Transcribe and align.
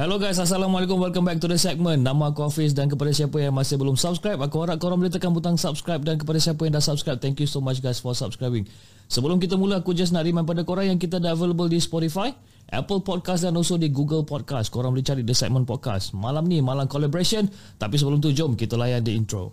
Hello 0.00 0.16
guys, 0.16 0.40
Assalamualaikum. 0.40 0.96
Welcome 0.96 1.28
back 1.28 1.44
to 1.44 1.48
the 1.52 1.60
segment. 1.60 2.00
Nama 2.00 2.32
aku 2.32 2.48
Hafiz 2.48 2.72
dan 2.72 2.88
kepada 2.88 3.12
siapa 3.12 3.36
yang 3.36 3.52
masih 3.52 3.76
belum 3.76 4.00
subscribe, 4.00 4.40
aku 4.40 4.64
harap 4.64 4.80
korang 4.80 4.96
boleh 4.96 5.12
tekan 5.12 5.28
butang 5.28 5.60
subscribe 5.60 6.00
dan 6.00 6.16
kepada 6.16 6.40
siapa 6.40 6.56
yang 6.64 6.72
dah 6.72 6.80
subscribe, 6.80 7.20
thank 7.20 7.36
you 7.36 7.44
so 7.44 7.60
much 7.60 7.84
guys 7.84 8.00
for 8.00 8.16
subscribing. 8.16 8.64
Sebelum 9.12 9.36
kita 9.36 9.60
mula, 9.60 9.84
aku 9.84 9.92
just 9.92 10.16
nak 10.16 10.24
remind 10.24 10.48
pada 10.48 10.64
korang 10.64 10.88
yang 10.88 10.96
kita 10.96 11.20
dah 11.20 11.36
available 11.36 11.68
di 11.68 11.76
Spotify, 11.84 12.32
Apple 12.72 13.04
Podcast 13.04 13.44
dan 13.44 13.52
also 13.52 13.76
di 13.76 13.92
Google 13.92 14.24
Podcast. 14.24 14.72
Korang 14.72 14.96
boleh 14.96 15.04
cari 15.04 15.20
The 15.20 15.36
Segment 15.36 15.68
Podcast. 15.68 16.16
Malam 16.16 16.48
ni, 16.48 16.64
malam 16.64 16.88
collaboration. 16.88 17.44
Tapi 17.76 18.00
sebelum 18.00 18.24
tu, 18.24 18.32
jom 18.32 18.56
kita 18.56 18.80
layan 18.80 19.04
the 19.04 19.12
intro. 19.12 19.52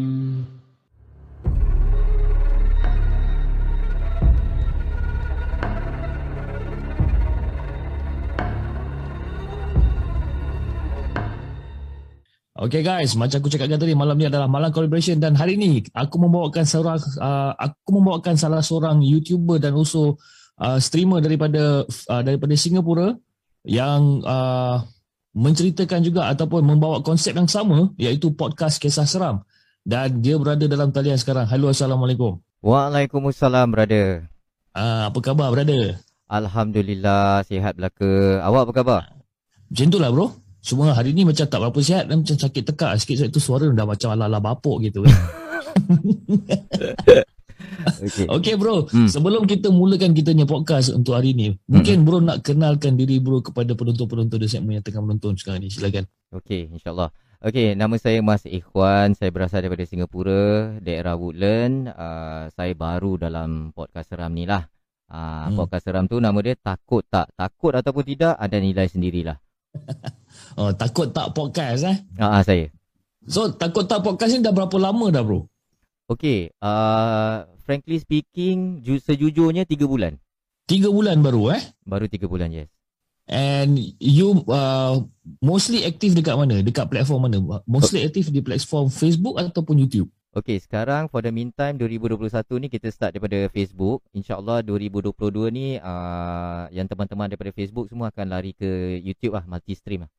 Okay 12.61 12.85
guys, 12.85 13.17
macam 13.17 13.41
aku 13.41 13.49
cakapkan 13.49 13.81
tadi 13.81 13.97
malam 13.97 14.13
ni 14.21 14.29
adalah 14.29 14.45
malam 14.45 14.69
collaboration 14.69 15.17
dan 15.17 15.33
hari 15.33 15.57
ni 15.57 15.81
aku 15.97 16.21
membawakan 16.21 16.61
seorang 16.61 17.01
uh, 17.17 17.57
aku 17.57 17.89
membawakan 17.97 18.37
salah 18.37 18.61
seorang 18.61 19.01
YouTuber 19.01 19.57
dan 19.57 19.73
also 19.73 20.21
uh, 20.61 20.77
streamer 20.77 21.25
daripada 21.25 21.81
uh, 21.89 22.21
daripada 22.21 22.53
Singapura 22.53 23.17
yang 23.65 24.21
uh, 24.21 24.77
menceritakan 25.33 26.05
juga 26.05 26.29
ataupun 26.29 26.61
membawa 26.61 27.01
konsep 27.01 27.33
yang 27.33 27.49
sama 27.49 27.97
iaitu 27.97 28.29
podcast 28.37 28.77
kisah 28.77 29.09
seram 29.09 29.41
dan 29.81 30.21
dia 30.21 30.37
berada 30.37 30.69
dalam 30.69 30.93
talian 30.93 31.17
sekarang. 31.17 31.49
Halo 31.49 31.73
assalamualaikum. 31.73 32.45
Waalaikumsalam 32.61 33.73
brother. 33.73 34.29
Uh, 34.77 35.09
apa 35.09 35.17
khabar 35.17 35.49
brother? 35.49 35.97
Alhamdulillah 36.29 37.41
sihat 37.41 37.73
belaka. 37.73 38.37
Awak 38.45 38.61
apa 38.69 38.73
khabar? 38.77 39.01
Macam 39.65 39.85
itulah 39.89 40.13
bro. 40.13 40.40
Semua 40.61 40.93
hari 40.93 41.17
ni 41.17 41.25
macam 41.25 41.41
tak 41.49 41.57
berapa 41.57 41.79
sihat 41.81 42.05
dan 42.05 42.21
macam 42.21 42.37
sakit 42.37 42.63
tekak 42.69 42.93
sikit 43.01 43.15
sebab 43.17 43.29
itu 43.33 43.41
suara 43.41 43.65
dah 43.73 43.85
macam 43.89 44.13
ala-ala 44.13 44.37
bapuk 44.37 44.85
gitu. 44.85 45.01
okay. 48.05 48.25
okay 48.29 48.53
bro, 48.53 48.85
hmm. 48.85 49.09
sebelum 49.09 49.49
kita 49.49 49.73
mulakan 49.73 50.13
kita 50.13 50.37
punya 50.37 50.45
podcast 50.45 50.93
untuk 50.93 51.17
hari 51.17 51.33
ni, 51.33 51.49
hmm. 51.49 51.57
mungkin 51.65 52.05
bro 52.05 52.21
nak 52.21 52.45
kenalkan 52.45 52.93
diri 52.93 53.17
bro 53.17 53.41
kepada 53.41 53.73
penonton-penonton 53.73 54.37
di 54.37 54.45
segmen 54.45 54.77
yang 54.77 54.85
tengah 54.85 55.01
menonton 55.01 55.33
sekarang 55.33 55.65
ni. 55.65 55.73
Silakan. 55.73 56.05
Okay, 56.29 56.69
insyaAllah. 56.69 57.09
Okay, 57.41 57.73
nama 57.73 57.97
saya 57.97 58.21
Mas 58.21 58.45
Ikhwan. 58.45 59.17
Saya 59.17 59.33
berasal 59.33 59.65
daripada 59.65 59.81
Singapura, 59.89 60.77
daerah 60.77 61.17
Woodland. 61.17 61.89
Uh, 61.89 62.53
saya 62.53 62.77
baru 62.77 63.17
dalam 63.17 63.73
podcast 63.73 64.13
seram 64.13 64.29
ni 64.29 64.45
lah. 64.45 64.69
Uh, 65.09 65.49
hmm. 65.49 65.57
Podcast 65.57 65.89
seram 65.89 66.05
tu 66.05 66.21
nama 66.21 66.37
dia 66.45 66.53
Takut 66.53 67.01
Tak. 67.09 67.33
Takut 67.33 67.73
ataupun 67.73 68.05
tidak, 68.05 68.37
ada 68.37 68.61
nilai 68.61 68.85
sendirilah. 68.85 69.41
oh, 70.59 70.71
takut 70.75 71.09
tak 71.11 71.31
podcast 71.35 71.87
eh? 71.87 71.97
Ah, 72.19 72.39
uh, 72.39 72.41
saya. 72.43 72.69
So, 73.27 73.53
takut 73.53 73.85
tak 73.85 74.01
podcast 74.01 74.33
ni 74.33 74.41
dah 74.41 74.53
berapa 74.53 74.73
lama 74.81 75.13
dah 75.13 75.21
bro? 75.21 75.45
Okay, 76.11 76.51
uh, 76.59 77.47
frankly 77.63 78.01
speaking, 78.03 78.83
ju- 78.83 78.99
sejujurnya 78.99 79.63
tiga 79.63 79.87
bulan. 79.87 80.19
Tiga 80.67 80.91
bulan 80.91 81.23
baru 81.23 81.55
eh? 81.55 81.61
Baru 81.87 82.05
tiga 82.11 82.27
bulan, 82.27 82.51
yes. 82.51 82.67
And 83.31 83.79
you 84.01 84.43
uh, 84.51 84.99
mostly 85.39 85.87
aktif 85.87 86.11
dekat 86.11 86.35
mana? 86.35 86.59
Dekat 86.59 86.91
platform 86.91 87.31
mana? 87.31 87.63
Mostly 87.63 88.03
aktif 88.03 88.27
di 88.27 88.43
platform 88.43 88.91
Facebook 88.91 89.39
ataupun 89.39 89.79
YouTube? 89.79 90.11
Okay, 90.31 90.63
sekarang 90.63 91.11
for 91.11 91.19
the 91.19 91.27
meantime 91.27 91.75
2021 91.75 92.31
ni 92.63 92.71
kita 92.71 92.87
start 92.87 93.11
daripada 93.11 93.51
Facebook. 93.51 93.99
InsyaAllah 94.15 94.63
2022 94.63 95.11
ni 95.51 95.75
uh, 95.75 96.71
yang 96.71 96.87
teman-teman 96.87 97.27
daripada 97.27 97.51
Facebook 97.51 97.91
semua 97.91 98.15
akan 98.15 98.31
lari 98.31 98.55
ke 98.55 98.95
YouTube 99.03 99.35
lah, 99.35 99.43
multi-stream 99.43 100.07
lah. 100.07 100.11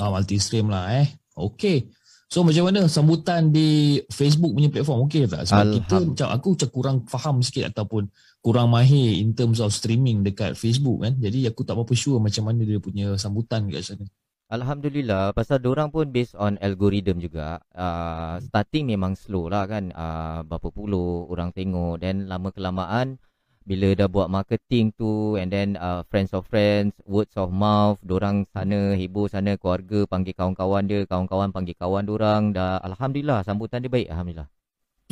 Ah, 0.00 0.08
multi-stream 0.08 0.72
lah 0.72 1.04
eh. 1.04 1.12
Okay. 1.36 1.92
So 2.32 2.40
macam 2.40 2.72
mana 2.72 2.88
sambutan 2.88 3.52
di 3.52 4.00
Facebook 4.08 4.56
punya 4.56 4.72
platform? 4.72 5.04
Okay 5.04 5.28
tak? 5.28 5.44
Sebab 5.44 5.66
kita 5.76 5.96
macam 6.08 6.28
aku 6.32 6.48
macam 6.56 6.70
kurang 6.72 6.96
faham 7.04 7.36
sikit 7.44 7.68
ataupun 7.68 8.08
kurang 8.40 8.72
mahir 8.72 9.20
in 9.20 9.36
terms 9.36 9.60
of 9.60 9.76
streaming 9.76 10.24
dekat 10.24 10.56
Facebook 10.56 11.04
kan. 11.04 11.20
Jadi 11.20 11.44
aku 11.44 11.68
tak 11.68 11.76
apa-apa 11.76 11.92
sure 11.92 12.16
macam 12.16 12.48
mana 12.48 12.64
dia 12.64 12.80
punya 12.80 13.12
sambutan 13.20 13.68
kat 13.68 13.84
sana. 13.84 14.08
Alhamdulillah 14.50 15.30
pasal 15.30 15.62
orang 15.62 15.94
pun 15.94 16.10
based 16.10 16.34
on 16.34 16.58
algorithm 16.58 17.22
juga. 17.22 17.62
Uh, 17.70 18.42
starting 18.42 18.90
memang 18.90 19.14
slow 19.14 19.46
lah 19.46 19.62
kan. 19.70 19.94
Uh, 19.94 20.42
berapa 20.42 20.74
puluh 20.74 21.30
orang 21.30 21.54
tengok. 21.54 22.02
Dan 22.02 22.26
lama 22.26 22.50
kelamaan 22.50 23.22
bila 23.62 23.94
dah 23.94 24.10
buat 24.10 24.26
marketing 24.26 24.90
tu 24.98 25.38
and 25.38 25.54
then 25.54 25.78
uh, 25.78 26.02
friends 26.10 26.34
of 26.34 26.42
friends 26.50 26.96
words 27.06 27.30
of 27.38 27.54
mouth 27.54 28.02
orang 28.10 28.42
sana 28.50 28.98
hibur 28.98 29.30
sana 29.30 29.54
keluarga 29.54 30.08
panggil 30.10 30.34
kawan-kawan 30.34 30.82
dia 30.90 31.06
kawan-kawan 31.06 31.54
panggil 31.54 31.76
kawan 31.78 32.08
orang 32.10 32.50
dah 32.50 32.82
alhamdulillah 32.82 33.46
sambutan 33.46 33.78
dia 33.78 33.92
baik 33.92 34.10
alhamdulillah. 34.10 34.50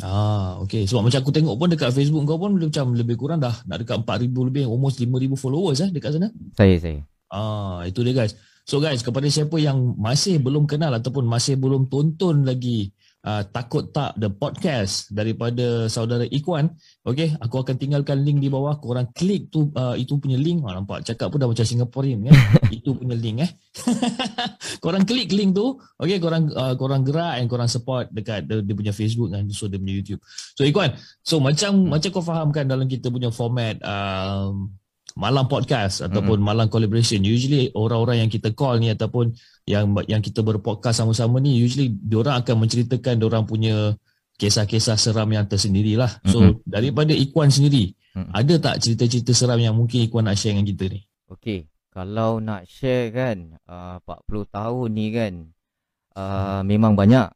Ah 0.03 0.59
okey 0.67 0.83
sebab 0.83 1.07
macam 1.07 1.19
aku 1.23 1.31
tengok 1.31 1.55
pun 1.55 1.67
dekat 1.71 1.95
Facebook 1.95 2.27
kau 2.27 2.35
pun 2.35 2.59
macam 2.59 2.91
lebih 2.91 3.15
kurang 3.15 3.39
dah 3.39 3.55
nak 3.63 3.87
dekat 3.87 4.03
4000 4.03 4.47
lebih 4.51 4.63
almost 4.67 4.99
5000 4.99 5.39
followers 5.39 5.79
eh 5.79 5.89
dekat 5.95 6.19
sana. 6.19 6.27
Saya 6.59 6.75
saya. 6.83 6.99
Ah 7.31 7.87
itu 7.87 8.03
dia 8.03 8.11
guys 8.11 8.35
So 8.69 8.77
guys, 8.77 9.01
kepada 9.01 9.25
siapa 9.25 9.57
yang 9.57 9.97
masih 9.97 10.37
belum 10.37 10.69
kenal 10.69 10.93
ataupun 10.93 11.25
masih 11.25 11.57
belum 11.57 11.89
tonton 11.89 12.45
lagi 12.45 12.93
uh, 13.25 13.41
Takut 13.49 13.89
Tak 13.89 14.13
The 14.21 14.29
Podcast 14.29 15.09
daripada 15.09 15.89
saudara 15.89 16.21
Ikwan, 16.29 16.77
okay, 17.01 17.33
aku 17.41 17.65
akan 17.65 17.81
tinggalkan 17.81 18.21
link 18.21 18.37
di 18.37 18.45
bawah. 18.45 18.77
Korang 18.77 19.09
klik 19.09 19.49
tu 19.49 19.73
uh, 19.73 19.97
itu 19.97 20.21
punya 20.21 20.37
link. 20.37 20.61
Oh, 20.61 20.69
nampak 20.69 21.01
cakap 21.01 21.33
pun 21.33 21.41
dah 21.41 21.49
macam 21.49 21.65
Singaporean 21.65 22.29
kan? 22.29 22.37
itu 22.77 22.93
punya 22.93 23.17
link 23.17 23.41
eh. 23.41 23.51
korang 24.85 25.01
klik 25.01 25.33
link 25.33 25.57
tu, 25.57 25.73
okay, 25.97 26.21
korang 26.21 26.53
uh, 26.53 26.77
korang 26.77 27.01
gerak 27.01 27.41
and 27.41 27.49
korang 27.49 27.65
support 27.65 28.05
dekat 28.13 28.45
dia, 28.45 28.61
dia 28.61 28.75
punya 28.77 28.93
Facebook 28.93 29.33
dan 29.33 29.49
so 29.49 29.65
dia 29.65 29.81
punya 29.81 29.97
YouTube. 29.97 30.21
So 30.53 30.61
Ikwan, 30.61 30.93
so 31.25 31.41
macam 31.41 31.89
macam 31.89 32.13
kau 32.13 32.21
fahamkan 32.21 32.69
dalam 32.69 32.85
kita 32.85 33.09
punya 33.09 33.33
format 33.33 33.81
um, 33.81 34.77
malam 35.17 35.45
podcast 35.49 36.05
ataupun 36.05 36.37
mm-hmm. 36.37 36.49
malam 36.49 36.67
collaboration 36.69 37.21
usually 37.23 37.73
orang-orang 37.73 38.25
yang 38.25 38.31
kita 38.31 38.53
call 38.53 38.77
ni 38.77 38.93
ataupun 38.93 39.33
yang 39.65 39.89
yang 40.05 40.21
kita 40.21 40.45
berpodcast 40.45 41.01
sama-sama 41.01 41.41
ni 41.41 41.57
usually 41.61 41.89
diorang 41.89 42.41
akan 42.41 42.65
menceritakan 42.65 43.17
diorang 43.17 43.45
punya 43.47 43.97
kisah-kisah 44.37 44.97
seram 44.99 45.29
yang 45.33 45.49
tersendiri 45.49 45.97
lah 45.97 46.09
so 46.27 46.39
mm-hmm. 46.39 46.61
daripada 46.67 47.13
Ikwan 47.15 47.49
sendiri 47.49 47.95
mm-hmm. 48.17 48.33
ada 48.33 48.53
tak 48.61 48.75
cerita-cerita 48.85 49.31
seram 49.33 49.57
yang 49.57 49.73
mungkin 49.73 50.05
Ikwan 50.05 50.29
nak 50.29 50.37
share 50.37 50.53
dengan 50.53 50.67
kita 50.67 50.85
ni 50.91 51.01
Okay, 51.29 51.69
kalau 51.93 52.41
nak 52.41 52.65
share 52.65 53.13
kan 53.13 53.53
uh, 53.69 54.01
40 54.01 54.49
tahun 54.49 54.87
ni 54.89 55.07
kan 55.13 55.33
uh, 56.17 56.61
memang 56.65 56.97
banyak 56.97 57.29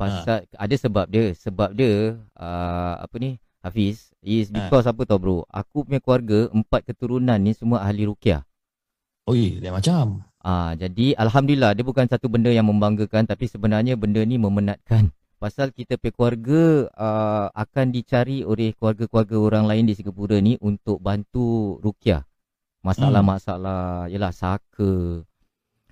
pasal 0.00 0.48
ha. 0.48 0.64
ada 0.64 0.74
sebab 0.80 1.06
dia 1.12 1.36
sebab 1.36 1.76
dia 1.76 2.16
uh, 2.40 2.94
apa 2.98 3.14
ni 3.20 3.36
Hafiz 3.60 4.12
Is 4.20 4.48
ha. 4.52 4.56
because 4.56 4.88
ha. 4.88 4.92
apa 4.92 5.04
tau 5.04 5.20
bro 5.20 5.44
Aku 5.48 5.84
punya 5.84 6.00
keluarga 6.00 6.48
Empat 6.52 6.88
keturunan 6.88 7.36
ni 7.36 7.52
Semua 7.52 7.84
ahli 7.84 8.08
rukiah 8.08 8.44
Oh 9.28 9.36
iya 9.36 9.68
macam 9.72 10.24
Ah, 10.40 10.72
Jadi 10.72 11.12
Alhamdulillah 11.12 11.76
Dia 11.76 11.84
bukan 11.84 12.08
satu 12.08 12.32
benda 12.32 12.48
yang 12.48 12.68
membanggakan 12.68 13.28
Tapi 13.28 13.44
sebenarnya 13.44 14.00
benda 14.00 14.24
ni 14.24 14.40
memenatkan 14.40 15.12
Pasal 15.40 15.72
kita 15.72 16.00
punya 16.00 16.12
keluarga 16.16 16.62
uh, 16.96 17.46
Akan 17.52 17.92
dicari 17.92 18.44
oleh 18.44 18.76
keluarga-keluarga 18.76 19.36
orang 19.36 19.64
lain 19.68 19.84
di 19.88 19.96
Singapura 19.96 20.40
ni 20.40 20.56
Untuk 20.60 21.00
bantu 21.00 21.76
rukiah 21.84 22.24
Masalah-masalah 22.80 24.08
hmm. 24.08 24.12
Yalah 24.16 24.32
saka 24.32 25.24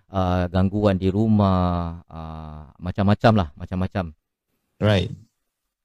uh, 0.09 0.44
Gangguan 0.49 0.97
di 0.97 1.12
rumah 1.12 2.00
uh, 2.09 2.73
Macam-macam 2.81 3.32
lah 3.44 3.49
Macam-macam 3.56 4.17
Right 4.81 5.27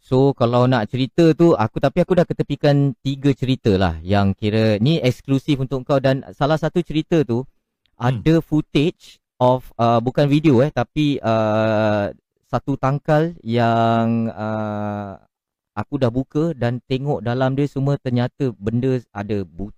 So 0.03 0.35
kalau 0.35 0.67
nak 0.67 0.91
cerita 0.91 1.31
tu 1.31 1.55
aku 1.55 1.79
tapi 1.79 2.03
aku 2.03 2.19
dah 2.19 2.27
ketepikan 2.27 2.91
tiga 2.99 3.31
cerita 3.31 3.71
lah 3.79 3.95
yang 4.03 4.35
kira 4.35 4.75
ni 4.83 4.99
eksklusif 4.99 5.55
untuk 5.63 5.87
kau 5.87 6.03
dan 6.03 6.27
salah 6.35 6.59
satu 6.59 6.83
cerita 6.83 7.23
tu 7.23 7.47
Hmm. 7.93 8.19
ada 8.19 8.41
footage 8.41 9.21
of 9.37 9.69
uh, 9.77 10.01
bukan 10.01 10.25
video 10.25 10.59
eh 10.65 10.73
tapi 10.73 11.21
uh, 11.21 12.09
satu 12.49 12.73
tangkal 12.75 13.37
yang 13.45 14.29
uh, 14.33 15.17
aku 15.77 16.01
dah 16.01 16.09
buka 16.09 16.53
dan 16.57 16.81
tengok 16.85 17.21
dalam 17.21 17.53
dia 17.53 17.69
semua 17.69 17.97
ternyata 18.01 18.49
benda 18.57 18.97
ada 19.13 19.45
but 19.45 19.73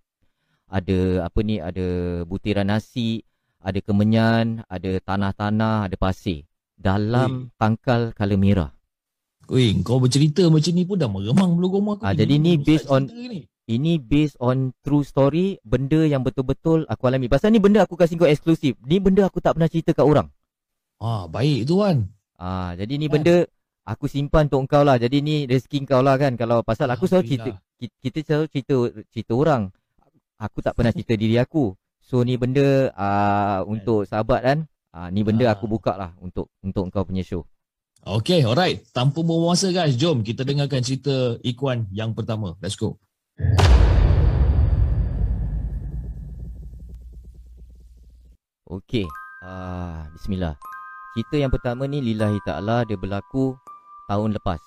ada 0.65 1.27
apa 1.27 1.39
ni 1.45 1.61
ada 1.61 1.87
butiran 2.25 2.67
nasi, 2.67 3.23
ada 3.61 3.79
kemenyan, 3.79 4.65
ada 4.67 4.97
tanah-tanah, 4.99 5.87
ada 5.87 5.95
pasir 5.95 6.43
dalam 6.75 7.53
tangkal 7.55 8.11
kala 8.11 8.35
merah. 8.35 8.74
Oi, 9.45 9.77
kau 9.85 10.01
bercerita 10.01 10.41
macam 10.49 10.71
ni 10.73 10.83
pun 10.83 10.97
dah 10.97 11.05
meremang 11.05 11.53
bulu 11.53 11.77
goma 11.77 11.91
aku. 11.95 12.03
Ah, 12.03 12.17
jadi 12.17 12.41
ni 12.41 12.57
based 12.57 12.89
on- 12.89 13.05
ni. 13.09 13.45
Ini 13.65 13.97
based 13.97 14.37
on 14.37 14.77
true 14.85 15.01
story, 15.01 15.57
benda 15.65 16.05
yang 16.05 16.21
betul-betul 16.21 16.85
aku 16.85 17.09
alami. 17.09 17.25
Pasal 17.25 17.49
ni 17.49 17.57
benda 17.57 17.81
aku 17.81 17.97
kasih 17.97 18.13
kau 18.13 18.29
eksklusif. 18.29 18.77
Ni 18.85 19.01
benda 19.01 19.25
aku 19.25 19.41
tak 19.41 19.57
pernah 19.57 19.65
cerita 19.65 19.89
kat 19.89 20.05
orang. 20.05 20.29
Ah, 21.01 21.25
baik 21.25 21.65
tu 21.65 21.81
kan. 21.81 22.05
Ah, 22.37 22.77
jadi 22.77 22.93
ni 22.95 23.09
Kan? 23.09 23.21
benda 23.21 23.35
aku 23.81 24.05
simpan 24.05 24.45
untuk 24.45 24.69
kau 24.69 24.85
lah. 24.85 25.01
Jadi 25.01 25.17
ni 25.21 25.35
rezeki 25.45 25.89
kau 25.89 26.05
lah 26.05 26.13
kan. 26.17 26.37
Kalau 26.37 26.61
pasal 26.61 26.93
aku 26.93 27.09
selalu 27.09 27.25
cerita 27.25 27.49
kita, 27.81 28.19
selalu 28.21 28.45
cerita 28.53 28.75
cerita 29.09 29.33
orang. 29.33 29.73
Aku 30.37 30.61
tak 30.61 30.77
pernah 30.77 30.93
cerita 30.93 31.17
diri 31.17 31.41
aku. 31.41 31.73
So 32.01 32.21
ni 32.21 32.37
benda 32.37 32.93
uh, 32.93 33.65
untuk 33.65 34.05
sahabat 34.05 34.45
kan. 34.45 34.57
Uh, 34.93 35.09
ni 35.09 35.25
benda 35.25 35.49
Ah. 35.49 35.57
aku 35.57 35.65
buka 35.65 35.97
lah 35.97 36.13
untuk 36.21 36.53
untuk 36.61 36.85
kau 36.87 37.01
punya 37.01 37.25
show. 37.25 37.41
Okay, 38.05 38.45
alright. 38.45 38.85
Tanpa 38.93 39.25
masa 39.25 39.73
guys, 39.73 39.97
jom 39.97 40.21
kita 40.21 40.45
dengarkan 40.45 40.77
cerita 40.85 41.41
Ikuan 41.41 41.89
yang 41.89 42.13
pertama. 42.13 42.53
Let's 42.61 42.77
go. 42.77 43.01
Okey. 48.69 49.09
Uh, 49.41 50.05
bismillah. 50.13 50.53
Cerita 51.17 51.35
yang 51.41 51.49
pertama 51.49 51.89
ni 51.89 51.97
lillahi 51.97 52.37
ta'ala 52.45 52.85
dia 52.85 52.93
berlaku 52.93 53.57
tahun 54.05 54.37
lepas. 54.37 54.61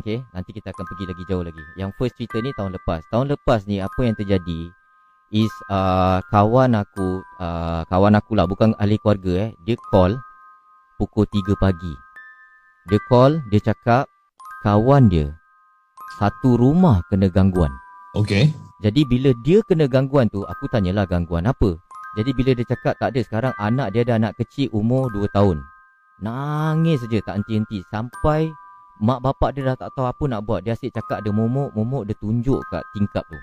Okey, 0.00 0.24
nanti 0.32 0.50
kita 0.56 0.72
akan 0.72 0.84
pergi 0.88 1.04
lagi 1.04 1.22
jauh 1.28 1.44
lagi. 1.44 1.64
Yang 1.76 1.92
first 2.00 2.16
cerita 2.16 2.40
ni 2.40 2.56
tahun 2.56 2.72
lepas. 2.72 3.04
Tahun 3.12 3.28
lepas 3.36 3.68
ni 3.68 3.84
apa 3.84 4.00
yang 4.00 4.16
terjadi 4.16 4.72
is 5.28 5.52
uh, 5.68 6.24
kawan 6.32 6.72
aku, 6.72 7.20
uh, 7.36 7.84
kawan 7.92 8.16
aku 8.16 8.32
lah 8.32 8.48
bukan 8.48 8.72
ahli 8.80 8.96
keluarga 8.96 9.44
eh. 9.44 9.50
Dia 9.68 9.76
call 9.92 10.16
pukul 10.96 11.28
3 11.28 11.52
pagi. 11.60 12.03
Dia 12.84 13.00
call, 13.08 13.40
dia 13.48 13.60
cakap 13.64 14.04
kawan 14.60 15.08
dia 15.08 15.32
satu 16.20 16.60
rumah 16.60 17.00
kena 17.08 17.32
gangguan. 17.32 17.72
Okay. 18.12 18.52
Jadi 18.84 19.08
bila 19.08 19.32
dia 19.40 19.64
kena 19.64 19.88
gangguan 19.88 20.28
tu, 20.28 20.44
aku 20.44 20.68
tanyalah 20.68 21.08
gangguan 21.08 21.48
apa. 21.48 21.80
Jadi 22.14 22.30
bila 22.36 22.52
dia 22.52 22.66
cakap 22.68 22.94
tak 23.00 23.16
ada 23.16 23.20
sekarang 23.24 23.54
anak 23.58 23.90
dia 23.90 24.06
ada 24.06 24.20
anak 24.20 24.36
kecil 24.38 24.70
umur 24.70 25.08
2 25.10 25.26
tahun. 25.32 25.64
Nangis 26.22 27.02
saja 27.02 27.18
tak 27.26 27.42
henti-henti 27.42 27.82
sampai 27.90 28.52
mak 29.02 29.18
bapak 29.18 29.56
dia 29.56 29.74
dah 29.74 29.76
tak 29.80 29.90
tahu 29.96 30.06
apa 30.06 30.24
nak 30.30 30.44
buat. 30.46 30.60
Dia 30.62 30.78
asyik 30.78 30.94
cakap 30.94 31.24
ada 31.24 31.30
momok, 31.34 31.74
momok 31.74 32.06
dia 32.06 32.14
tunjuk 32.20 32.62
kat 32.70 32.84
tingkap 32.94 33.24
tu. 33.26 33.40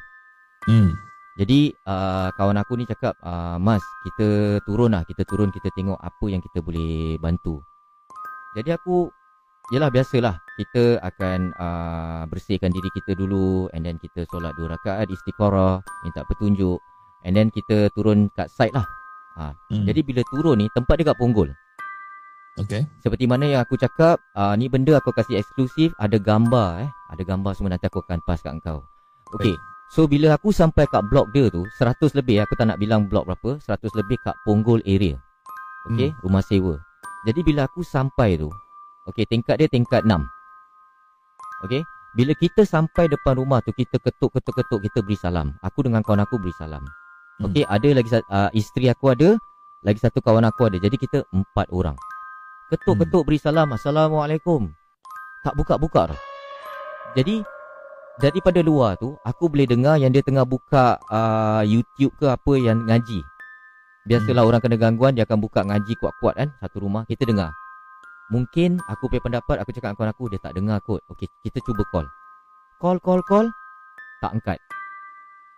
Hmm. 0.71 0.93
Jadi 1.35 1.73
uh, 1.89 2.29
kawan 2.37 2.61
aku 2.61 2.77
ni 2.77 2.85
cakap, 2.85 3.17
uh, 3.25 3.57
Mas 3.57 3.81
kita 4.05 4.61
turun 4.63 4.93
lah, 4.93 5.01
kita 5.03 5.25
turun 5.25 5.49
kita 5.49 5.73
tengok 5.73 5.97
apa 5.97 6.25
yang 6.29 6.39
kita 6.39 6.61
boleh 6.61 7.17
bantu. 7.17 7.59
Jadi 8.53 8.69
aku, 8.71 9.07
yelah 9.71 9.87
biasalah, 9.87 10.35
kita 10.59 10.99
akan 10.99 11.55
uh, 11.55 12.23
bersihkan 12.27 12.69
diri 12.75 12.91
kita 12.91 13.15
dulu 13.15 13.71
and 13.71 13.87
then 13.87 13.95
kita 13.97 14.27
solat 14.27 14.51
dua 14.59 14.75
rakaat 14.75 15.07
istiqarah, 15.07 15.79
minta 16.03 16.21
petunjuk 16.27 16.77
and 17.23 17.33
then 17.39 17.47
kita 17.49 17.87
turun 17.95 18.27
kat 18.35 18.51
site 18.51 18.75
lah. 18.75 18.85
Ha, 19.39 19.55
Hmm. 19.71 19.87
Jadi 19.87 20.03
bila 20.03 20.21
turun 20.27 20.59
ni, 20.59 20.67
tempat 20.75 20.99
dia 20.99 21.07
kat 21.07 21.17
Punggol. 21.17 21.49
Okay. 22.59 22.83
Seperti 22.99 23.31
mana 23.31 23.47
yang 23.47 23.63
aku 23.63 23.79
cakap, 23.79 24.19
uh, 24.35 24.51
ni 24.59 24.67
benda 24.67 24.99
aku 24.99 25.15
kasih 25.15 25.39
eksklusif, 25.39 25.95
ada 26.03 26.19
gambar 26.19 26.83
eh. 26.83 26.89
Ada 27.15 27.23
gambar 27.23 27.55
semua 27.55 27.71
nanti 27.71 27.87
aku 27.87 28.03
akan 28.03 28.19
pass 28.27 28.43
kat 28.43 28.51
kau. 28.59 28.83
Okay. 29.39 29.55
So 29.95 30.03
bila 30.07 30.35
aku 30.35 30.51
sampai 30.51 30.83
kat 30.91 31.03
blok 31.07 31.31
dia 31.31 31.47
tu, 31.47 31.63
100 31.79 32.11
lebih 32.15 32.43
aku 32.43 32.59
tak 32.59 32.67
nak 32.67 32.79
bilang 32.79 33.07
blok 33.07 33.27
berapa, 33.27 33.59
100 33.63 33.87
lebih 33.95 34.19
kat 34.19 34.35
Punggol 34.43 34.83
area. 34.83 35.15
Okay, 35.91 36.11
hmm. 36.11 36.19
rumah 36.27 36.43
sewa. 36.43 36.75
Jadi 37.25 37.39
bila 37.41 37.65
aku 37.65 37.81
sampai 37.81 38.37
tu, 38.37 38.51
okay 39.09 39.25
tingkat 39.25 39.57
dia 39.61 39.67
tingkat 39.71 40.03
6. 40.03 40.19
Okay, 41.61 41.85
bila 42.17 42.33
kita 42.35 42.65
sampai 42.65 43.07
depan 43.07 43.39
rumah 43.39 43.63
tu, 43.63 43.71
kita 43.71 43.95
ketuk-ketuk-ketuk, 44.01 44.83
kita 44.83 44.99
beri 45.05 45.15
salam. 45.15 45.55
Aku 45.63 45.85
dengan 45.85 46.03
kawan 46.03 46.25
aku 46.25 46.41
beri 46.41 46.51
salam. 46.57 46.83
Hmm. 47.39 47.47
Okay, 47.47 47.63
ada 47.69 47.89
lagi 47.93 48.09
uh, 48.11 48.49
isteri 48.51 48.91
aku 48.91 49.13
ada, 49.13 49.39
lagi 49.85 50.01
satu 50.01 50.19
kawan 50.19 50.43
aku 50.43 50.67
ada. 50.67 50.81
Jadi 50.81 50.97
kita 50.99 51.23
empat 51.31 51.69
orang. 51.69 51.95
Ketuk-ketuk 52.73 53.23
beri 53.23 53.39
salam. 53.39 53.71
Assalamualaikum. 53.71 54.73
Tak 55.45 55.53
buka-buka 55.55 56.11
tau. 56.11 56.19
Jadi 57.15 57.45
daripada 58.19 58.59
luar 58.63 58.99
tu 58.99 59.15
aku 59.23 59.47
boleh 59.51 59.67
dengar 59.67 59.95
yang 59.99 60.11
dia 60.11 60.23
tengah 60.23 60.43
buka 60.43 60.99
uh, 61.07 61.63
YouTube 61.63 62.11
ke 62.19 62.27
apa 62.27 62.53
yang 62.59 62.83
ngaji. 62.87 63.23
Biasalah 64.07 64.43
orang 64.47 64.61
kena 64.63 64.81
gangguan 64.81 65.13
dia 65.13 65.29
akan 65.29 65.39
buka 65.39 65.61
ngaji 65.61 65.93
kuat-kuat 66.01 66.33
kan 66.33 66.49
satu 66.59 66.83
rumah 66.83 67.05
kita 67.05 67.27
dengar. 67.27 67.53
Mungkin 68.31 68.79
aku 68.87 69.11
punya 69.11 69.19
pendapat 69.19 69.59
aku 69.59 69.75
cakap 69.75 69.91
dengan 69.91 69.97
kawan 69.99 70.11
aku 70.15 70.23
dia 70.31 70.39
tak 70.39 70.55
dengar 70.55 70.79
kot. 70.87 71.03
Okey, 71.11 71.27
kita 71.43 71.59
cuba 71.67 71.83
call. 71.91 72.07
Call 72.79 72.97
call 73.03 73.19
call 73.27 73.51
tak 74.23 74.31
angkat. 74.39 74.57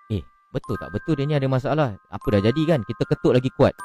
Eh, 0.09 0.25
betul 0.49 0.75
tak? 0.81 0.89
Betul 0.89 1.21
dia 1.21 1.29
ni 1.29 1.37
ada 1.37 1.45
masalah. 1.45 1.93
Apa 2.09 2.25
dah 2.33 2.41
jadi 2.41 2.61
kan? 2.65 2.81
Kita 2.81 3.05
ketuk 3.05 3.37
lagi 3.37 3.53
kuat. 3.53 3.77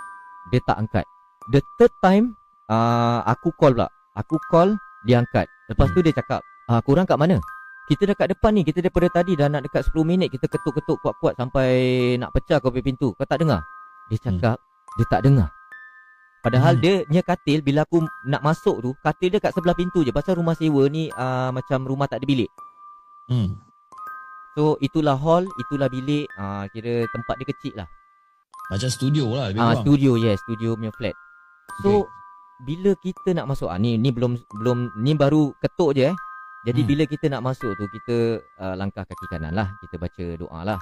Dia 0.49 0.64
tak 0.64 0.81
angkat. 0.81 1.05
The 1.52 1.61
third 1.76 1.93
time 2.00 2.32
uh, 2.73 3.20
aku 3.29 3.52
call 3.61 3.76
pula. 3.76 3.93
Aku 4.17 4.40
call 4.49 4.81
dia 5.05 5.20
angkat. 5.20 5.44
Lepas 5.69 5.93
tu 5.93 6.00
dia 6.00 6.17
cakap, 6.17 6.40
ah, 6.73 6.81
korang 6.81 7.05
kat 7.05 7.20
mana? 7.20 7.37
Kita 7.88 8.05
dekat 8.05 8.32
depan 8.37 8.52
ni, 8.52 8.64
kita 8.64 8.85
daripada 8.85 9.08
tadi 9.08 9.32
dah 9.32 9.49
nak 9.49 9.64
dekat 9.64 9.85
10 9.88 10.05
minit 10.05 10.29
kita 10.29 10.44
ketuk-ketuk 10.44 11.00
kuat-kuat 11.00 11.40
sampai 11.40 11.69
nak 12.20 12.32
pecah 12.37 12.61
kau 12.61 12.69
pintu. 12.69 13.17
Kau 13.17 13.25
tak 13.25 13.40
dengar? 13.40 13.64
Dia 14.12 14.20
cakap, 14.20 14.56
dia 15.00 15.06
tak 15.08 15.25
dengar. 15.25 15.49
Padahal 16.38 16.79
Hmm. 16.79 16.82
dia 16.82 16.94
punya 17.02 17.23
katil 17.26 17.58
bila 17.61 17.82
aku 17.82 18.06
nak 18.31 18.43
masuk 18.46 18.79
tu, 18.79 18.90
katil 19.02 19.35
dia 19.35 19.43
kat 19.43 19.50
sebelah 19.52 19.75
pintu 19.75 20.06
je. 20.06 20.14
Pasal 20.14 20.38
rumah 20.38 20.55
sewa 20.55 20.87
ni 20.87 21.11
uh, 21.11 21.50
macam 21.50 21.82
rumah 21.82 22.06
tak 22.06 22.23
ada 22.23 22.26
bilik. 22.31 22.50
Hmm. 23.26 23.58
So 24.55 24.79
itulah 24.79 25.19
hall, 25.19 25.46
itulah 25.58 25.90
bilik, 25.90 26.26
uh, 26.38 26.67
kira 26.70 27.06
tempat 27.11 27.35
dia 27.38 27.46
kecil 27.50 27.75
lah. 27.79 27.88
Macam 28.68 28.90
studio 28.92 29.33
lah 29.33 29.49
Ah 29.49 29.73
kurang. 29.75 29.80
studio 29.83 30.11
yes, 30.21 30.38
studio 30.45 30.76
punya 30.76 30.92
flat. 30.95 31.16
So 31.83 32.07
bila 32.66 32.95
kita 32.99 33.33
nak 33.38 33.47
masuk 33.49 33.71
ah 33.71 33.78
ni 33.78 33.95
ni 33.95 34.11
belum 34.11 34.35
belum 34.62 34.99
ni 34.99 35.14
baru 35.14 35.54
ketuk 35.62 35.95
je 35.95 36.11
eh. 36.11 36.16
Jadi 36.66 36.80
Hmm. 36.85 36.90
bila 36.90 37.02
kita 37.07 37.26
nak 37.30 37.42
masuk 37.47 37.71
tu 37.78 37.87
kita 37.88 38.16
uh, 38.61 38.75
langkah 38.75 39.07
kaki 39.07 39.26
kanan 39.30 39.54
lah, 39.54 39.73
kita 39.80 39.95
baca 39.97 40.25
doa 40.37 40.61
lah. 40.66 40.78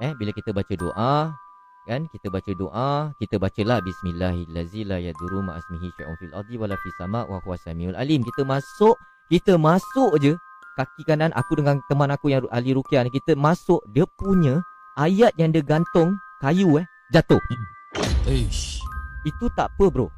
Eh 0.00 0.14
bila 0.16 0.30
kita 0.32 0.54
baca 0.54 0.74
doa 0.74 1.34
kan? 1.84 2.08
Kita 2.10 2.28
baca 2.28 2.52
doa, 2.52 2.90
kita 3.16 3.36
bacalah 3.40 3.78
bismillahirrahmanirrahim 3.84 4.88
la 4.88 4.98
yadurru 5.00 5.40
ma 5.44 5.56
ismihi 5.56 5.88
syai'un 5.96 6.16
fil 6.20 6.34
ardi 6.34 6.54
wala 6.60 6.76
fis 6.80 6.96
sama' 7.00 7.24
wa 7.28 7.40
huwas 7.44 7.60
samiul 7.64 7.96
alim. 7.96 8.20
Kita 8.24 8.44
masuk, 8.44 8.96
kita 9.32 9.56
masuk 9.56 10.16
je 10.20 10.32
kaki 10.76 11.02
kanan 11.04 11.32
aku 11.36 11.60
dengan 11.60 11.80
teman 11.88 12.08
aku 12.08 12.32
yang 12.32 12.44
ahli 12.48 12.72
ruqyah 12.72 13.04
ni 13.04 13.10
kita 13.12 13.36
masuk 13.36 13.84
dia 13.92 14.08
punya 14.16 14.64
ayat 14.96 15.36
yang 15.36 15.52
dia 15.52 15.60
gantung 15.64 16.16
kayu 16.40 16.80
eh 16.80 16.86
jatuh. 17.12 17.40
Eish. 18.28 18.80
Itu 19.26 19.52
tak 19.52 19.68
apa 19.76 19.92
bro. 19.92 20.08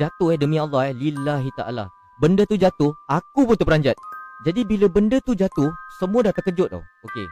Jatuh 0.00 0.32
eh 0.32 0.38
demi 0.40 0.56
Allah 0.56 0.88
eh 0.88 0.94
Lillahi 0.96 1.50
ta'ala. 1.58 1.90
Benda 2.20 2.44
tu 2.44 2.54
jatuh 2.54 2.92
Aku 3.08 3.48
pun 3.48 3.56
terperanjat. 3.56 3.96
Jadi 4.44 4.64
bila 4.64 4.88
benda 4.92 5.20
tu 5.24 5.32
jatuh 5.32 5.72
Semua 6.00 6.20
dah 6.24 6.32
terkejut 6.32 6.68
tau. 6.68 6.84
Okay 7.04 7.26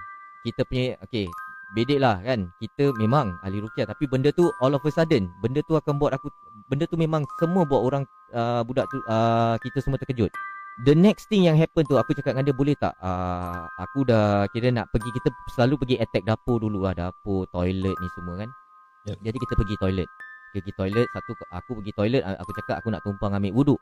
Kita 0.45 0.65
punya 0.65 0.97
Okay 1.05 1.29
Bedek 1.77 2.01
lah 2.01 2.21
kan 2.25 2.49
Kita 2.61 2.97
memang 2.97 3.37
ahli 3.45 3.61
rukyah 3.61 3.85
Tapi 3.89 4.09
benda 4.09 4.33
tu 4.33 4.49
all 4.65 4.73
of 4.73 4.85
a 4.85 4.91
sudden 4.93 5.29
Benda 5.45 5.61
tu 5.69 5.77
akan 5.77 6.01
buat 6.01 6.17
aku 6.17 6.33
Benda 6.73 6.89
tu 6.89 6.97
memang 6.97 7.29
Semua 7.41 7.69
buat 7.69 7.85
orang 7.85 8.03
uh, 8.33 8.65
Budak 8.65 8.89
tu 8.89 8.99
uh, 9.05 9.61
Kita 9.61 9.85
semua 9.85 10.01
terkejut 10.01 10.33
The 10.89 10.95
next 10.95 11.29
thing 11.29 11.45
yang 11.45 11.59
happen 11.61 11.85
tu 11.85 12.01
Aku 12.01 12.17
cakap 12.17 12.37
dengan 12.39 12.49
dia 12.49 12.57
Boleh 12.57 12.77
tak 12.79 12.97
uh, 13.05 13.69
Aku 13.85 14.09
dah 14.09 14.49
Kira 14.55 14.73
nak 14.73 14.89
pergi 14.89 15.13
Kita 15.13 15.29
selalu 15.53 15.85
pergi 15.85 15.97
attack 16.01 16.25
dapur 16.25 16.57
dulu 16.57 16.89
lah 16.89 16.97
Dapur 16.97 17.45
Toilet 17.53 17.97
ni 17.97 18.09
semua 18.17 18.41
kan 18.41 18.51
Yep. 19.09 19.25
Jadi 19.25 19.37
kita 19.41 19.53
pergi 19.57 19.77
toilet 19.81 20.09
pergi 20.49 20.73
toilet 20.75 21.09
satu 21.13 21.33
aku 21.53 21.81
pergi 21.81 21.93
toilet 21.93 22.23
aku 22.25 22.51
cakap 22.57 22.81
aku 22.81 22.89
nak 22.89 23.03
tumpang 23.05 23.37
ambil 23.37 23.53
wuduk. 23.53 23.81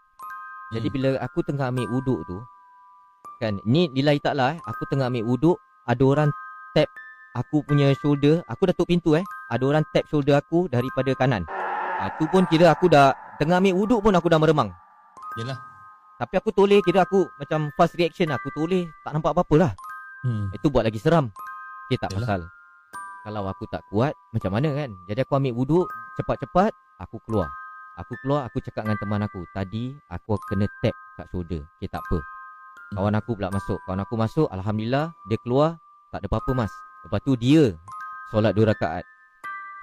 Jadi 0.75 0.87
Hmm. 0.91 0.95
bila 0.95 1.09
aku 1.23 1.39
tengah 1.47 1.71
ambil 1.71 1.87
wuduk 1.91 2.21
tu 2.27 2.39
kan 3.39 3.61
ni 3.69 3.87
nilai 3.93 4.17
taklah 4.19 4.57
eh 4.57 4.61
aku 4.65 4.83
tengah 4.89 5.13
ambil 5.13 5.25
wuduk 5.29 5.57
ada 5.87 6.03
orang 6.03 6.31
tap 6.73 6.89
aku 7.37 7.61
punya 7.69 7.93
shoulder 8.01 8.41
aku 8.49 8.73
dah 8.73 8.75
tutup 8.75 8.89
pintu 8.89 9.13
eh 9.13 9.25
ada 9.53 9.63
orang 9.69 9.85
tap 9.93 10.09
shoulder 10.09 10.41
aku 10.41 10.67
daripada 10.73 11.13
kanan. 11.13 11.45
Ha, 12.01 12.13
tu 12.17 12.25
pun 12.29 12.45
kira 12.49 12.73
aku 12.73 12.89
dah 12.89 13.13
tengah 13.37 13.61
ambil 13.61 13.77
wuduk 13.77 14.01
pun 14.01 14.13
aku 14.17 14.29
dah 14.33 14.41
meremang. 14.41 14.73
Yalah. 15.37 15.57
Tapi 16.17 16.35
aku 16.41 16.49
toleh 16.53 16.81
kira 16.81 17.05
aku 17.05 17.29
macam 17.37 17.69
fast 17.77 17.97
reaction 18.01 18.33
lah. 18.33 18.41
Aku 18.41 18.49
toleh 18.57 18.89
tak 19.05 19.13
nampak 19.13 19.37
apa-apa 19.37 19.55
lah. 19.57 19.73
Hmm. 20.25 20.49
Itu 20.57 20.73
buat 20.73 20.89
lagi 20.89 20.97
seram. 20.97 21.29
Okay 21.87 22.01
tak 22.01 22.17
Yalah. 22.17 22.25
pasal. 22.25 22.41
Kalau 23.27 23.43
aku 23.51 23.65
tak 23.69 23.83
kuat 23.93 24.15
macam 24.33 24.51
mana 24.55 24.73
kan? 24.73 24.91
Jadi 25.05 25.21
aku 25.25 25.33
ambil 25.37 25.53
wuduk 25.57 25.87
cepat-cepat 26.17 26.73
aku 27.01 27.17
keluar. 27.29 27.49
Aku 27.97 28.13
keluar 28.21 28.45
aku 28.45 28.61
cakap 28.61 28.85
dengan 28.85 29.01
teman 29.01 29.21
aku. 29.25 29.41
Tadi 29.53 29.93
aku 30.09 30.37
kena 30.49 30.69
tap 30.85 30.97
kat 31.17 31.27
shoulder. 31.33 31.65
Okay 31.77 31.89
tak 31.89 32.01
apa. 32.01 32.19
Kawan 32.97 33.17
aku 33.17 33.37
pula 33.37 33.49
masuk. 33.53 33.79
Kawan 33.85 34.05
aku 34.05 34.15
masuk 34.21 34.49
alhamdulillah 34.53 35.13
dia 35.29 35.39
keluar 35.41 35.81
tak 36.13 36.25
ada 36.25 36.29
apa-apa 36.33 36.65
mas. 36.65 36.73
Lepas 37.07 37.21
tu 37.23 37.33
dia 37.35 37.71
solat 38.29 38.53
dua 38.53 38.75
rakaat. 38.75 39.05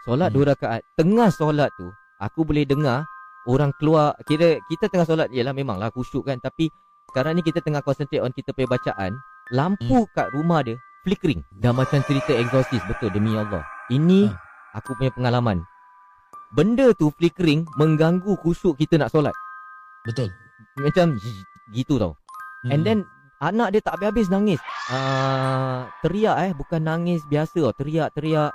Solat 0.04 0.30
Hmm. 0.30 0.36
dua 0.36 0.46
rakaat. 0.52 0.82
Tengah 0.94 1.32
solat 1.32 1.72
tu 1.76 1.88
aku 2.20 2.44
boleh 2.44 2.64
dengar 2.64 3.04
orang 3.44 3.76
keluar 3.76 4.16
kira 4.24 4.60
kita 4.68 4.88
tengah 4.88 5.04
solat 5.04 5.28
ialah 5.30 5.52
memanglah 5.52 5.92
khusyuk 5.92 6.24
kan 6.24 6.40
tapi 6.40 6.72
sekarang 7.12 7.36
ni 7.36 7.44
kita 7.44 7.60
tengah 7.60 7.84
concentrate 7.84 8.24
on 8.24 8.32
kita 8.32 8.56
punya 8.56 8.72
bacaan 8.72 9.12
lampu 9.52 10.08
kat 10.14 10.32
rumah 10.32 10.64
dia 10.64 10.80
flickering 11.04 11.44
dah 11.54 11.76
macam 11.76 12.00
cerita 12.02 12.32
exorcist 12.32 12.80
betul 12.88 13.12
demi 13.12 13.36
Allah 13.36 13.60
ini 13.92 14.32
Ha. 14.32 14.40
aku 14.74 14.96
punya 14.96 15.12
pengalaman 15.12 15.68
benda 16.50 16.96
tu 16.96 17.12
flickering 17.12 17.68
mengganggu 17.76 18.32
khusyuk 18.40 18.80
kita 18.80 18.96
nak 18.96 19.12
solat 19.12 19.36
Betul. 20.04 20.32
macam 20.80 21.20
gitu 21.70 22.00
tau 22.00 22.16
Hmm. 22.64 22.72
and 22.72 22.82
then 22.88 23.00
anak 23.52 23.76
dia 23.76 23.82
tak 23.84 24.00
habis-habis 24.00 24.28
nangis. 24.32 24.60
Uh, 24.88 25.88
teriak 26.00 26.38
eh. 26.48 26.52
Bukan 26.56 26.82
nangis 26.84 27.22
biasa 27.28 27.60
tau. 27.60 27.76
Teriak-teriak 27.76 28.54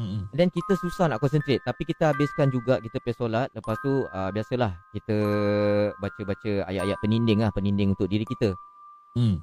Hmm. 0.00 0.24
dan 0.32 0.48
kita 0.48 0.80
susah 0.80 1.12
nak 1.12 1.20
concentrate. 1.20 1.60
Tapi 1.60 1.82
kita 1.84 2.14
habiskan 2.14 2.48
juga 2.48 2.80
kita 2.80 3.02
pergi 3.04 3.20
solat. 3.20 3.52
Lepas 3.52 3.76
tu 3.84 4.08
uh, 4.08 4.30
biasalah. 4.32 4.72
Kita 4.96 5.16
baca-baca 6.00 6.52
ayat-ayat 6.72 6.98
peninding 7.04 7.44
lah. 7.44 7.52
Peninding 7.52 7.92
untuk 7.92 8.08
diri 8.08 8.24
kita. 8.24 8.56
Hmm. 9.18 9.42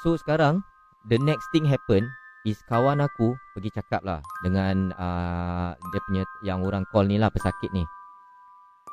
so 0.00 0.16
sekarang 0.16 0.64
the 1.12 1.20
next 1.20 1.44
thing 1.52 1.68
happen 1.68 2.00
is 2.48 2.56
kawan 2.64 3.04
aku 3.04 3.36
pergi 3.52 3.68
cakap 3.76 4.00
lah 4.00 4.24
dengan 4.40 4.88
uh, 4.96 5.76
dia 5.76 6.00
punya 6.08 6.22
yang 6.40 6.64
orang 6.64 6.88
call 6.88 7.04
ni 7.06 7.20
lah 7.20 7.28
pesakit 7.28 7.68
ni. 7.76 7.84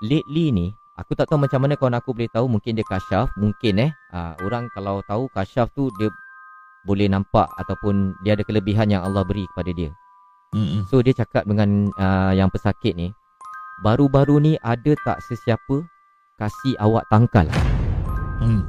Lately 0.03 0.51
ni 0.51 0.67
aku 0.99 1.15
tak 1.15 1.31
tahu 1.31 1.39
macam 1.39 1.63
mana 1.63 1.79
kawan 1.79 1.95
aku 1.95 2.11
boleh 2.11 2.29
tahu. 2.29 2.45
Mungkin 2.51 2.75
dia 2.75 2.85
kasyaf 2.85 3.31
mungkin 3.39 3.87
eh. 3.87 3.91
Uh, 4.11 4.35
orang 4.43 4.67
kalau 4.75 4.99
tahu 5.07 5.31
kasyaf 5.31 5.71
tu 5.71 5.87
dia 5.95 6.11
boleh 6.83 7.07
nampak 7.07 7.47
ataupun 7.55 8.15
dia 8.23 8.35
ada 8.35 8.43
kelebihan 8.43 8.91
yang 8.91 9.01
Allah 9.07 9.23
beri 9.23 9.47
kepada 9.55 9.71
dia. 9.71 9.91
Hmm. 10.51 10.83
So 10.91 10.99
dia 10.99 11.15
cakap 11.15 11.47
dengan 11.47 11.93
uh, 11.93 12.33
yang 12.33 12.49
pesakit 12.49 12.97
ni 12.97 13.13
Baru-baru 13.85 14.41
ni 14.41 14.53
ada 14.65 14.97
tak 15.05 15.21
sesiapa 15.29 15.85
kasih 16.41 16.75
awak 16.81 17.05
tangkal? 17.07 17.47
Hmm. 18.41 18.65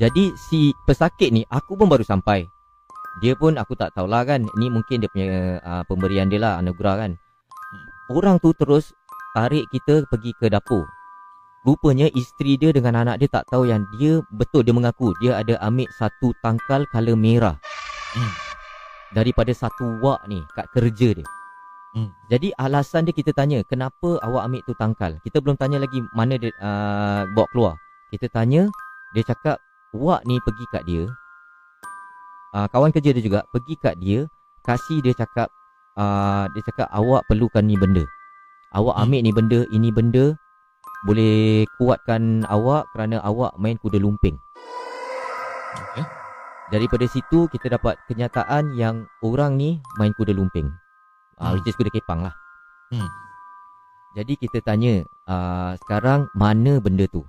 Jadi 0.00 0.32
si 0.48 0.72
pesakit 0.88 1.34
ni 1.34 1.44
aku 1.52 1.76
pun 1.76 1.90
baru 1.90 2.06
sampai. 2.06 2.48
Dia 3.22 3.36
pun 3.38 3.54
aku 3.54 3.78
tak 3.78 3.94
tahulah 3.94 4.26
kan 4.26 4.42
Ni 4.58 4.66
mungkin 4.66 4.98
dia 4.98 5.06
punya 5.06 5.62
uh, 5.62 5.82
pemberian 5.86 6.26
dia 6.26 6.40
lah 6.40 6.58
anugerah 6.62 7.04
kan. 7.04 7.12
Orang 8.08 8.40
tu 8.40 8.52
terus 8.56 8.94
tarik 9.34 9.66
kita 9.74 10.06
pergi 10.08 10.30
ke 10.38 10.46
dapur 10.46 10.86
Rupanya 11.64 12.12
isteri 12.12 12.60
dia 12.60 12.76
dengan 12.76 13.00
anak 13.00 13.24
dia 13.24 13.28
tak 13.32 13.48
tahu 13.48 13.64
yang 13.64 13.88
dia 13.96 14.20
betul 14.36 14.60
dia 14.60 14.76
mengaku 14.76 15.16
Dia 15.24 15.40
ada 15.40 15.56
ambil 15.64 15.88
satu 15.96 16.36
tangkal 16.44 16.84
color 16.92 17.16
merah. 17.16 17.56
Hmm. 18.12 18.32
Daripada 19.16 19.48
satu 19.56 19.96
wak 20.04 20.28
ni 20.28 20.44
kat 20.52 20.68
kerja 20.76 21.16
dia. 21.16 21.26
Hmm. 21.96 22.12
Jadi 22.28 22.52
alasan 22.60 23.08
dia 23.08 23.16
kita 23.16 23.32
tanya 23.32 23.64
Kenapa 23.64 24.20
awak 24.20 24.44
ambil 24.44 24.60
tu 24.68 24.76
tangkal? 24.76 25.16
Kita 25.24 25.40
belum 25.40 25.56
tanya 25.56 25.80
lagi 25.80 26.04
mana 26.12 26.36
dia 26.36 26.52
uh, 26.60 27.24
bawa 27.32 27.48
keluar. 27.48 27.74
Kita 28.12 28.28
tanya 28.28 28.68
Dia 29.16 29.24
cakap 29.24 29.56
Wak 29.94 30.26
ni 30.28 30.36
pergi 30.44 30.64
kat 30.68 30.82
dia. 30.84 31.08
Uh, 32.52 32.66
Kawan 32.68 32.92
kerja 32.92 33.14
dia 33.14 33.24
juga 33.24 33.40
Pergi 33.48 33.74
kat 33.80 33.96
dia. 34.04 34.28
Kasih 34.66 35.00
dia 35.00 35.16
cakap 35.16 35.48
uh, 35.96 36.44
Dia 36.52 36.62
cakap 36.68 36.92
awak 36.92 37.24
perlukan 37.24 37.64
ni 37.64 37.78
benda. 37.80 38.04
Awak 38.76 39.00
Hmm. 39.00 39.02
ambil 39.08 39.20
ni 39.24 39.32
benda 39.32 39.60
Ini 39.72 39.88
benda 39.94 40.34
Boleh 41.04 41.68
kuatkan 41.76 42.48
awak 42.48 42.88
Kerana 42.96 43.20
awak 43.20 43.54
main 43.60 43.76
kuda 43.76 44.00
lumping 44.00 44.40
Okay. 45.74 46.06
Daripada 46.70 47.04
situ 47.10 47.50
kita 47.50 47.66
dapat 47.76 47.98
kenyataan 48.08 48.72
yang 48.78 49.04
orang 49.20 49.58
ni 49.58 49.82
main 50.00 50.14
kuda 50.16 50.32
lumping. 50.32 50.70
Ah, 51.36 51.50
Hmm. 51.50 51.58
which 51.58 51.68
is 51.68 51.76
kuda 51.76 51.90
kepang 51.90 52.22
lah. 52.24 52.34
Hmm. 52.94 53.10
Jadi 54.14 54.38
kita 54.38 54.62
tanya, 54.62 55.02
uh, 55.26 55.74
sekarang 55.82 56.30
mana 56.38 56.78
benda 56.78 57.10
tu? 57.10 57.26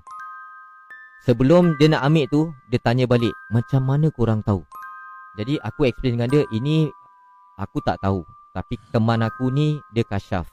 Sebelum 1.26 1.74
dia 1.82 1.90
nak 1.90 2.06
ambil 2.06 2.26
tu, 2.30 2.42
dia 2.70 2.78
tanya 2.78 3.10
balik, 3.10 3.34
macam 3.50 3.82
mana 3.82 4.14
korang 4.14 4.46
tahu? 4.46 4.62
Jadi 5.42 5.58
aku 5.66 5.90
explain 5.90 6.22
dengan 6.22 6.30
dia, 6.30 6.46
ini 6.54 6.94
aku 7.58 7.82
tak 7.82 7.98
tahu. 8.06 8.22
Tapi 8.54 8.78
teman 8.94 9.26
aku 9.26 9.50
ni, 9.50 9.82
dia 9.90 10.06
kasyaf. 10.06 10.46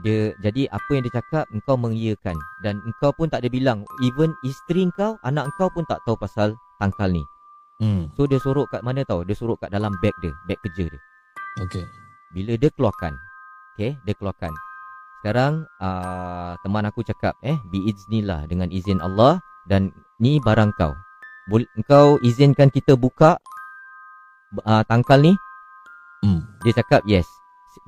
Dia 0.00 0.32
jadi 0.40 0.72
apa 0.72 0.88
yang 0.96 1.04
dia 1.04 1.20
cakap 1.20 1.44
engkau 1.52 1.76
mengiyakan 1.76 2.36
dan 2.64 2.80
engkau 2.88 3.12
pun 3.12 3.28
tak 3.28 3.44
ada 3.44 3.52
bilang 3.52 3.84
even 4.00 4.32
isteri 4.40 4.88
engkau 4.88 5.20
anak 5.20 5.52
engkau 5.52 5.68
pun 5.68 5.84
tak 5.84 6.00
tahu 6.08 6.16
pasal 6.16 6.56
tangkal 6.80 7.12
ni 7.12 7.20
Hmm. 7.82 8.14
So 8.14 8.30
dia 8.30 8.38
sorok 8.38 8.70
kat 8.70 8.86
mana 8.86 9.02
tau? 9.02 9.26
Dia 9.26 9.34
sorok 9.34 9.66
kat 9.66 9.74
dalam 9.74 9.90
beg 9.98 10.14
dia, 10.22 10.30
beg 10.46 10.54
kerja 10.62 10.86
dia. 10.86 11.02
Okay. 11.66 11.82
Bila 12.30 12.54
dia 12.54 12.70
keluarkan, 12.70 13.18
okay, 13.74 13.98
dia 14.06 14.14
keluarkan. 14.14 14.54
Sekarang 15.18 15.66
uh, 15.82 16.54
teman 16.62 16.86
aku 16.86 17.02
cakap, 17.02 17.34
eh, 17.42 17.58
biiznillah 17.74 18.46
dengan 18.46 18.70
izin 18.70 19.02
Allah 19.02 19.42
dan 19.66 19.90
ni 20.22 20.38
barang 20.38 20.70
kau. 20.78 20.94
Bol- 21.50 21.68
engkau 21.74 22.22
izinkan 22.22 22.70
kita 22.70 22.94
buka 22.94 23.42
uh, 24.62 24.82
tangkal 24.86 25.18
ni? 25.18 25.34
Hmm. 26.22 26.46
Dia 26.62 26.78
cakap 26.78 27.02
yes. 27.10 27.26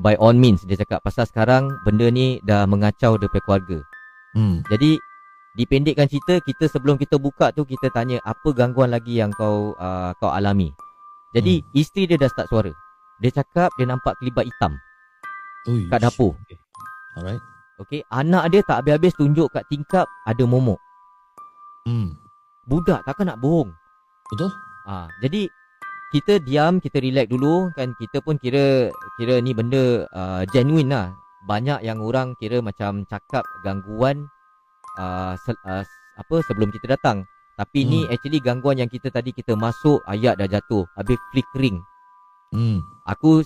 By 0.01 0.17
all 0.17 0.37
means 0.37 0.65
dia 0.65 0.81
cakap 0.81 1.05
pasal 1.05 1.29
sekarang 1.29 1.69
benda 1.85 2.09
ni 2.09 2.41
dah 2.41 2.65
mengacau 2.65 3.21
punya 3.21 3.41
keluarga. 3.45 3.79
Hmm. 4.33 4.65
Jadi 4.73 4.97
dipendekkan 5.55 6.11
cerita 6.11 6.41
kita 6.43 6.67
sebelum 6.67 6.99
kita 6.99 7.21
buka 7.21 7.55
tu 7.55 7.63
kita 7.63 7.93
tanya 7.95 8.19
apa 8.27 8.51
gangguan 8.51 8.91
lagi 8.91 9.21
yang 9.21 9.31
kau 9.37 9.77
uh, 9.77 10.11
kau 10.19 10.33
alami. 10.33 10.73
Jadi 11.37 11.61
hmm. 11.61 11.67
isteri 11.77 12.09
dia 12.09 12.17
dah 12.17 12.31
start 12.33 12.49
suara. 12.49 12.73
Dia 13.23 13.31
cakap 13.31 13.71
dia 13.79 13.87
nampak 13.87 14.19
kelibat 14.19 14.49
hitam 14.49 14.73
Ui. 15.71 15.87
kat 15.89 16.01
dapur. 16.03 16.35
Okay. 16.45 16.59
Alright. 17.15 17.43
Okey, 17.75 18.07
anak 18.07 18.55
dia 18.55 18.63
tak 18.63 18.87
habis-habis 18.87 19.13
tunjuk 19.19 19.51
kat 19.51 19.67
tingkap 19.67 20.07
ada 20.27 20.45
momok. 20.47 20.79
Hmm. 21.85 22.15
Budak 22.65 23.03
takkan 23.03 23.29
nak 23.29 23.43
bohong. 23.43 23.75
Betul? 24.31 24.51
Ah, 24.87 25.11
jadi 25.21 25.51
kita 26.15 26.39
diam, 26.47 26.79
kita 26.79 27.03
relax 27.03 27.27
dulu 27.27 27.75
kan 27.75 27.91
kita 27.99 28.23
pun 28.23 28.39
kira 28.39 28.87
kira 29.19 29.43
ni 29.43 29.51
benda 29.51 30.07
uh, 30.15 30.47
genuine 30.55 30.95
lah. 30.95 31.11
Banyak 31.51 31.83
yang 31.83 31.99
orang 31.99 32.39
kira 32.39 32.63
macam 32.63 33.03
cakap 33.11 33.43
gangguan 33.67 34.31
uh, 34.97 35.35
se- 35.43 35.59
uh, 35.67 35.83
apa 36.15 36.37
sebelum 36.47 36.71
kita 36.71 36.95
datang. 36.95 37.27
Tapi 37.59 37.83
hmm. 37.83 37.91
ni 37.91 38.01
actually 38.09 38.39
gangguan 38.39 38.79
yang 38.79 38.87
kita 38.87 39.11
tadi 39.11 39.35
kita 39.35 39.59
masuk 39.59 39.99
ayat 40.07 40.39
dah 40.39 40.47
jatuh, 40.47 40.87
habis 40.95 41.19
flickering. 41.35 41.83
Hmm. 42.55 42.79
Aku 43.11 43.43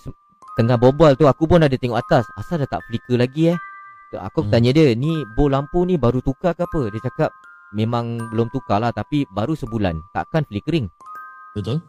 tengah 0.60 0.76
berbual 0.76 1.16
tu 1.16 1.24
aku 1.24 1.48
pun 1.48 1.64
ada 1.64 1.72
tengok 1.72 1.96
atas, 1.96 2.28
asal 2.36 2.60
dah 2.60 2.68
tak 2.68 2.84
flicker 2.86 3.16
lagi 3.16 3.56
eh. 3.56 3.58
Aku 4.16 4.44
Hmm. 4.44 4.52
tanya 4.52 4.72
dia, 4.72 4.92
ni 4.96 5.24
bol 5.36 5.52
lampu 5.52 5.84
ni 5.84 6.00
baru 6.00 6.20
tukar 6.20 6.56
ke 6.56 6.64
apa? 6.64 6.88
Dia 6.92 7.00
cakap 7.04 7.32
memang 7.76 8.16
belum 8.32 8.48
tukar 8.48 8.80
lah 8.80 8.92
tapi 8.92 9.28
baru 9.28 9.52
sebulan, 9.52 10.00
takkan 10.16 10.44
flickering. 10.48 10.88
Betul? 11.52 11.84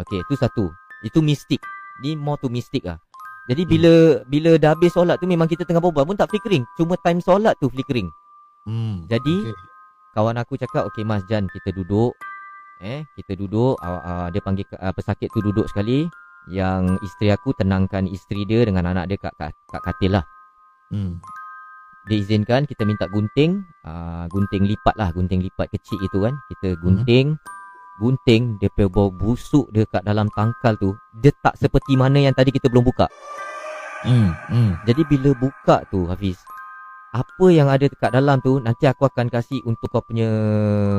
Okay, 0.00 0.18
itu 0.24 0.34
satu. 0.40 0.72
Itu 1.04 1.20
mistik. 1.20 1.60
Ni 2.00 2.16
more 2.16 2.40
to 2.40 2.48
mistik 2.48 2.84
lah. 2.88 2.96
Jadi 3.50 3.66
Hmm. 3.66 3.70
bila 3.72 3.94
bila 4.30 4.50
dah 4.56 4.72
habis 4.72 4.94
solat 4.94 5.18
tu 5.18 5.26
memang 5.26 5.50
kita 5.50 5.66
tengah 5.66 5.82
berbual 5.82 6.06
pun 6.06 6.16
tak 6.16 6.30
flickering. 6.30 6.64
Cuma 6.78 6.94
time 7.02 7.20
solat 7.20 7.56
tu 7.58 7.68
flickering. 7.68 8.08
Hmm. 8.64 9.04
Jadi 9.10 9.50
Okay. 9.50 9.56
kawan 10.16 10.36
aku 10.38 10.54
cakap, 10.56 10.86
okay 10.86 11.02
Mas 11.04 11.24
Jan 11.26 11.50
kita 11.50 11.74
duduk. 11.74 12.14
Eh, 12.80 13.04
kita 13.12 13.36
duduk. 13.36 13.76
Uh, 13.84 14.00
uh, 14.00 14.26
dia 14.32 14.40
panggil 14.40 14.64
uh, 14.80 14.94
pesakit 14.96 15.28
tu 15.34 15.44
duduk 15.44 15.68
sekali. 15.68 16.08
Yang 16.48 16.96
isteri 17.04 17.28
aku 17.36 17.52
tenangkan 17.52 18.08
isteri 18.08 18.48
dia 18.48 18.64
dengan 18.64 18.88
anak 18.88 19.12
dia 19.12 19.20
kat, 19.20 19.36
kat, 19.36 19.52
kat 19.68 19.82
katil 19.84 20.16
lah. 20.16 20.24
Hmm. 20.88 21.20
Dia 22.08 22.16
izinkan 22.16 22.64
kita 22.64 22.88
minta 22.88 23.04
gunting. 23.12 23.60
Uh, 23.84 24.24
gunting 24.32 24.64
lipat 24.64 24.96
lah. 24.96 25.12
Gunting 25.12 25.44
lipat 25.44 25.68
kecil 25.68 26.00
itu 26.00 26.24
kan. 26.24 26.32
Kita 26.48 26.80
gunting. 26.80 27.36
Gunting 28.00 28.56
dia 28.56 28.72
bau 28.88 29.12
busuk 29.12 29.68
dia 29.70 29.84
kat 29.84 30.02
dalam 30.02 30.32
tangkal 30.32 30.74
tu. 30.80 30.96
Dia 31.20 31.30
tak 31.44 31.60
seperti 31.60 31.94
mana 32.00 32.16
yang 32.16 32.32
tadi 32.32 32.48
kita 32.48 32.72
belum 32.72 32.88
buka. 32.88 33.06
Hmm. 34.00 34.32
Hmm. 34.48 34.72
Jadi 34.88 35.04
bila 35.04 35.36
buka 35.36 35.84
tu 35.92 36.08
Hafiz 36.08 36.40
Apa 37.12 37.52
yang 37.52 37.68
ada 37.68 37.84
dekat 37.84 38.08
dalam 38.16 38.40
tu 38.40 38.56
Nanti 38.56 38.88
aku 38.88 39.04
akan 39.04 39.28
kasih 39.28 39.60
untuk 39.68 39.92
kau 39.92 40.00
punya 40.00 40.24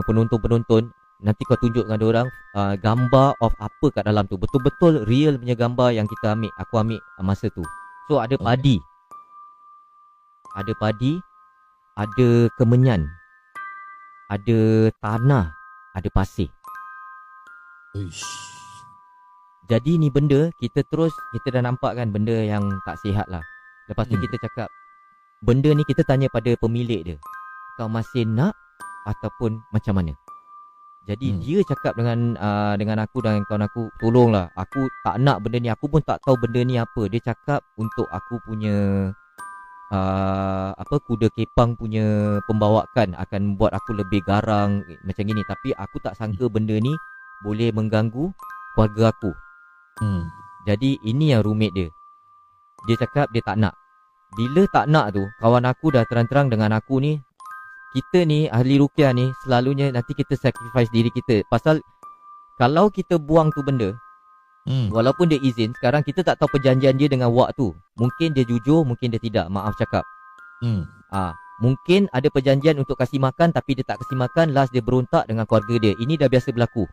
penonton-penonton 0.05 0.93
Nanti 1.25 1.41
kau 1.50 1.58
tunjuk 1.58 1.89
dengan 1.89 1.98
orang 2.05 2.27
uh, 2.53 2.77
Gambar 2.77 3.41
of 3.41 3.58
apa 3.58 3.89
kat 3.89 4.05
dalam 4.05 4.29
tu 4.29 4.38
Betul-betul 4.38 5.10
real 5.10 5.41
punya 5.41 5.58
gambar 5.58 5.98
yang 5.98 6.05
kita 6.05 6.38
ambil 6.38 6.53
Aku 6.62 6.77
ambil 6.77 7.01
masa 7.25 7.50
tu 7.50 7.65
So 8.05 8.22
ada 8.22 8.38
Okay. 8.38 8.46
padi 8.46 8.77
Ada 10.53 10.74
padi 10.77 11.13
Ada 11.98 12.53
kemenyan 12.53 13.10
ada 14.31 14.88
tanah, 15.03 15.51
ada 15.91 16.10
pasir. 16.15 16.48
Uish. 17.91 18.24
Jadi 19.67 20.00
ni 20.00 20.07
benda 20.12 20.51
kita 20.60 20.83
terus 20.88 21.12
kita 21.36 21.60
dah 21.60 21.63
nampak 21.63 21.95
kan 21.95 22.12
benda 22.12 22.36
yang 22.36 22.63
tak 22.88 23.00
sihat 23.03 23.27
lah. 23.27 23.43
Lepas 23.88 24.07
tu 24.07 24.15
Hmm. 24.15 24.24
kita 24.24 24.36
cakap 24.48 24.67
benda 25.43 25.71
ni 25.75 25.83
kita 25.83 26.03
tanya 26.07 26.27
pada 26.31 26.55
pemilik 26.60 27.03
dia. 27.03 27.17
Kau 27.75 27.91
masih 27.91 28.27
nak 28.27 28.55
ataupun 29.07 29.60
macam 29.71 30.00
mana? 30.00 30.15
Jadi 31.07 31.33
Hmm. 31.33 31.39
dia 31.41 31.60
cakap 31.67 31.98
dengan 31.98 32.38
uh, 32.38 32.75
dengan 32.79 33.01
aku 33.03 33.25
dan 33.25 33.43
kawan 33.48 33.65
aku, 33.67 33.89
tolonglah. 34.00 34.48
Aku 34.55 34.88
tak 35.03 35.19
nak 35.19 35.43
benda 35.43 35.57
ni. 35.60 35.67
Aku 35.71 35.89
pun 35.89 36.00
tak 36.03 36.21
tahu 36.24 36.38
benda 36.39 36.62
ni 36.63 36.77
apa. 36.77 37.10
Dia 37.12 37.19
cakap 37.19 37.65
untuk 37.75 38.05
aku 38.07 38.38
punya 38.45 39.10
uh, 39.91 40.69
apa 40.77 40.95
kuda 41.01 41.27
kepang 41.33 41.75
punya 41.75 42.38
pembawakan 42.48 43.17
akan 43.17 43.57
buat 43.60 43.74
aku 43.75 43.98
lebih 43.98 44.21
garang 44.24 44.83
macam 45.03 45.24
gini. 45.25 45.41
Tapi 45.43 45.74
aku 45.75 45.98
tak 46.00 46.15
sangka 46.15 46.48
benda 46.48 46.77
ni 46.79 46.93
boleh 47.41 47.74
mengganggu 47.74 48.31
keluarga 48.74 49.12
aku. 49.12 49.31
Hmm. 50.01 50.25
Jadi 50.65 51.01
ini 51.05 51.33
yang 51.33 51.41
rumit 51.41 51.74
dia. 51.74 51.89
Dia 52.89 52.95
cakap 52.98 53.29
dia 53.33 53.41
tak 53.45 53.57
nak. 53.57 53.74
Bila 54.38 54.63
tak 54.71 54.88
nak 54.88 55.12
tu, 55.12 55.27
kawan 55.43 55.67
aku 55.67 55.91
dah 55.91 56.07
terang-terang 56.07 56.48
dengan 56.48 56.71
aku 56.71 57.03
ni, 57.03 57.19
kita 57.91 58.24
ni 58.24 58.48
ahli 58.48 58.79
rukyah 58.79 59.12
ni 59.12 59.27
selalunya 59.43 59.91
nanti 59.91 60.15
kita 60.15 60.39
sacrifice 60.39 60.88
diri 60.95 61.12
kita. 61.12 61.43
Pasal 61.51 61.83
kalau 62.55 62.88
kita 62.88 63.19
buang 63.19 63.51
tu 63.51 63.65
benda, 63.65 63.91
Hmm. 64.62 64.93
walaupun 64.93 65.25
dia 65.25 65.41
izin, 65.41 65.74
sekarang 65.74 66.05
kita 66.05 66.21
tak 66.21 66.38
tahu 66.38 66.53
perjanjian 66.53 66.93
dia 66.93 67.10
dengan 67.10 67.33
wak 67.33 67.57
tu. 67.57 67.74
Mungkin 67.98 68.38
dia 68.38 68.45
jujur, 68.45 68.86
mungkin 68.86 69.10
dia 69.10 69.17
tidak. 69.17 69.50
Maaf 69.50 69.74
cakap. 69.74 70.05
Hmm. 70.62 70.86
Ah, 71.10 71.33
mungkin 71.65 72.05
ada 72.13 72.29
perjanjian 72.29 72.77
untuk 72.77 72.93
kasih 73.01 73.17
makan 73.17 73.50
tapi 73.50 73.74
dia 73.74 73.81
tak 73.81 73.98
kasih 74.05 74.21
makan, 74.21 74.53
last 74.53 74.69
dia 74.69 74.86
berontak 74.86 75.25
dengan 75.25 75.50
keluarga 75.50 75.81
dia. 75.81 75.98
Ini 75.98 76.13
dah 76.13 76.29
biasa 76.29 76.53
berlaku. 76.53 76.86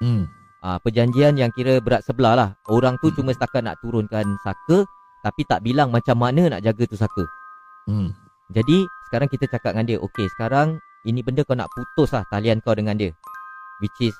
Hmm. 0.00 0.24
Ah, 0.62 0.78
perjanjian 0.78 1.34
yang 1.34 1.50
kira 1.50 1.82
berat 1.82 2.06
sebelah 2.06 2.38
lah. 2.38 2.50
Orang 2.70 2.94
tu 3.02 3.10
Hmm. 3.10 3.18
cuma 3.18 3.30
setakat 3.34 3.66
nak 3.66 3.82
turunkan 3.82 4.24
saka 4.46 4.86
tapi 5.22 5.42
tak 5.46 5.62
bilang 5.62 5.90
macam 5.90 6.18
mana 6.18 6.48
nak 6.50 6.62
jaga 6.62 6.86
tu 6.86 6.94
saka. 6.94 7.26
Hmm. 7.90 8.14
Jadi 8.50 8.86
sekarang 9.10 9.26
kita 9.26 9.50
cakap 9.50 9.74
dengan 9.74 9.86
dia, 9.90 9.98
okey 9.98 10.26
sekarang 10.38 10.78
ini 11.02 11.22
benda 11.22 11.42
kau 11.42 11.58
nak 11.58 11.70
putus 11.74 12.14
lah 12.14 12.22
talian 12.30 12.62
kau 12.62 12.74
dengan 12.78 12.94
dia. 12.94 13.10
Which 13.82 13.98
is 14.06 14.14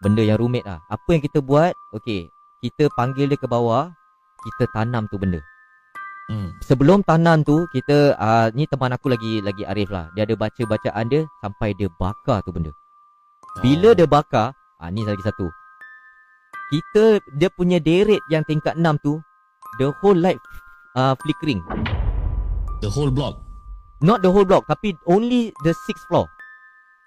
benda 0.00 0.24
yang 0.24 0.40
rumit 0.40 0.64
lah. 0.64 0.80
Apa 0.88 1.16
yang 1.16 1.22
kita 1.24 1.44
buat, 1.44 1.76
okey 2.00 2.32
kita 2.64 2.88
panggil 2.96 3.28
dia 3.28 3.36
ke 3.36 3.44
bawah, 3.44 3.92
kita 4.40 4.64
tanam 4.72 5.04
tu 5.12 5.20
benda. 5.20 5.44
Hmm. 6.32 6.56
Sebelum 6.64 7.04
tanam 7.04 7.44
tu, 7.44 7.68
kita, 7.68 8.16
uh, 8.16 8.48
ni 8.56 8.64
teman 8.64 8.88
aku 8.96 9.12
lagi 9.12 9.44
lagi 9.44 9.68
arif 9.68 9.92
lah. 9.92 10.08
Dia 10.16 10.24
ada 10.24 10.32
baca 10.32 10.62
bacaan 10.64 11.04
dia 11.12 11.28
sampai 11.44 11.76
dia 11.76 11.92
bakar 12.00 12.40
tu 12.40 12.56
benda. 12.56 12.72
Bila 13.60 13.92
Ah. 13.92 13.96
dia 14.00 14.08
bakar, 14.08 14.56
ah 14.80 14.90
ni 14.90 15.02
lagi 15.04 15.22
satu. 15.22 15.46
Kita 16.72 17.20
dia 17.38 17.50
punya 17.52 17.78
deret 17.78 18.20
yang 18.32 18.42
tingkat 18.48 18.74
6 18.74 19.04
tu, 19.04 19.20
the 19.78 19.92
whole 20.00 20.16
light 20.16 20.40
uh, 20.96 21.14
flickering. 21.22 21.62
the 22.82 22.90
whole 22.90 23.08
block. 23.08 23.40
Not 24.04 24.20
the 24.20 24.28
whole 24.28 24.44
block 24.44 24.68
tapi 24.68 24.92
only 25.08 25.54
the 25.64 25.72
sixth 25.88 26.04
floor. 26.12 26.28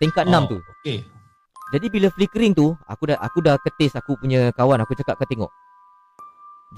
Tingkat 0.02 0.26
6 0.26 0.34
Oh, 0.34 0.42
tu. 0.50 0.58
Okay. 0.82 1.06
Jadi 1.76 1.86
bila 1.92 2.08
flickering 2.16 2.56
tu, 2.56 2.74
aku 2.88 3.12
dah 3.12 3.20
aku 3.20 3.44
dah 3.44 3.60
ketis 3.60 3.94
aku 3.94 4.16
punya 4.18 4.56
kawan, 4.56 4.80
aku 4.82 4.96
cakap 4.96 5.20
kau 5.20 5.28
tengok. 5.28 5.52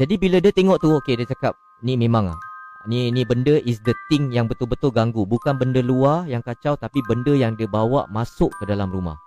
Jadi 0.02 0.18
bila 0.18 0.42
dia 0.42 0.50
tengok 0.50 0.82
tu, 0.82 0.90
okey 0.98 1.14
dia 1.20 1.28
cakap, 1.30 1.54
ni 1.86 1.94
memang 1.94 2.34
ah. 2.34 2.40
Ni 2.88 3.12
ni 3.14 3.22
benda 3.28 3.60
is 3.68 3.78
the 3.86 3.94
thing 4.10 4.34
yang 4.34 4.50
betul-betul 4.50 4.90
ganggu, 4.90 5.28
bukan 5.30 5.60
benda 5.62 5.84
luar 5.84 6.26
yang 6.26 6.42
kacau 6.42 6.74
tapi 6.80 7.04
benda 7.06 7.36
yang 7.36 7.54
dia 7.54 7.68
bawa 7.70 8.08
masuk 8.10 8.50
ke 8.58 8.64
dalam 8.66 8.90
rumah. 8.90 9.20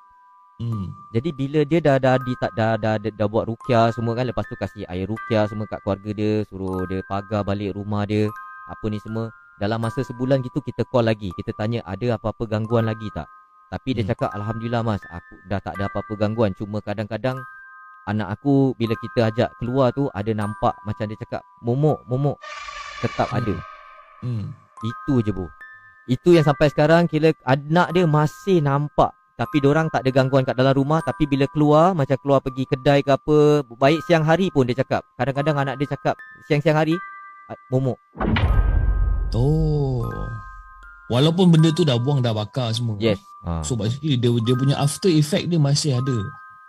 Hmm. 0.60 0.92
Jadi 1.10 1.30
bila 1.32 1.64
dia 1.64 1.80
dah 1.80 1.96
dah 1.96 2.20
di 2.20 2.32
tak 2.38 2.52
dah, 2.54 2.76
dah, 2.76 3.00
dah, 3.00 3.12
dah 3.12 3.28
buat 3.28 3.48
rukyah 3.48 3.90
semua 3.96 4.12
kan 4.14 4.28
lepas 4.28 4.44
tu 4.46 4.54
kasih 4.54 4.84
air 4.86 5.08
rukyah 5.08 5.48
semua 5.48 5.66
kat 5.66 5.80
keluarga 5.82 6.10
dia, 6.12 6.32
suruh 6.46 6.84
dia 6.86 7.00
pagar 7.08 7.42
balik 7.42 7.74
rumah 7.74 8.04
dia, 8.04 8.28
apa 8.68 8.84
ni 8.92 9.00
semua. 9.02 9.32
Dalam 9.58 9.82
masa 9.82 10.02
sebulan 10.02 10.42
gitu 10.42 10.58
kita 10.62 10.82
call 10.88 11.06
lagi, 11.06 11.30
kita 11.34 11.54
tanya 11.54 11.82
ada 11.86 12.18
apa-apa 12.18 12.46
gangguan 12.46 12.86
lagi 12.86 13.08
tak? 13.14 13.26
Tapi 13.72 13.96
dia 13.96 14.02
Hmm. 14.04 14.10
cakap 14.12 14.30
alhamdulillah 14.36 14.82
mas, 14.84 15.02
aku 15.08 15.34
dah 15.48 15.60
tak 15.62 15.74
ada 15.80 15.88
apa-apa 15.88 16.12
gangguan, 16.18 16.52
cuma 16.54 16.78
kadang-kadang 16.84 17.40
anak 18.10 18.34
aku 18.34 18.74
bila 18.76 18.92
kita 18.98 19.30
ajak 19.30 19.50
keluar 19.62 19.94
tu 19.94 20.10
ada 20.12 20.30
nampak 20.34 20.74
macam 20.84 21.06
dia 21.06 21.18
cakap 21.22 21.42
momok, 21.62 22.02
momok. 22.06 22.36
Tetap 23.00 23.30
Hmm. 23.32 23.38
ada. 23.38 23.54
Hmm. 24.22 24.44
Itu 24.82 25.22
je 25.22 25.30
bu. 25.34 25.46
Itu 26.10 26.34
yang 26.34 26.42
sampai 26.46 26.70
sekarang 26.70 27.06
kira 27.06 27.30
anak 27.46 27.94
dia 27.94 28.06
masih 28.06 28.58
nampak 28.58 29.14
tapi 29.40 29.64
orang 29.64 29.88
tak 29.88 30.04
ada 30.04 30.10
gangguan 30.12 30.44
kat 30.44 30.54
dalam 30.54 30.76
rumah 30.76 31.00
tapi 31.00 31.24
bila 31.24 31.48
keluar 31.50 31.96
macam 31.96 32.16
keluar 32.20 32.44
pergi 32.44 32.68
kedai 32.68 33.00
ke 33.00 33.16
apa 33.16 33.64
baik 33.64 34.00
siang 34.04 34.24
hari 34.24 34.52
pun 34.52 34.68
dia 34.68 34.76
cakap. 34.76 35.00
Kadang-kadang 35.16 35.56
anak 35.56 35.74
dia 35.80 35.88
cakap 35.88 36.14
siang-siang 36.46 36.76
hari 36.76 36.94
"Ah, 37.48 37.58
momok. 37.72 37.96
Oh. 39.32 40.04
Walaupun 41.08 41.52
benda 41.52 41.72
tu 41.72 41.84
dah 41.84 41.96
buang 41.96 42.20
dah 42.20 42.32
bakar 42.36 42.72
semua. 42.72 42.96
Yes. 43.00 43.20
Ha. 43.44 43.64
So 43.64 43.74
basically 43.74 44.20
dia 44.20 44.30
dia 44.44 44.54
punya 44.54 44.76
after 44.78 45.08
effect 45.08 45.48
dia 45.48 45.58
masih 45.60 45.96
ada. 45.98 46.18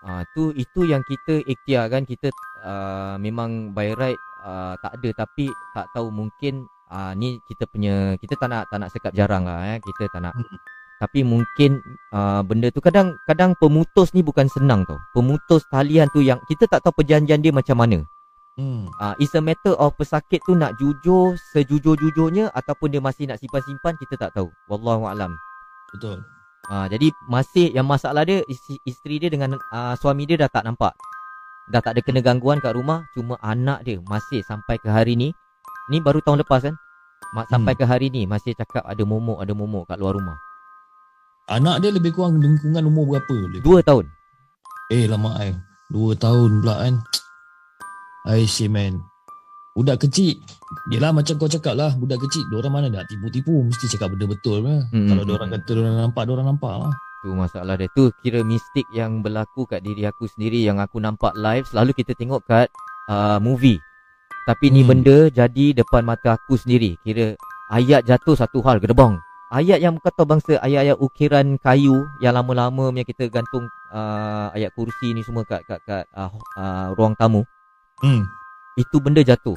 Ha, 0.04 0.28
tu 0.36 0.52
itu 0.52 0.84
yang 0.84 1.00
kita 1.08 1.40
ikhtiar 1.48 1.88
kan 1.88 2.04
kita 2.04 2.28
uh, 2.60 3.16
memang 3.16 3.72
by 3.72 3.96
right 3.96 4.20
uh, 4.44 4.76
tak 4.84 5.00
ada 5.00 5.24
tapi 5.24 5.48
tak 5.72 5.88
tahu 5.96 6.12
mungkin 6.12 6.68
uh, 6.92 7.16
ni 7.16 7.40
kita 7.48 7.64
punya 7.72 8.20
kita 8.20 8.36
tak 8.36 8.52
nak 8.52 8.68
tak 8.68 8.84
nak 8.84 8.92
cakap 8.92 9.12
jarang 9.16 9.48
lah 9.48 9.64
eh 9.64 9.80
kita 9.80 10.12
tak 10.12 10.22
nak 10.28 10.36
Hmm. 10.36 10.60
Tapi 11.04 11.28
mungkin 11.28 11.84
uh, 12.16 12.40
benda 12.48 12.72
tu 12.72 12.80
kadang 12.80 13.20
kadang 13.28 13.52
pemutus 13.60 14.16
ni 14.16 14.24
bukan 14.24 14.48
senang 14.48 14.88
tau 14.88 14.96
pemutus 15.12 15.68
talian 15.68 16.08
tu 16.16 16.24
yang 16.24 16.40
kita 16.48 16.64
tak 16.72 16.80
tahu 16.80 17.04
perjanjian 17.04 17.44
dia 17.44 17.52
macam 17.52 17.84
mana 17.84 18.00
Hmm. 18.54 18.86
uh, 19.02 19.18
it's 19.18 19.34
a 19.34 19.42
matter 19.42 19.74
of 19.82 19.98
pesakit 19.98 20.38
tu 20.46 20.54
nak 20.54 20.78
jujur 20.78 21.34
sejujur-jujurnya 21.58 22.54
ataupun 22.54 22.94
dia 22.94 23.02
masih 23.02 23.26
nak 23.26 23.42
simpan-simpan 23.42 23.98
kita 23.98 24.14
tak 24.14 24.30
tahu 24.38 24.54
wallahu 24.70 25.10
alam 25.10 25.34
Betul. 25.94 26.26
Ha, 26.74 26.88
jadi 26.90 27.14
masih 27.28 27.76
yang 27.76 27.86
masalah 27.86 28.26
dia 28.26 28.42
isteri, 28.88 29.20
dia 29.20 29.30
dengan 29.30 29.60
uh, 29.60 29.94
suami 30.00 30.26
dia 30.26 30.40
dah 30.40 30.50
tak 30.50 30.64
nampak. 30.66 30.96
Dah 31.70 31.80
tak 31.80 31.96
ada 31.96 32.02
kena 32.04 32.20
gangguan 32.24 32.60
kat 32.60 32.74
rumah, 32.76 33.04
cuma 33.16 33.36
anak 33.44 33.84
dia 33.84 34.00
masih 34.08 34.42
sampai 34.48 34.80
ke 34.80 34.88
hari 34.90 35.20
ni. 35.20 35.36
Ni 35.92 36.00
baru 36.00 36.24
tahun 36.24 36.42
lepas 36.44 36.64
kan? 36.64 36.76
Sampai 37.52 37.76
ke 37.76 37.84
hari 37.84 38.08
ni 38.12 38.24
masih 38.24 38.56
cakap 38.56 38.84
ada 38.88 39.04
momok, 39.04 39.44
ada 39.44 39.52
momok 39.52 39.92
kat 39.92 40.00
luar 40.00 40.16
rumah. 40.16 40.40
Anak 41.52 41.84
dia 41.84 41.92
lebih 41.92 42.16
kurang 42.16 42.40
lingkungan 42.40 42.88
umur 42.88 43.16
berapa? 43.16 43.36
Lebih? 43.36 43.60
Dua 43.68 43.80
tahun. 43.84 44.08
Eh 44.96 45.04
lama 45.12 45.36
ai. 45.36 45.52
Dua 45.92 46.16
tahun 46.16 46.64
pula 46.64 46.88
kan. 46.88 46.96
Aisyah 48.24 48.72
man. 48.72 49.04
Budak 49.76 50.08
kecil. 50.08 50.40
Yelah 50.88 51.12
macam 51.12 51.36
kau 51.36 51.52
cakap 51.52 51.76
lah. 51.76 51.92
Budak 52.00 52.24
kecil. 52.24 52.48
Diorang 52.48 52.72
mana 52.72 52.88
nak 52.88 53.12
tipu-tipu. 53.12 53.68
Mesti 53.68 53.92
cakap 53.92 54.16
benda 54.16 54.32
betul 54.32 54.64
lah. 54.64 54.88
Hmm, 54.96 55.12
Kalau 55.12 55.24
diorang 55.28 55.50
kata 55.52 55.72
diorang 55.76 55.98
nampak, 56.00 56.24
diorang 56.30 56.48
nampak 56.48 56.74
lah. 56.80 56.94
Tu 57.20 57.30
masalah 57.36 57.76
dia. 57.76 57.92
Tu 57.92 58.08
kira 58.24 58.40
mistik 58.48 58.88
yang 58.96 59.20
berlaku 59.20 59.68
kat 59.68 59.84
diri 59.84 60.08
aku 60.08 60.30
sendiri 60.32 60.64
yang 60.64 60.80
aku 60.80 61.04
nampak 61.04 61.36
live. 61.36 61.68
Selalu 61.68 61.92
kita 61.92 62.16
tengok 62.16 62.48
kat 62.48 62.72
uh, 63.12 63.42
movie. 63.44 63.82
Tapi 64.48 64.72
ni 64.72 64.88
Hmm. 64.88 64.96
benda 64.96 65.18
jadi 65.28 65.76
depan 65.76 66.08
mata 66.08 66.40
aku 66.40 66.56
sendiri. 66.56 66.96
Kira 67.04 67.36
ayat 67.68 68.08
jatuh 68.08 68.40
satu 68.40 68.64
hal, 68.64 68.80
gedebong. 68.80 69.20
Ayat 69.54 69.86
yang 69.86 70.02
kata 70.02 70.26
bangsa 70.26 70.58
ayat-ayat 70.66 70.98
ukiran 70.98 71.62
kayu 71.62 72.10
yang 72.26 72.34
lama-lama 72.34 72.90
yang 72.90 73.06
kita 73.06 73.30
gantung 73.30 73.70
uh, 73.94 74.50
ayat 74.50 74.74
kursi 74.74 75.14
ni 75.14 75.22
semua 75.22 75.46
kat 75.46 75.62
kat 75.70 75.78
kat 75.86 76.10
uh, 76.18 76.34
uh, 76.58 76.98
ruang 76.98 77.14
tamu. 77.14 77.46
Hmm. 78.02 78.26
Itu 78.74 78.98
benda 78.98 79.22
jatuh. 79.22 79.54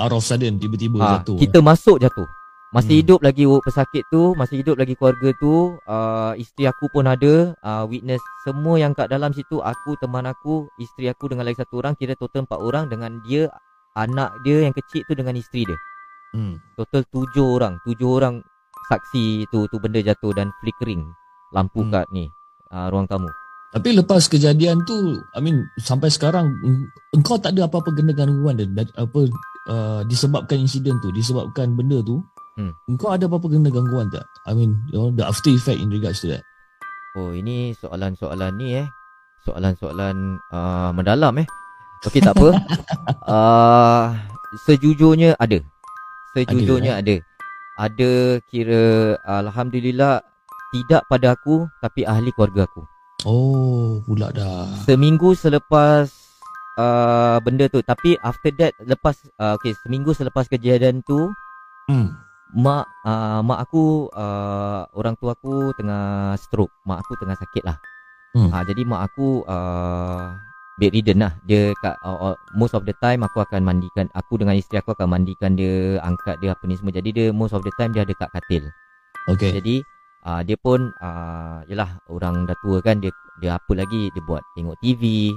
Out 0.00 0.16
of 0.16 0.24
sudden 0.24 0.56
tiba-tiba 0.56 0.96
Ah, 0.96 1.20
jatuh. 1.20 1.36
kita 1.36 1.60
masuk 1.60 2.00
jatuh. 2.00 2.24
Masih 2.72 2.96
Hmm. 2.96 3.00
hidup 3.04 3.20
lagi 3.20 3.44
pesakit 3.44 4.00
tu, 4.08 4.32
masih 4.32 4.64
hidup 4.64 4.80
lagi 4.80 4.96
keluarga 4.96 5.28
tu. 5.36 5.76
Uh, 5.84 6.32
isteri 6.40 6.64
aku 6.64 6.88
pun 6.88 7.04
ada 7.04 7.52
uh, 7.60 7.84
witness 7.84 8.24
semua 8.48 8.80
yang 8.80 8.96
kat 8.96 9.12
dalam 9.12 9.36
situ. 9.36 9.60
Aku, 9.60 9.92
teman 10.00 10.24
aku, 10.24 10.72
isteri 10.80 11.12
aku 11.12 11.28
dengan 11.28 11.44
lagi 11.44 11.60
satu 11.60 11.84
orang. 11.84 11.92
Kira 12.00 12.16
total 12.16 12.48
empat 12.48 12.56
orang 12.56 12.88
dengan 12.88 13.20
dia, 13.28 13.52
anak 13.92 14.32
dia 14.40 14.64
yang 14.64 14.72
kecil 14.72 15.04
tu 15.04 15.12
dengan 15.12 15.36
isteri 15.36 15.68
dia. 15.68 15.76
Hmm. 16.32 16.56
Total 16.80 17.04
tujuh 17.12 17.44
orang. 17.60 17.76
Tujuh 17.84 18.08
orang 18.08 18.40
saksi 18.92 19.48
tu 19.48 19.64
tu 19.66 19.76
benda 19.80 19.98
jatuh 19.98 20.36
dan 20.36 20.52
flickering 20.60 21.00
lampu 21.50 21.80
Hmm. 21.80 21.90
kat 21.90 22.06
ni 22.12 22.28
uh, 22.68 22.92
ruang 22.92 23.08
tamu. 23.08 23.28
Tapi 23.72 23.96
lepas 23.96 24.28
kejadian 24.28 24.84
tu, 24.84 24.92
I 25.32 25.40
mean 25.40 25.64
sampai 25.80 26.12
sekarang 26.12 26.44
eng- 26.60 26.88
engkau 27.16 27.40
tak 27.40 27.56
ada 27.56 27.64
apa-apa 27.64 27.88
kena 27.92 28.12
gangguan 28.12 28.60
dan 28.60 28.76
dan 28.76 28.84
apa 28.94 29.32
uh, 29.66 30.04
disebabkan 30.04 30.60
insiden 30.60 31.00
tu, 31.00 31.08
disebabkan 31.08 31.72
benda 31.72 32.04
tu. 32.04 32.20
Hmm. 32.52 32.76
Engkau 32.84 33.08
ada 33.08 33.24
apa-apa 33.24 33.48
kena 33.48 33.72
gangguan 33.72 34.12
tak? 34.12 34.28
I 34.44 34.52
mean, 34.52 34.76
you 34.92 35.00
know, 35.00 35.08
the 35.08 35.24
after 35.24 35.48
effect 35.48 35.80
in 35.80 35.88
regards 35.88 36.20
to 36.20 36.28
that. 36.28 36.44
Oh 37.12 37.32
ini 37.32 37.76
soalan-soalan 37.76 38.56
ni 38.56 38.72
eh 38.72 38.88
Soalan-soalan 39.44 40.40
uh, 40.48 40.96
mendalam 40.96 41.36
eh 41.36 41.46
Okey 42.08 42.24
tak 42.24 42.32
apa 42.32 42.56
uh, 43.28 44.04
Sejujurnya 44.64 45.36
ada 45.36 45.60
Sejujurnya 46.32 46.96
ada, 46.96 47.20
ada. 47.20 47.31
Kira 48.46 49.18
Alhamdulillah 49.26 50.22
tidak 50.72 51.02
pada 51.10 51.34
aku 51.34 51.66
tapi 51.82 52.06
ahli 52.06 52.30
keluarga 52.32 52.64
aku. 52.66 52.82
Oh, 53.22 54.02
pula 54.02 54.34
dah. 54.34 54.66
Seminggu 54.82 55.34
selepas 55.38 56.10
uh, 56.78 57.38
benda 57.42 57.70
tu 57.70 57.78
tapi 57.82 58.18
after 58.22 58.50
that 58.58 58.74
lepas 58.82 59.14
uh, 59.38 59.54
okey 59.60 59.74
seminggu 59.86 60.10
selepas 60.14 60.46
kejadian 60.46 61.02
tu 61.06 61.30
Hmm. 61.90 62.14
mak 62.54 62.86
uh, 63.02 63.42
mak 63.42 63.66
aku 63.66 64.06
uh, 64.14 64.86
orang 64.94 65.18
tua 65.18 65.34
aku 65.34 65.74
tengah 65.74 66.38
stroke. 66.38 66.70
Mak 66.86 67.02
aku 67.02 67.12
tengah 67.18 67.34
sakit 67.34 67.62
lah. 67.66 67.76
Hmm. 68.38 68.48
Ah 68.54 68.62
jadi 68.62 68.86
mak 68.86 69.12
aku 69.12 69.42
uh, 69.44 70.38
bedridden 70.82 71.22
lah. 71.22 71.38
Dia 71.46 71.70
kat 71.78 71.94
uh, 72.02 72.34
uh, 72.34 72.36
most 72.58 72.74
of 72.74 72.82
the 72.82 72.94
time 72.98 73.22
aku 73.22 73.38
akan 73.38 73.62
mandikan 73.62 74.10
aku 74.18 74.42
dengan 74.42 74.58
isteri 74.58 74.82
aku 74.82 74.98
akan 74.98 75.14
mandikan 75.14 75.54
dia, 75.54 76.02
angkat 76.02 76.42
dia 76.42 76.50
apa 76.50 76.66
ni 76.66 76.74
semua. 76.74 76.90
Jadi 76.90 77.14
dia 77.14 77.26
most 77.30 77.54
of 77.54 77.62
the 77.62 77.70
time 77.78 77.94
dia 77.94 78.02
ada 78.02 78.10
kat 78.18 78.26
katil. 78.34 78.66
Okay. 79.30 79.54
Jadi 79.62 79.86
uh, 80.26 80.42
dia 80.42 80.58
pun 80.58 80.90
uh, 80.98 81.62
yalah 81.70 82.02
orang 82.10 82.50
dah 82.50 82.58
tua 82.66 82.82
kan 82.82 82.98
dia 82.98 83.14
dia 83.38 83.54
apa 83.54 83.72
lagi 83.78 84.10
dia 84.10 84.22
buat 84.26 84.42
tengok 84.58 84.74
TV, 84.82 85.30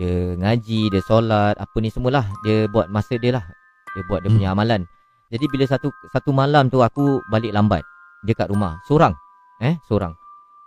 dia 0.00 0.32
ngaji, 0.40 0.88
dia 0.88 1.02
solat, 1.04 1.60
apa 1.60 1.76
ni 1.84 1.92
semualah. 1.92 2.24
Dia 2.48 2.64
buat 2.72 2.88
masa 2.88 3.20
dia 3.20 3.36
lah. 3.36 3.44
Dia 3.92 4.02
buat 4.08 4.24
dia 4.24 4.32
Hmm. 4.32 4.40
punya 4.40 4.50
amalan. 4.56 4.82
Jadi 5.28 5.44
bila 5.52 5.64
satu 5.68 5.92
satu 6.14 6.30
malam 6.32 6.72
tu 6.72 6.80
aku 6.80 7.20
balik 7.28 7.52
lambat. 7.52 7.84
Dia 8.24 8.32
kat 8.32 8.48
rumah, 8.48 8.80
seorang. 8.88 9.12
Eh, 9.60 9.76
seorang. 9.84 10.16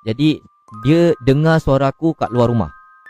Jadi 0.05 0.41
dia 0.85 1.17
dengar 1.25 1.57
suara 1.57 1.89
aku 1.89 2.13
kat 2.13 2.29
luar 2.29 2.49
rumah. 2.49 2.69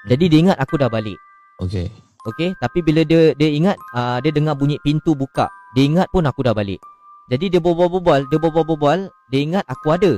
Jadi 0.10 0.26
dia 0.26 0.40
ingat 0.42 0.58
aku 0.58 0.76
dah 0.82 0.90
balik. 0.90 1.16
Okay. 1.62 1.94
Okey, 2.28 2.52
tapi 2.60 2.84
bila 2.84 3.06
dia 3.08 3.32
dia 3.38 3.48
ingat 3.48 3.80
uh, 3.96 4.20
dia 4.20 4.34
dengar 4.34 4.58
bunyi 4.58 4.76
pintu 4.84 5.16
buka. 5.16 5.48
Dia 5.78 5.88
ingat 5.88 6.10
pun 6.12 6.26
aku 6.26 6.44
dah 6.44 6.52
balik. 6.52 6.82
Jadi 7.30 7.54
dia 7.54 7.62
berbual-bual, 7.62 8.26
dia 8.28 8.40
berbual-bual, 8.42 9.08
dia 9.30 9.40
ingat 9.40 9.64
aku 9.70 9.94
ada. 9.94 10.18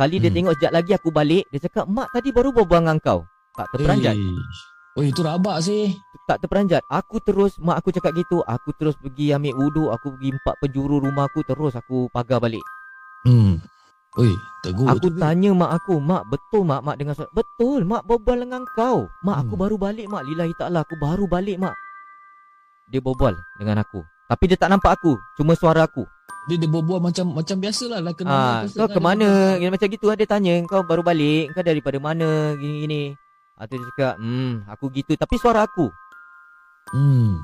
Kali 0.00 0.16
dia 0.16 0.32
Hmm. 0.32 0.36
tengok 0.40 0.52
sekejap 0.56 0.72
lagi 0.72 0.92
aku 0.96 1.08
balik, 1.12 1.44
dia 1.52 1.60
cakap, 1.60 1.84
"Mak 1.86 2.08
tadi 2.10 2.32
baru 2.32 2.50
berbual 2.56 2.80
dengan 2.82 2.98
kau." 2.98 3.20
Tak 3.54 3.68
terperanjat. 3.74 4.16
Eish. 4.16 4.60
Oh, 4.98 5.04
itu 5.06 5.20
rabak 5.22 5.62
sih. 5.62 5.94
Tak 6.26 6.42
terperanjat. 6.42 6.82
Aku 6.90 7.22
terus 7.22 7.54
mak 7.62 7.78
aku 7.78 7.94
cakap 7.94 8.18
gitu, 8.18 8.42
aku 8.42 8.74
terus 8.74 8.98
pergi 8.98 9.30
ambil 9.30 9.54
wuduk, 9.54 9.88
aku 9.94 10.14
pergi 10.18 10.34
empat 10.34 10.54
penjuru 10.58 10.98
rumah 11.04 11.30
aku 11.30 11.46
terus 11.46 11.76
aku 11.78 12.10
pagar 12.10 12.42
balik. 12.42 12.62
Hmm. 13.22 13.62
Oi, 14.16 14.32
tegur 14.64 14.88
Aku 14.88 15.12
tu. 15.12 15.20
tanya 15.20 15.52
mak 15.52 15.84
aku, 15.84 16.00
"Mak, 16.00 16.32
betul 16.32 16.64
mak 16.64 16.80
mak 16.80 16.96
dengar 16.96 17.12
suara?" 17.12 17.28
"Betul, 17.36 17.84
mak 17.84 18.08
berbual 18.08 18.40
dengan 18.40 18.64
kau." 18.72 19.04
"Mak, 19.20 19.36
aku 19.44 19.54
Hmm. 19.54 19.62
baru 19.68 19.76
balik, 19.76 20.06
mak. 20.08 20.24
Lillahi 20.24 20.54
taala, 20.56 20.80
aku 20.82 20.96
baru 20.96 21.28
balik, 21.28 21.60
mak." 21.60 21.76
Dia 22.88 23.04
berbual 23.04 23.36
dengan 23.60 23.84
aku. 23.84 24.00
Tapi 24.32 24.44
dia 24.48 24.56
tak 24.56 24.72
nampak 24.72 24.96
aku, 24.96 25.20
cuma 25.36 25.52
suara 25.52 25.84
aku. 25.84 26.08
Dia 26.48 26.56
dia 26.56 26.68
berbual 26.68 27.04
macam 27.04 27.36
macam 27.36 27.60
biasalah 27.60 28.00
lah 28.00 28.16
kena. 28.16 28.32
Ah, 28.32 28.60
kau 28.64 28.88
ke 28.88 29.00
mana? 29.00 29.60
Gini 29.60 29.68
macam 29.68 29.88
gitu 29.92 30.08
ada 30.08 30.24
tanya, 30.24 30.56
kau 30.64 30.80
baru 30.80 31.04
balik, 31.04 31.52
kau 31.52 31.60
daripada 31.60 32.00
mana? 32.00 32.56
Gini-gini. 32.56 33.12
Ah, 33.60 33.68
tu 33.68 33.76
dia 33.76 33.84
cakap, 33.92 34.14
"Hmm, 34.16 34.64
aku 34.64 34.88
gitu." 34.96 35.12
Tapi 35.20 35.34
suara 35.36 35.68
aku. 35.68 35.92
Hmm. 36.96 37.36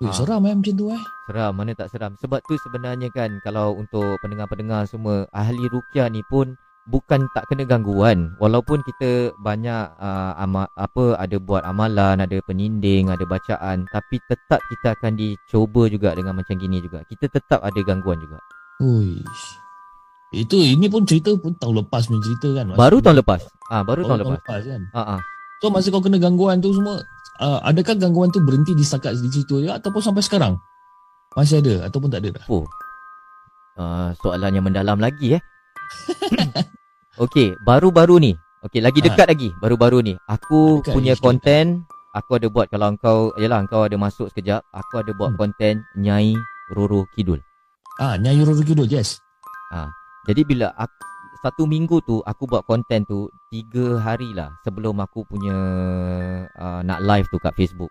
Ui, 0.00 0.08
Ah. 0.08 0.16
seram 0.16 0.40
eh 0.48 0.56
macam 0.56 0.72
tu 0.72 0.88
eh. 0.88 1.02
Seram, 1.28 1.52
mana 1.52 1.76
tak 1.76 1.92
seram. 1.92 2.16
Sebab 2.16 2.40
tu 2.48 2.56
sebenarnya 2.58 3.12
kan 3.12 3.36
kalau 3.44 3.76
untuk 3.76 4.16
pendengar-pendengar 4.24 4.88
semua 4.88 5.28
ahli 5.30 5.68
rukyah 5.68 6.08
ni 6.08 6.24
pun 6.24 6.56
bukan 6.88 7.28
tak 7.36 7.44
kena 7.46 7.68
gangguan. 7.68 8.32
Walaupun 8.40 8.80
kita 8.80 9.36
banyak 9.38 9.92
uh, 10.00 10.32
ama, 10.40 10.64
apa 10.72 11.20
ada 11.20 11.36
buat 11.36 11.60
amalan, 11.62 12.16
ada 12.16 12.40
peninding, 12.40 13.12
ada 13.12 13.28
bacaan, 13.28 13.84
tapi 13.92 14.16
tetap 14.24 14.64
kita 14.66 14.96
akan 14.96 15.20
dicoba 15.20 15.92
juga 15.92 16.16
dengan 16.16 16.32
macam 16.32 16.56
gini 16.56 16.80
juga. 16.80 17.04
Kita 17.04 17.28
tetap 17.28 17.60
ada 17.60 17.80
gangguan 17.84 18.16
juga. 18.18 18.40
Ui. 18.80 19.20
Itu 20.32 20.56
ini 20.56 20.88
pun 20.88 21.04
cerita 21.04 21.36
pun 21.36 21.52
tahun 21.60 21.84
lepas 21.84 22.08
punya 22.08 22.24
cerita 22.24 22.48
kan. 22.56 22.72
Baru 22.72 23.04
tahun 23.04 23.20
lepas. 23.20 23.44
Ah, 23.68 23.84
baru 23.84 24.00
Oh, 24.00 24.16
tahun 24.16 24.32
lepas. 24.32 24.62
kan. 24.64 24.82
Ah, 24.96 25.18
ah. 25.18 25.20
So 25.60 25.68
masa 25.68 25.92
kau 25.92 26.00
kena 26.00 26.16
gangguan 26.16 26.64
tu 26.64 26.72
semua 26.72 27.04
uh, 27.40 27.60
adakah 27.64 27.96
gangguan 28.00 28.32
tu 28.32 28.40
berhenti 28.40 28.72
di 28.72 28.80
setakat 28.80 29.20
di 29.20 29.28
situ 29.28 29.60
je 29.60 29.68
ataupun 29.68 30.00
sampai 30.00 30.24
sekarang? 30.24 30.56
Masih 31.36 31.60
ada 31.60 31.86
ataupun 31.86 32.08
tak 32.10 32.24
ada 32.26 32.40
dah? 32.40 32.44
Oh. 32.48 32.64
Uh, 33.76 34.10
soalan 34.24 34.56
yang 34.56 34.64
mendalam 34.66 34.98
lagi 34.98 35.36
eh. 35.38 35.42
Okey, 37.22 37.54
baru-baru 37.62 38.16
ni. 38.18 38.32
Okey, 38.64 38.80
lagi 38.80 39.00
Ha. 39.00 39.12
dekat 39.12 39.26
lagi. 39.28 39.48
Baru-baru 39.60 40.00
ni. 40.04 40.14
Aku 40.28 40.80
Dekat 40.80 40.92
punya 40.96 41.14
konten, 41.16 41.84
aku 42.16 42.40
ada 42.40 42.48
buat 42.48 42.66
kalau 42.72 42.92
engkau 42.92 43.18
yalah 43.36 43.60
engkau 43.60 43.84
ada 43.84 43.96
masuk 44.00 44.32
sekejap, 44.32 44.64
aku 44.72 45.04
ada 45.04 45.12
buat 45.12 45.32
Hmm. 45.32 45.38
konten 45.38 45.84
Nyai 45.96 46.34
Roro 46.72 47.04
Kidul. 47.12 47.40
Ah, 48.00 48.16
Nyai 48.16 48.40
Roro 48.42 48.64
Kidul, 48.64 48.88
yes. 48.88 49.20
Jadi 50.28 50.44
bila 50.44 50.72
aku, 50.76 50.98
satu 51.40 51.64
minggu 51.64 52.04
tu 52.04 52.20
aku 52.24 52.44
buat 52.44 52.68
konten 52.68 53.08
tu 53.08 53.32
tiga 53.48 53.96
hari 54.00 54.30
lah 54.36 54.52
sebelum 54.64 55.00
aku 55.00 55.24
punya 55.24 55.56
uh, 56.60 56.80
nak 56.84 57.00
live 57.00 57.26
tu 57.32 57.40
kat 57.40 57.56
Facebook. 57.56 57.88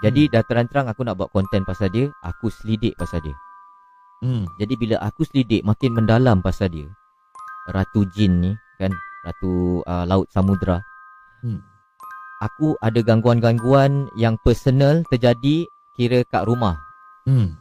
Jadi 0.00 0.32
dah 0.32 0.40
terang-terang 0.48 0.88
aku 0.88 1.04
nak 1.04 1.20
buat 1.20 1.28
konten 1.28 1.60
pasal 1.68 1.92
dia, 1.92 2.08
aku 2.24 2.48
selidik 2.48 2.96
pasal 2.96 3.20
dia. 3.20 3.36
Hmm. 4.24 4.48
Jadi 4.56 4.76
bila 4.76 4.96
aku 5.00 5.24
selidik 5.28 5.64
makin 5.64 5.96
mendalam 5.96 6.44
pasal 6.44 6.68
dia 6.68 6.84
Ratu 7.72 8.04
Jin 8.12 8.44
ni 8.44 8.52
kan 8.76 8.92
Ratu 9.24 9.80
uh, 9.84 10.04
Laut 10.04 10.28
Samudra 10.28 10.80
Hmm. 11.40 11.56
Aku 12.44 12.76
ada 12.84 13.00
gangguan-gangguan 13.00 14.12
yang 14.12 14.36
personal 14.44 15.00
terjadi 15.08 15.64
kira 15.96 16.20
kat 16.28 16.44
rumah 16.44 16.76
Hmm. 17.28 17.59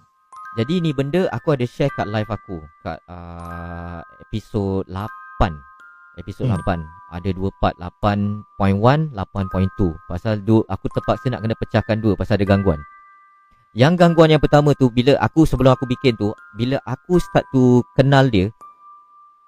Jadi 0.59 0.83
ni 0.83 0.91
benda 0.91 1.23
aku 1.31 1.55
ada 1.55 1.63
share 1.63 1.87
kat 1.95 2.03
live 2.11 2.27
aku. 2.27 2.59
Kat 2.83 2.99
uh, 3.07 4.03
episod 4.27 4.83
8 4.91 4.99
Episod 6.19 6.51
Hmm. 6.51 6.59
8 6.59 7.15
Ada 7.15 7.31
dua 7.31 7.47
part 7.63 7.79
8.1, 7.79 9.15
8.2 9.15 9.15
Pasal 10.11 10.43
du, 10.43 10.59
aku 10.67 10.91
terpaksa 10.91 11.31
nak 11.31 11.47
kena 11.47 11.55
pecahkan 11.55 12.03
dua 12.03 12.19
pasal 12.19 12.35
ada 12.35 12.43
gangguan. 12.43 12.83
Yang 13.71 14.03
gangguan 14.03 14.35
yang 14.35 14.43
pertama 14.43 14.75
tu 14.75 14.91
Bila 14.91 15.15
aku 15.23 15.47
sebelum 15.47 15.79
aku 15.79 15.87
bikin 15.87 16.19
tu 16.19 16.35
Bila 16.59 16.75
aku 16.83 17.23
start 17.23 17.47
tu 17.55 17.79
kenal 17.95 18.27
dia 18.27 18.51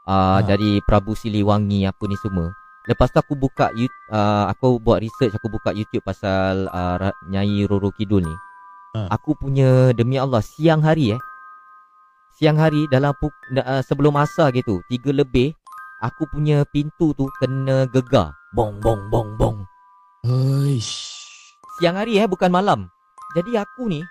uh, 0.08 0.39
Ha. 0.39 0.47
Dari 0.47 0.80
Prabu 0.88 1.12
Siliwangi 1.12 1.91
apa 1.91 2.08
ni 2.08 2.15
semua. 2.24 2.56
Lepas 2.88 3.12
tu 3.12 3.19
aku 3.19 3.36
buka 3.36 3.67
uh, 3.76 4.47
Aku 4.56 4.80
buat 4.80 5.04
research 5.04 5.36
Aku 5.36 5.52
buka 5.52 5.76
YouTube 5.76 6.08
pasal 6.08 6.71
uh, 6.71 7.12
Nyai 7.28 7.67
Roro 7.67 7.91
Kidul 7.91 8.24
ni 8.24 8.36
Ha. 8.91 9.08
Aku 9.15 9.39
punya 9.39 9.95
demi 9.95 10.19
Allah 10.19 10.43
siang 10.43 10.84
hari 10.84 11.15
eh. 11.15 11.21
Siang 12.36 12.60
hari 12.60 12.91
dalam 12.91 13.15
puk, 13.15 13.32
uh, 13.56 13.80
sebelum 13.80 14.19
asar 14.19 14.51
gitu 14.51 14.84
Tiga 14.91 15.15
lebih 15.15 15.56
Aku 16.04 16.27
punya 16.27 16.65
pintu 16.65 17.13
tu 17.13 17.30
kena 17.39 17.86
gegar. 17.88 18.34
Bong 18.58 18.82
bong 18.82 19.06
bong 19.13 19.38
bong. 19.38 19.58
Uish. 20.25 20.97
Siang 21.77 21.93
hari 21.93 22.17
eh 22.17 22.25
bukan 22.25 22.49
malam. 22.49 22.89
Jadi 23.38 23.56
aku 23.56 23.88
ni 23.88 24.01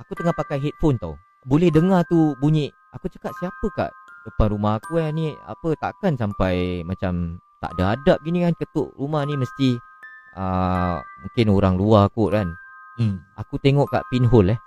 Aku 0.00 0.16
tengah 0.18 0.34
pakai 0.34 0.58
headphone 0.58 0.98
tau. 0.98 1.14
Boleh 1.44 1.68
dengar 1.68 2.02
tu 2.08 2.32
bunyi 2.40 2.72
Aku 2.96 3.06
cakap 3.12 3.36
siapa 3.38 3.66
kat 3.76 3.92
depan 4.24 4.56
rumah 4.56 4.80
aku 4.80 4.96
eh 4.98 5.12
ni 5.12 5.36
Apa 5.44 5.76
takkan 5.76 6.16
sampai 6.16 6.80
macam 6.82 7.36
Tak 7.60 7.76
ada 7.76 7.92
adab 7.92 8.18
gini 8.24 8.40
kan 8.42 8.56
Ketuk 8.56 8.96
rumah 8.96 9.28
ni 9.28 9.36
mesti 9.36 9.76
uh, 10.40 10.96
Mungkin 11.22 11.46
orang 11.52 11.76
luar 11.76 12.08
kot 12.08 12.32
kan 12.32 12.56
Hmm. 12.94 13.18
Aku 13.34 13.58
tengok 13.58 13.90
kat 13.90 14.06
pinhole 14.06 14.54
eh. 14.54 14.60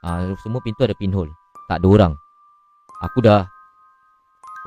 Uh, 0.00 0.32
Semua 0.40 0.64
pintu 0.64 0.80
ada 0.84 0.96
pinhole. 0.96 1.28
Tak 1.68 1.84
ada 1.84 1.86
orang. 1.86 2.12
Aku 3.00 3.24
dah 3.24 3.48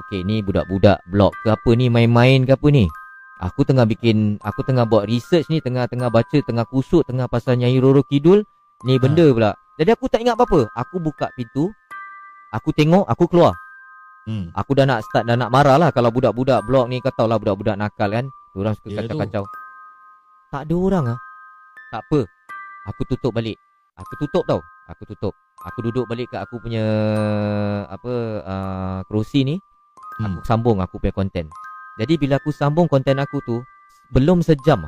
Okay 0.09 0.25
ni 0.25 0.41
budak-budak 0.41 0.97
blog 1.13 1.37
ke 1.45 1.53
apa 1.53 1.69
ni 1.77 1.85
Main-main 1.85 2.49
ke 2.49 2.57
apa 2.57 2.67
ni? 2.73 2.89
Aku 3.45 3.61
tengah 3.61 3.85
bikin 3.85 4.41
Aku 4.41 4.65
tengah 4.65 4.89
buat 4.89 5.05
research 5.05 5.45
ni 5.53 5.61
Tengah-tengah 5.61 6.09
baca 6.09 6.37
Tengah 6.41 6.65
kusut 6.65 7.05
Tengah 7.05 7.29
pasal 7.29 7.61
Nyai 7.61 7.77
Roro 7.77 8.01
Kidul 8.01 8.41
Ni 8.89 8.97
benda 8.97 9.29
pula. 9.29 9.53
Jadi 9.77 9.89
aku 9.93 10.09
tak 10.09 10.25
ingat 10.25 10.33
apa-apa. 10.37 10.65
Aku 10.73 10.97
buka 10.97 11.29
pintu 11.37 11.69
Aku 12.57 12.73
tengok 12.73 13.05
Aku 13.05 13.29
keluar. 13.29 13.53
Hmm. 14.25 14.49
Aku 14.57 14.73
dah 14.73 14.89
nak 14.89 15.05
start 15.05 15.29
Dah 15.29 15.37
nak 15.37 15.53
marah 15.53 15.77
lah 15.77 15.93
Kalau 15.93 16.09
budak-budak 16.09 16.65
blog 16.65 16.89
ni 16.89 16.97
Kau 16.97 17.29
lah 17.29 17.37
budak-budak 17.37 17.77
nakal 17.77 18.09
kan. 18.09 18.25
Diorang 18.57 18.73
suka 18.73 18.89
Ya, 18.89 19.05
kacau-kacau. 19.05 19.45
Tak 20.49 20.61
ada 20.65 20.75
orang 20.77 21.05
ah. 21.13 21.19
Tak 21.93 22.01
apa 22.09 22.25
Aku 22.83 23.07
tutup 23.07 23.31
balik. 23.31 23.55
Aku 23.95 24.13
tutup 24.19 24.43
tau. 24.43 24.59
Aku 24.91 25.07
tutup. 25.07 25.33
Aku 25.63 25.79
duduk 25.79 26.03
balik 26.11 26.27
kat 26.27 26.43
aku 26.43 26.59
punya 26.59 26.83
Apa 27.87 28.13
uh, 28.43 28.99
Kerusi 29.07 29.47
ni. 29.47 29.55
Hmm. 30.19 30.37
Aku 30.37 30.39
sambung 30.43 30.77
aku 30.83 30.99
punya 30.99 31.15
konten 31.15 31.49
Jadi 31.97 32.19
bila 32.19 32.37
aku 32.37 32.51
sambung 32.51 32.85
konten 32.91 33.17
aku 33.17 33.39
tu 33.47 33.63
Belum 34.11 34.43
sejam. 34.43 34.83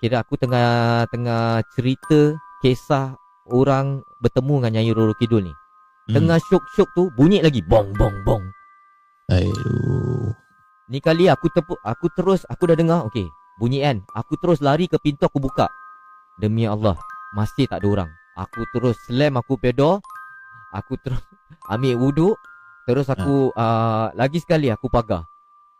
Kira 0.00 0.24
aku 0.24 0.40
tengah 0.40 1.04
Tengah 1.12 1.60
cerita 1.76 2.40
Kisah 2.64 3.14
Orang 3.52 4.00
Bertemu 4.18 4.54
dengan 4.64 4.70
Nyai 4.80 4.90
Roro 4.96 5.12
Kidul 5.12 5.46
ni. 5.46 5.52
Hmm. 6.08 6.14
Tengah 6.16 6.38
syok-syok 6.40 6.88
tu 6.96 7.02
Bunyi 7.12 7.44
lagi 7.44 7.60
Bong 7.60 7.92
bong 7.94 8.16
bong. 8.24 8.44
Aduh. 9.28 10.32
Ni 10.88 11.04
kali 11.04 11.28
aku 11.28 11.52
tepuk 11.52 11.76
Aku 11.84 12.08
terus 12.16 12.48
Aku 12.48 12.64
dah 12.64 12.74
dengar 12.78 13.04
Okay 13.12 13.28
Bunyi 13.60 13.84
kan. 13.84 14.00
Aku 14.16 14.40
terus 14.40 14.64
lari 14.64 14.88
ke 14.88 14.96
pintu 14.96 15.28
aku 15.28 15.36
buka 15.36 15.68
Demi 16.40 16.64
Allah 16.68 16.96
Masih 17.36 17.68
tak 17.68 17.84
ada 17.84 17.88
orang 17.88 18.10
Aku 18.38 18.64
terus 18.72 18.96
slam 19.08 19.36
aku 19.36 19.58
door 19.74 20.00
Aku 20.72 20.96
terus 21.00 21.20
Ambil 21.72 21.98
wuduk 22.00 22.36
Terus 22.88 23.06
aku 23.10 23.52
uh, 23.52 24.08
Lagi 24.16 24.40
sekali 24.40 24.72
aku 24.72 24.88
pagar 24.88 25.32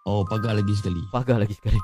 Oh, 0.03 0.27
pagar 0.27 0.59
lagi 0.59 0.75
sekali. 0.75 1.03
Pagar 1.15 1.39
lagi 1.39 1.55
sekali. 1.55 1.79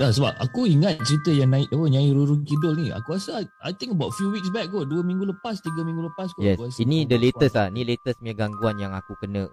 Dah 0.00 0.08
sebab 0.08 0.32
aku 0.40 0.64
ingat 0.64 0.96
cerita 1.04 1.28
yang 1.28 1.52
naik 1.52 1.68
apa 1.68 1.84
Nyai 1.84 2.08
Ruru 2.10 2.40
Kidul 2.40 2.72
ni. 2.72 2.88
Aku 2.88 3.14
rasa 3.14 3.44
I 3.60 3.70
think 3.76 3.92
about 3.92 4.16
few 4.16 4.32
weeks 4.32 4.48
back 4.48 4.72
kot. 4.72 4.88
Dua 4.88 5.04
minggu 5.04 5.28
lepas, 5.28 5.60
tiga 5.60 5.84
minggu 5.84 6.08
lepas 6.08 6.32
kot. 6.32 6.40
Yes, 6.40 6.56
Aku 6.56 6.72
rasa 6.72 6.80
ini 6.80 7.04
the 7.04 7.20
latest 7.20 7.54
lah. 7.54 7.68
Ni 7.68 7.84
latest 7.84 8.16
punya 8.18 8.32
gangguan 8.32 8.80
yang 8.80 8.96
aku 8.96 9.12
kena 9.20 9.46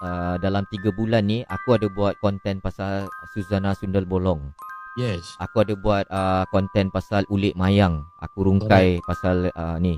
uh, 0.00 0.36
dalam 0.40 0.64
3 0.64 0.96
bulan 0.96 1.28
ni. 1.28 1.44
Aku 1.44 1.76
ada 1.76 1.86
buat 1.92 2.16
konten 2.24 2.64
pasal 2.64 3.06
Suzana 3.36 3.76
Sundal 3.76 4.08
Bolong. 4.08 4.40
Yes. 4.94 5.24
Aku 5.40 5.64
ada 5.64 5.72
buat 5.72 6.04
uh, 6.12 6.44
konten 6.52 6.92
pasal 6.92 7.24
ulik 7.32 7.56
mayang. 7.56 8.04
Aku 8.20 8.44
rungkai 8.44 9.00
pasal 9.02 9.48
uh, 9.52 9.80
ni. 9.80 9.96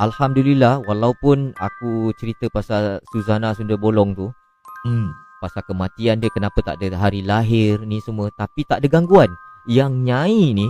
Alhamdulillah 0.00 0.80
walaupun 0.88 1.52
aku 1.60 2.16
cerita 2.16 2.48
pasal 2.48 3.04
Suzana 3.12 3.52
Sundal 3.52 3.76
Bolong 3.76 4.16
tu, 4.16 4.32
Hmm. 4.80 5.12
pasal 5.44 5.60
kematian 5.68 6.24
dia 6.24 6.32
kenapa 6.32 6.64
tak 6.64 6.80
ada 6.80 6.96
hari 6.96 7.20
lahir 7.20 7.84
ni 7.84 8.00
semua 8.00 8.32
tapi 8.32 8.64
tak 8.64 8.80
ada 8.80 8.88
gangguan. 8.88 9.28
Yang 9.68 9.92
nyai 10.08 10.56
ni 10.56 10.66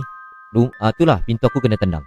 uh, 0.51 0.91
itulah 0.91 1.23
pintu 1.23 1.47
aku 1.47 1.63
kena 1.63 1.79
tendang. 1.79 2.03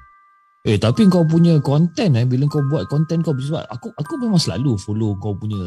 Eh 0.69 0.77
tapi 0.77 1.09
kau 1.09 1.25
punya 1.25 1.57
konten 1.65 2.13
eh 2.17 2.25
bila 2.29 2.45
kau 2.49 2.61
buat 2.69 2.85
konten 2.93 3.25
kau 3.25 3.33
sebab 3.33 3.65
aku 3.73 3.89
aku 3.97 4.13
memang 4.21 4.37
selalu 4.37 4.77
follow 4.77 5.17
kau 5.17 5.33
punya 5.33 5.61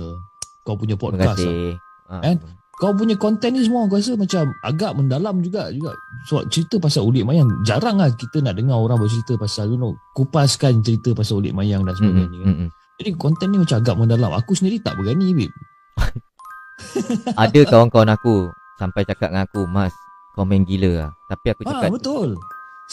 kau 0.62 0.78
punya 0.78 0.94
Terima 0.94 1.06
podcast. 1.10 1.26
lah. 1.26 1.38
kasih. 1.42 1.70
Ah, 2.08 2.22
Kan? 2.22 2.36
Kau 2.78 2.94
punya 2.94 3.18
konten 3.18 3.58
ni 3.58 3.66
semua 3.66 3.90
aku 3.90 3.98
rasa 3.98 4.14
macam 4.14 4.54
agak 4.62 4.94
mendalam 4.94 5.42
juga 5.42 5.74
juga. 5.74 5.98
Sebab 6.30 6.46
cerita 6.54 6.78
pasal 6.78 7.10
ulik 7.10 7.26
mayang 7.26 7.50
jarang 7.66 7.98
lah 7.98 8.14
kita 8.14 8.38
nak 8.46 8.54
dengar 8.54 8.78
orang 8.78 9.02
bercerita 9.02 9.34
pasal 9.34 9.74
you 9.74 9.82
know 9.82 9.98
kupaskan 10.14 10.86
cerita 10.86 11.18
pasal 11.18 11.42
ulik 11.42 11.58
mayang 11.58 11.82
dan 11.82 11.98
sebagainya. 11.98 12.38
kan. 12.38 12.54
mm-mm. 12.54 12.70
Jadi 13.02 13.10
konten 13.18 13.48
ni 13.50 13.58
macam 13.58 13.78
agak 13.82 13.96
mendalam. 13.98 14.30
Aku 14.38 14.54
sendiri 14.54 14.78
tak 14.78 14.94
berani 14.94 15.34
babe. 15.34 15.54
Ada 17.42 17.66
kawan-kawan 17.66 18.14
aku 18.14 18.54
sampai 18.78 19.02
cakap 19.10 19.34
dengan 19.34 19.50
aku, 19.50 19.66
"Mas, 19.66 19.94
kau 20.38 20.46
main 20.46 20.62
gila 20.62 20.92
lah." 21.02 21.10
Tapi 21.34 21.58
aku 21.58 21.62
Ah 21.66 21.82
cakap, 21.82 21.98
betul. 21.98 22.38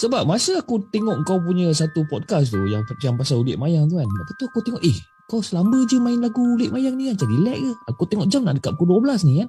Sebab 0.00 0.24
masa 0.24 0.64
aku 0.64 0.80
tengok 0.88 1.28
kau 1.28 1.36
punya 1.44 1.68
satu 1.76 2.08
podcast 2.08 2.56
tu 2.56 2.64
yang 2.64 2.88
yang 3.04 3.20
pasal 3.20 3.44
ulik 3.44 3.60
mayang 3.60 3.84
tu 3.84 4.00
kan. 4.00 4.08
Lepas 4.08 4.34
tu 4.40 4.48
aku 4.48 4.64
tengok 4.64 4.80
eh 4.80 4.96
kau 5.28 5.44
selamba 5.44 5.76
je 5.88 5.96
main 6.00 6.20
lagu 6.20 6.40
ulik 6.40 6.72
mayang 6.72 6.96
ni 6.96 7.12
kan 7.12 7.20
macam 7.20 7.28
relax 7.30 7.58
ke. 7.60 7.72
Aku 7.92 8.02
tengok 8.08 8.26
jam 8.32 8.40
nak 8.48 8.56
dekat 8.60 8.72
pukul 8.80 9.04
12 9.04 9.28
ni 9.28 9.44
kan. 9.44 9.48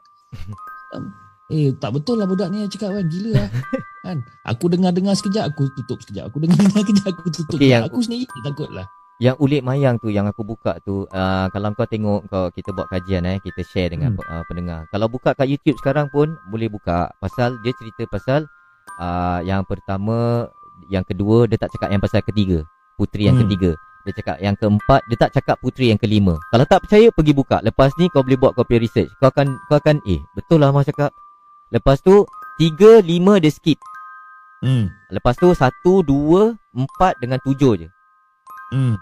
Eh 1.46 1.70
tak 1.78 1.94
betul 1.94 2.18
lah 2.18 2.26
budak 2.26 2.50
ni 2.50 2.62
yang 2.62 2.72
cakap 2.72 2.90
kan 2.92 3.06
gila 3.06 3.32
lah. 3.38 3.50
kan. 4.06 4.18
Aku 4.44 4.66
dengar-dengar 4.66 5.14
sekejap 5.14 5.46
aku 5.48 5.70
tutup 5.74 5.98
sekejap. 6.00 6.30
Aku 6.30 6.38
dengar-dengar 6.40 6.82
sekejap 6.84 7.10
aku 7.12 7.30
tutup. 7.30 7.58
Sekejap. 7.58 7.70
yang- 7.72 7.86
Aku 7.86 8.00
sendiri 8.02 8.26
takut 8.44 8.70
lah. 8.70 8.88
yang 9.16 9.40
ulik 9.40 9.64
mayang 9.64 9.96
tu 9.96 10.12
yang 10.12 10.28
aku 10.28 10.44
buka 10.44 10.76
tu, 10.84 11.08
uh, 11.08 11.48
kalau 11.48 11.72
kau 11.72 11.88
tengok 11.88 12.28
kau 12.28 12.52
kita 12.52 12.76
buat 12.76 12.92
kajian 12.92 13.24
eh, 13.24 13.40
kita 13.40 13.64
share 13.64 13.88
dengan 13.90 14.12
Hmm. 14.12 14.20
uh, 14.20 14.44
pendengar. 14.44 14.84
Kalau 14.90 15.08
buka 15.08 15.32
kat 15.32 15.48
YouTube 15.48 15.80
sekarang 15.80 16.12
pun 16.12 16.36
boleh 16.46 16.68
buka 16.68 17.08
pasal 17.18 17.56
dia 17.64 17.72
cerita 17.74 18.04
pasal 18.06 18.44
uh, 19.00 19.40
yang 19.42 19.64
pertama, 19.64 20.52
yang 20.88 21.02
kedua 21.02 21.48
dia 21.48 21.56
tak 21.56 21.72
cakap 21.72 21.90
yang 21.90 22.04
pasal 22.04 22.20
ketiga, 22.24 22.68
puteri 22.96 23.32
yang 23.32 23.40
Hmm. 23.40 23.48
ketiga. 23.48 23.72
Dia 24.06 24.14
cakap 24.22 24.38
yang 24.38 24.54
keempat, 24.54 25.02
dia 25.10 25.18
tak 25.18 25.32
cakap 25.34 25.58
puteri 25.60 25.90
yang 25.90 25.98
kelima. 25.98 26.38
Kalau 26.54 26.66
tak 26.70 26.86
percaya 26.86 27.10
pergi 27.10 27.34
buka. 27.34 27.58
Lepas 27.66 27.90
ni 27.98 28.06
kau 28.14 28.22
boleh 28.22 28.38
buat 28.38 28.54
kau 28.54 28.62
punya 28.62 28.86
research. 28.86 29.10
Kau 29.18 29.34
akan 29.34 29.58
kau 29.66 29.82
akan 29.82 29.98
eh 30.06 30.22
betul 30.38 30.62
lah 30.62 30.70
Mas 30.70 30.86
cakap. 30.86 31.10
Lepas 31.74 32.00
tu 32.06 32.24
3 32.62 33.02
5 33.02 33.42
dia 33.42 33.52
skip. 33.52 33.82
Hmm. 34.62 34.94
Lepas 35.10 35.36
tu 35.42 35.50
1 35.50 35.58
2 35.84 36.06
4 36.06 37.22
dengan 37.22 37.42
7 37.42 37.82
je. 37.82 37.88
Hmm. 38.70 38.96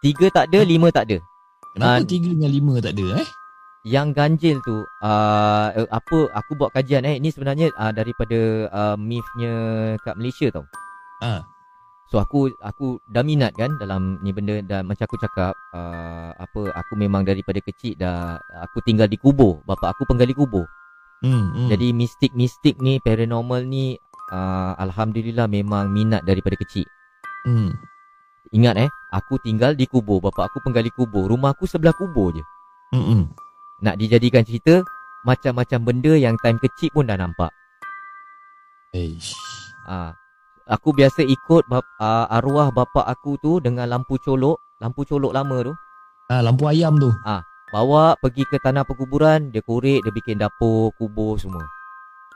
3 0.00 0.32
tak 0.32 0.48
ada, 0.48 0.58
5 0.64 0.88
tak 0.90 1.04
ada. 1.12 1.18
Kenapa 1.76 2.00
Ah. 2.00 2.08
tiga 2.08 2.32
dengan 2.32 2.48
lima 2.48 2.74
tak 2.80 2.96
ada 2.96 3.20
eh? 3.20 3.28
Yang 3.84 4.08
ganjil 4.16 4.56
tu 4.64 4.80
uh, 4.80 5.66
apa 5.92 6.18
aku 6.32 6.56
buat 6.56 6.72
kajian 6.72 7.04
eh 7.04 7.20
ni 7.20 7.28
sebenarnya 7.28 7.68
uh, 7.76 7.92
daripada 7.92 8.66
uh, 8.72 8.96
mythnya 8.96 9.52
kat 10.00 10.16
Malaysia 10.16 10.48
tau. 10.48 10.64
Ah. 11.20 11.44
So 12.06 12.22
aku 12.22 12.54
aku 12.62 13.02
dah 13.10 13.26
minat 13.26 13.58
kan 13.58 13.74
dalam 13.82 14.22
ni 14.22 14.30
benda 14.30 14.62
dan 14.62 14.86
macam 14.86 15.10
aku 15.10 15.18
cakap 15.18 15.58
uh, 15.74 16.30
apa 16.38 16.70
aku 16.78 16.94
memang 16.94 17.26
daripada 17.26 17.58
kecil 17.58 17.98
dah 17.98 18.38
aku 18.62 18.78
tinggal 18.86 19.10
di 19.10 19.18
kubur. 19.18 19.58
Bapa 19.66 19.90
aku 19.90 20.06
penggali 20.06 20.30
kubur. 20.30 20.70
Hmm. 21.26 21.50
hmm. 21.50 21.68
Jadi 21.74 21.90
mistik-mistik 21.90 22.78
ni 22.78 23.02
paranormal 23.02 23.66
ni 23.66 23.98
uh, 24.30 24.78
alhamdulillah 24.78 25.50
memang 25.50 25.90
minat 25.90 26.22
daripada 26.22 26.54
kecil. 26.54 26.86
hmm. 27.42 27.74
Ingat 28.54 28.86
eh, 28.86 28.90
aku 29.10 29.42
tinggal 29.42 29.74
di 29.74 29.90
kubur. 29.90 30.22
Bapa 30.22 30.46
aku 30.46 30.62
penggali 30.62 30.94
kubur. 30.94 31.26
Rumah 31.26 31.58
aku 31.58 31.66
sebelah 31.66 31.96
kubur 31.98 32.30
je. 32.30 32.42
Hmm. 32.94 33.02
hmm. 33.02 33.22
Nak 33.82 33.98
dijadikan 33.98 34.46
cerita 34.46 34.86
macam-macam 35.26 35.82
benda 35.82 36.14
yang 36.14 36.38
time 36.38 36.62
kecil 36.62 36.94
pun 36.94 37.10
dah 37.10 37.18
nampak. 37.18 37.50
Eish. 38.94 39.34
Ah, 39.90 40.14
aku 40.66 40.90
biasa 40.92 41.22
ikut 41.22 41.70
bap, 41.70 41.86
ah, 42.02 42.26
arwah 42.30 42.74
bapa 42.74 43.06
aku 43.06 43.38
tu 43.38 43.62
dengan 43.62 43.86
lampu 43.86 44.18
colok, 44.18 44.58
lampu 44.82 45.06
colok 45.06 45.32
lama 45.32 45.72
tu. 45.72 45.72
Ah 46.26 46.42
lampu 46.42 46.66
ayam 46.66 46.98
tu. 46.98 47.10
Bawa 47.70 48.14
pergi 48.22 48.46
ke 48.46 48.62
tanah 48.62 48.86
perkuburan, 48.86 49.50
dia 49.50 49.58
korek, 49.62 50.02
dia 50.06 50.12
bikin 50.14 50.38
dapur, 50.38 50.94
kubur 50.98 51.34
semua. 51.38 51.66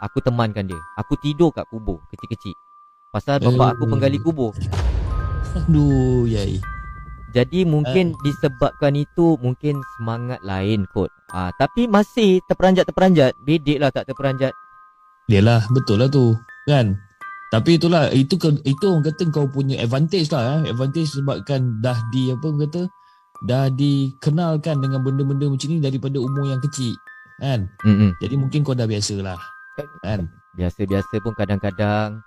Aku 0.03 0.19
temankan 0.19 0.67
dia. 0.67 0.79
Aku 0.99 1.15
tidur 1.23 1.55
kat 1.55 1.67
kubur 1.71 2.03
kecil-kecil. 2.11 2.55
Pasal 3.15 3.39
bapa 3.39 3.75
aku 3.75 3.87
Eh. 3.87 3.91
penggali 3.91 4.19
kubur. 4.19 4.55
Aduh, 5.55 6.27
yai. 6.27 6.59
Jadi 7.31 7.63
mungkin 7.63 8.11
disebabkan 8.27 8.99
itu 8.99 9.39
mungkin 9.39 9.79
semangat 9.99 10.43
lain 10.43 10.83
kot. 10.91 11.15
Ah, 11.31 11.55
tapi 11.55 11.87
masih 11.87 12.43
terperanjat-terperanjat. 12.51 13.39
Bedek 13.47 13.79
lah 13.79 13.95
tak 13.95 14.11
terperanjat. 14.11 14.51
Yalah, 15.31 15.63
betul 15.71 16.03
lah 16.03 16.11
tu. 16.11 16.35
Kan? 16.67 16.99
Tapi 17.51 17.83
itulah, 17.83 18.15
itu 18.15 18.39
itu 18.63 18.85
orang 18.87 19.05
kata 19.11 19.23
kau 19.35 19.51
punya 19.51 19.83
advantage 19.83 20.31
lah. 20.31 20.63
Eh. 20.63 20.71
Advantage 20.71 21.11
sebabkan 21.19 21.83
dah 21.83 21.99
di, 22.15 22.31
apa 22.31 22.45
orang 22.47 22.63
kata, 22.71 22.83
dah 23.51 23.67
dikenalkan 23.75 24.79
dengan 24.79 25.03
benda-benda 25.03 25.51
macam 25.51 25.69
ni 25.69 25.83
daripada 25.83 26.23
umur 26.23 26.47
yang 26.47 26.63
kecil. 26.63 26.95
Kan? 27.43 27.67
Mm-mm. 27.83 28.15
Jadi 28.23 28.35
mungkin 28.39 28.63
kau 28.63 28.79
dah 28.79 28.87
biasa 28.87 29.19
lah. 29.19 29.39
Kan? 30.07 30.31
Biasa-biasa 30.55 31.15
pun 31.25 31.33
kadang-kadang 31.35 32.23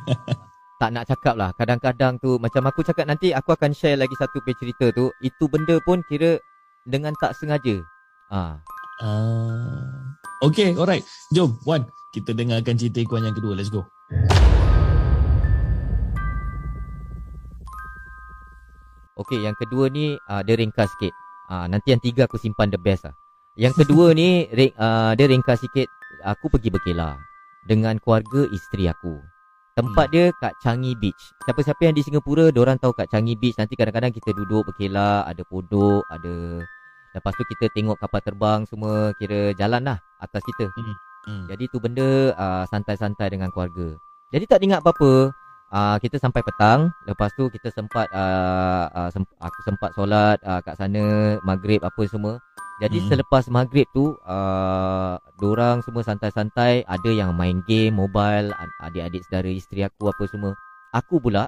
tak 0.80 0.90
nak 0.94 1.04
cakap 1.10 1.34
lah. 1.34 1.50
Kadang-kadang 1.58 2.22
tu 2.22 2.38
macam 2.38 2.62
aku 2.70 2.86
cakap 2.86 3.10
nanti 3.10 3.34
aku 3.34 3.56
akan 3.56 3.74
share 3.74 3.98
lagi 3.98 4.14
satu 4.14 4.38
page 4.46 4.58
cerita 4.62 4.94
tu. 4.94 5.10
Itu 5.18 5.50
benda 5.50 5.82
pun 5.82 6.04
kira 6.06 6.38
dengan 6.86 7.10
tak 7.18 7.34
sengaja. 7.34 7.82
Ah, 8.30 8.62
Uh, 9.00 10.12
okay, 10.44 10.76
alright. 10.76 11.00
Jom, 11.32 11.56
Wan. 11.64 11.88
Kita 12.12 12.36
dengarkan 12.36 12.76
cerita 12.76 13.00
Ikuan 13.00 13.24
yang 13.24 13.32
kedua. 13.32 13.56
Let's 13.56 13.72
go. 13.72 13.88
Okey, 19.20 19.44
yang 19.44 19.52
kedua 19.60 19.92
ni 19.92 20.16
uh, 20.32 20.40
dia 20.40 20.56
ringkas 20.56 20.88
sikit. 20.96 21.12
Ah, 21.50 21.66
nanti 21.68 21.92
yang 21.92 22.00
tiga 22.00 22.24
aku 22.24 22.40
simpan 22.40 22.72
the 22.72 22.80
best 22.80 23.04
lah. 23.04 23.14
Yang 23.58 23.84
kedua 23.84 24.16
ni 24.16 24.46
ring, 24.56 24.72
uh, 24.80 25.12
dia 25.12 25.28
ringkas 25.28 25.60
sikit. 25.60 25.90
Aku 26.24 26.48
pergi 26.48 26.72
berkelah 26.72 27.20
dengan 27.68 28.00
keluarga 28.00 28.48
isteri 28.48 28.88
aku. 28.88 29.20
Tempat 29.76 30.06
Hmm. 30.10 30.12
dia 30.12 30.24
kat 30.40 30.52
Changi 30.60 30.92
Beach. 30.98 31.22
Siapa-siapa 31.46 31.88
yang 31.88 31.94
di 31.96 32.02
Singapura, 32.04 32.52
orang 32.52 32.76
tahu 32.76 32.92
kat 32.92 33.08
Changi 33.12 33.36
Beach. 33.36 33.56
Nanti 33.56 33.76
kadang-kadang 33.76 34.12
kita 34.12 34.32
duduk 34.34 34.68
berkelah, 34.68 35.24
ada 35.24 35.42
podok, 35.46 36.04
ada 36.10 36.60
Lepas 37.10 37.34
tu 37.34 37.42
kita 37.42 37.66
tengok 37.74 37.98
kapal 37.98 38.22
terbang 38.22 38.60
semua 38.70 39.10
kira 39.18 39.50
jalan 39.58 39.82
lah 39.82 39.98
atas 40.22 40.42
kita. 40.46 40.70
Hmm. 41.26 41.50
Jadi 41.50 41.66
tu 41.66 41.82
benda 41.82 42.30
uh, 42.38 42.64
santai-santai 42.70 43.34
dengan 43.34 43.50
keluarga. 43.50 43.98
Jadi 44.30 44.44
tak 44.46 44.62
ingat 44.62 44.78
apa-apa. 44.78 45.34
Uh, 45.70 45.96
kita 46.02 46.18
sampai 46.18 46.42
petang. 46.42 46.90
Lepas 47.06 47.30
tu 47.38 47.46
kita 47.46 47.70
sempat 47.70 48.10
uh, 48.10 48.90
uh, 48.90 49.08
sem- 49.14 49.38
aku 49.38 49.58
sempat 49.62 49.94
solat 49.94 50.42
uh, 50.42 50.58
kat 50.66 50.74
sana 50.74 51.38
maghrib 51.46 51.78
apa 51.86 52.02
semua. 52.10 52.42
Jadi 52.82 52.96
Mm. 52.96 53.06
selepas 53.12 53.44
maghrib 53.52 53.86
tu 53.92 54.16
uh, 54.24 55.14
orang 55.38 55.84
semua 55.84 56.02
santai-santai, 56.02 56.82
ada 56.88 57.10
yang 57.12 57.36
main 57.36 57.60
game 57.68 57.92
mobile, 57.94 58.50
ad- 58.50 58.76
adik-adik 58.88 59.22
saudara 59.28 59.52
isteri 59.52 59.86
aku 59.86 60.10
apa 60.10 60.24
semua. 60.26 60.56
Aku 60.90 61.22
pula 61.22 61.46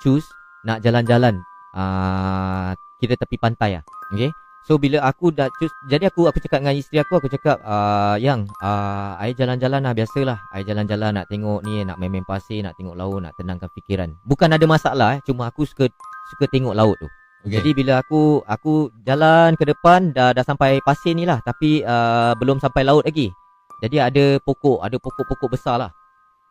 choose 0.00 0.24
nak 0.64 0.80
jalan-jalan 0.80 1.36
uh, 1.76 2.72
kira 2.96 3.18
tepi 3.18 3.36
pantai 3.36 3.76
lah. 3.76 3.84
Okay? 4.14 4.30
So 4.60 4.76
bila 4.76 5.00
aku 5.08 5.32
dah 5.32 5.48
choose 5.56 5.72
Jadi 5.88 6.04
aku 6.04 6.28
aku 6.28 6.36
cakap 6.36 6.60
dengan 6.60 6.76
isteri 6.76 7.00
aku 7.00 7.16
Aku 7.16 7.28
cakap 7.32 7.56
uh, 7.64 8.20
Yang 8.20 8.52
uh, 8.60 9.16
I 9.16 9.32
jalan-jalan 9.32 9.80
lah 9.80 9.92
Biasalah. 9.96 10.38
I 10.52 10.60
jalan-jalan 10.62 11.16
nak 11.16 11.26
tengok 11.32 11.64
ni 11.64 11.80
Nak 11.80 11.96
main-main 11.96 12.24
pasir 12.28 12.60
Nak 12.60 12.76
tengok 12.76 12.92
laut 12.92 13.24
Nak 13.24 13.32
tenangkan 13.40 13.72
fikiran. 13.72 14.12
Bukan 14.28 14.52
ada 14.52 14.64
masalah 14.68 15.16
eh. 15.16 15.20
Cuma 15.24 15.48
aku 15.48 15.64
suka 15.64 15.88
Suka 16.30 16.44
tengok 16.46 16.76
laut 16.76 16.94
tu. 17.00 17.08
Okay. 17.48 17.56
Jadi 17.56 17.70
bila 17.72 18.04
aku 18.04 18.44
Aku 18.44 18.92
jalan 19.08 19.56
ke 19.56 19.64
depan 19.64 20.12
Dah 20.12 20.36
dah 20.36 20.44
sampai 20.44 20.76
pasir 20.84 21.16
ni 21.16 21.24
lah. 21.24 21.40
Tapi 21.40 21.80
uh, 21.80 22.36
Belum 22.36 22.60
sampai 22.60 22.84
laut 22.84 23.08
lagi. 23.08 23.32
Jadi 23.80 23.96
ada 23.96 24.36
pokok 24.44 24.84
Ada 24.84 25.00
pokok-pokok 25.00 25.56
besar 25.56 25.80
lah. 25.80 25.90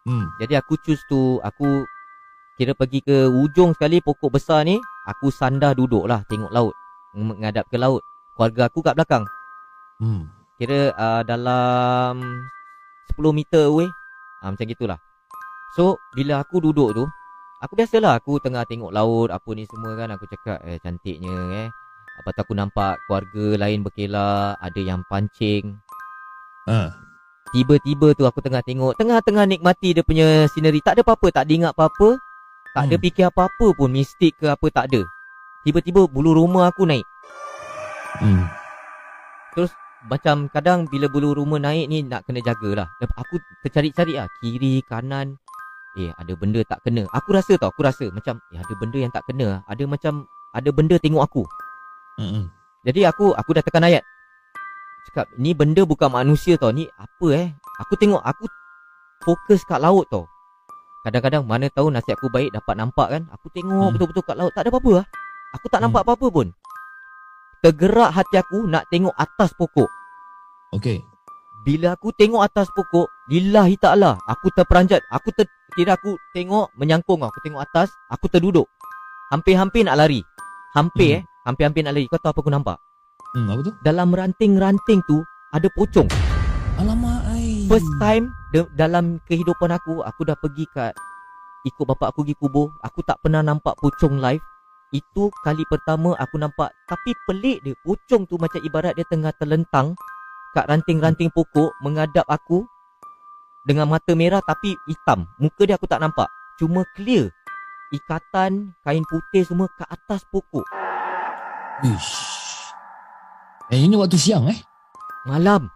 Hmm. 0.10 0.26
Jadi 0.42 0.58
aku 0.58 0.82
choose 0.82 1.06
tu 1.06 1.38
Aku 1.46 1.86
Kira 2.58 2.74
pergi 2.74 3.06
ke 3.06 3.30
ujung 3.30 3.78
sekali 3.78 4.02
Pokok 4.02 4.34
besar 4.34 4.66
ni 4.66 4.82
Aku 5.06 5.30
sandar 5.30 5.78
duduk 5.78 6.10
lah 6.10 6.26
Tengok 6.26 6.50
laut 6.50 6.74
Menghadap 7.16 7.66
ke 7.70 7.78
laut 7.80 8.02
Keluarga 8.38 8.70
aku 8.70 8.80
kat 8.86 8.96
belakang 8.96 9.26
Hmm. 10.00 10.32
Kira 10.56 10.96
uh, 10.96 11.22
dalam 11.28 12.24
10 13.12 13.36
meter 13.36 13.68
away. 13.68 13.88
Uh, 14.40 14.56
macam 14.56 14.64
gitulah. 14.64 15.00
So, 15.76 16.00
bila 16.16 16.40
aku 16.40 16.64
duduk 16.64 16.96
tu, 16.96 17.04
aku 17.60 17.76
biasalah 17.76 18.16
aku 18.20 18.40
tengah 18.40 18.64
tengok 18.64 18.96
laut 18.96 19.28
apa 19.28 19.50
ni 19.52 19.68
semua 19.68 20.00
kan 20.00 20.16
aku 20.16 20.24
cakap 20.32 20.64
eh 20.64 20.80
cantiknya 20.80 21.36
eh. 21.52 21.68
Apa 22.20 22.32
tu 22.32 22.40
aku 22.44 22.54
nampak 22.56 23.00
keluarga 23.08 23.68
lain 23.68 23.84
berkelah, 23.84 24.56
ada 24.60 24.80
yang 24.80 25.04
pancing. 25.08 25.80
Ha. 26.68 26.96
Tiba-tiba 27.56 28.16
tu 28.16 28.24
aku 28.24 28.40
tengah 28.40 28.64
tengok, 28.64 28.96
tengah-tengah 29.00 29.48
nikmati 29.48 29.96
dia 29.96 30.04
punya 30.04 30.48
scenery. 30.48 30.80
Tak 30.80 31.00
ada 31.00 31.04
apa-apa, 31.04 31.28
tak 31.32 31.48
diingat 31.48 31.76
apa-apa. 31.76 32.20
Tak 32.72 32.84
ada 32.88 32.96
Hmm. 32.96 33.04
fikir 33.04 33.26
apa-apa 33.28 33.68
pun, 33.76 33.90
mistik 33.92 34.36
ke 34.40 34.48
apa 34.48 34.68
tak 34.72 34.92
ada. 34.92 35.04
Tiba-tiba 35.70 36.10
bulu 36.10 36.34
rumah 36.34 36.74
aku 36.74 36.90
naik. 36.90 37.06
Hmm. 38.18 38.50
Macam 40.10 40.50
kadang 40.50 40.90
bila 40.90 41.06
bulu 41.06 41.38
rumah 41.38 41.62
naik 41.62 41.86
ni 41.86 42.02
nak 42.02 42.26
kena 42.26 42.42
jagalah. 42.42 42.90
Aku 42.98 43.38
tercari-cari 43.62 44.18
lah, 44.18 44.26
kiri, 44.42 44.82
kanan. 44.90 45.38
Eh, 45.94 46.10
ada 46.18 46.34
benda 46.34 46.66
tak 46.66 46.82
kena. 46.82 47.06
Aku 47.14 47.38
rasa 47.38 47.54
tau, 47.62 47.70
aku 47.70 47.86
rasa 47.86 48.10
macam 48.10 48.42
eh 48.50 48.58
ada 48.58 48.74
benda 48.82 48.98
yang 48.98 49.14
tak 49.14 49.22
kena. 49.30 49.62
Ada 49.70 49.86
macam 49.86 50.26
ada 50.58 50.70
benda 50.74 50.98
tengok 50.98 51.22
aku. 51.22 51.44
Hmm. 52.18 52.50
Jadi 52.82 53.06
aku 53.06 53.38
aku 53.38 53.54
dah 53.54 53.62
tekan 53.62 53.86
ayat. 53.86 54.02
Cakap, 55.06 55.30
ni 55.38 55.54
benda 55.54 55.86
bukan 55.86 56.10
manusia 56.10 56.58
tau. 56.58 56.74
Ni 56.74 56.90
apa 56.98 57.28
eh? 57.38 57.54
Aku 57.86 57.94
tengok 57.94 58.26
aku 58.26 58.50
fokus 59.22 59.62
kat 59.70 59.78
laut 59.78 60.10
tau. 60.10 60.26
Kadang-kadang 61.06 61.46
mana 61.46 61.70
tahu 61.70 61.94
nasib 61.94 62.18
aku 62.18 62.26
baik 62.34 62.58
dapat 62.58 62.74
nampak 62.74 63.08
kan. 63.14 63.30
Aku 63.38 63.54
tengok 63.54 63.86
Hmm. 63.86 63.94
betul-betul 63.94 64.26
kat 64.26 64.34
laut 64.34 64.50
tak 64.58 64.66
ada 64.66 64.74
apa-apa 64.74 65.06
lah. 65.06 65.08
Aku 65.52 65.66
tak 65.68 65.82
Hmm. 65.82 65.90
nampak 65.90 66.06
apa-apa 66.06 66.28
pun. 66.30 66.48
Tergerak 67.60 68.12
hati 68.14 68.40
aku 68.40 68.64
nak 68.66 68.88
tengok 68.88 69.12
atas 69.14 69.52
pokok. 69.54 69.90
Okey. 70.72 71.04
Bila 71.68 71.92
aku 71.92 72.16
tengok 72.16 72.40
atas 72.40 72.72
pokok, 72.72 73.10
lillahi 73.28 73.76
ta'ala, 73.76 74.16
aku 74.26 74.48
terperanjat. 74.56 75.04
Aku 75.12 75.28
ter, 75.36 75.44
kira 75.76 76.00
aku 76.00 76.16
tengok 76.32 76.72
menyangkung. 76.74 77.20
Aku 77.20 77.36
tengok 77.44 77.60
atas, 77.60 77.92
aku 78.08 78.32
terduduk. 78.32 78.64
Hampir-hampir 79.30 79.84
nak 79.84 80.00
lari. 80.00 80.24
Hampir 80.72 81.10
Hmm. 81.10 81.18
eh. 81.20 81.24
Hampir-hampir 81.44 81.82
nak 81.84 81.94
lari. 81.94 82.08
Kau 82.08 82.16
tahu 82.16 82.32
apa 82.32 82.40
aku 82.40 82.52
nampak? 82.52 82.78
Hmm, 83.36 83.52
apa 83.52 83.62
tu? 83.62 83.74
Dalam 83.84 84.10
ranting-ranting 84.10 85.04
tu, 85.04 85.20
ada 85.52 85.68
pocong. 85.70 86.08
Alamak 86.80 87.22
ai. 87.28 87.68
First 87.68 87.92
time 88.00 88.32
de- 88.50 88.72
dalam 88.74 89.20
kehidupan 89.28 89.70
aku, 89.70 90.00
aku 90.02 90.24
dah 90.24 90.40
pergi 90.40 90.64
kat 90.72 90.96
ikut 91.62 91.86
bapak 91.86 92.16
aku 92.16 92.24
pergi 92.24 92.40
kubur. 92.40 92.72
Aku 92.80 93.04
tak 93.04 93.20
pernah 93.20 93.44
nampak 93.44 93.76
pocong 93.76 94.16
live. 94.16 94.42
Itu 94.90 95.30
kali 95.46 95.62
pertama 95.70 96.18
aku 96.18 96.42
nampak. 96.42 96.74
Tapi 96.90 97.14
pelik 97.30 97.62
dia. 97.62 97.78
Pocong 97.86 98.26
tu 98.26 98.42
macam 98.42 98.58
ibarat 98.66 98.98
dia 98.98 99.06
tengah 99.06 99.30
terlentang 99.38 99.94
kat 100.58 100.66
ranting-ranting 100.66 101.30
pokok 101.30 101.78
menghadap 101.86 102.26
aku 102.26 102.66
dengan 103.70 103.86
mata 103.86 104.18
merah 104.18 104.42
tapi 104.42 104.74
hitam. 104.90 105.30
Muka 105.38 105.70
dia 105.70 105.78
aku 105.78 105.86
tak 105.86 106.02
nampak. 106.02 106.26
Cuma 106.58 106.82
clear. 106.98 107.30
Ikatan, 107.90 108.74
kain 108.86 109.06
putih 109.06 109.46
semua 109.46 109.70
kat 109.78 109.90
atas 109.90 110.26
pokok. 110.34 110.66
Ish. 111.86 112.14
Eh 113.70 113.86
ini 113.86 113.94
waktu 113.94 114.18
siang 114.18 114.50
eh? 114.50 114.58
Malam. 115.30 115.70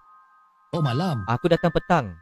Oh 0.73 0.82
malam. 0.82 1.21
Aku 1.30 1.45
datang 1.45 1.69
petang. 1.69 2.17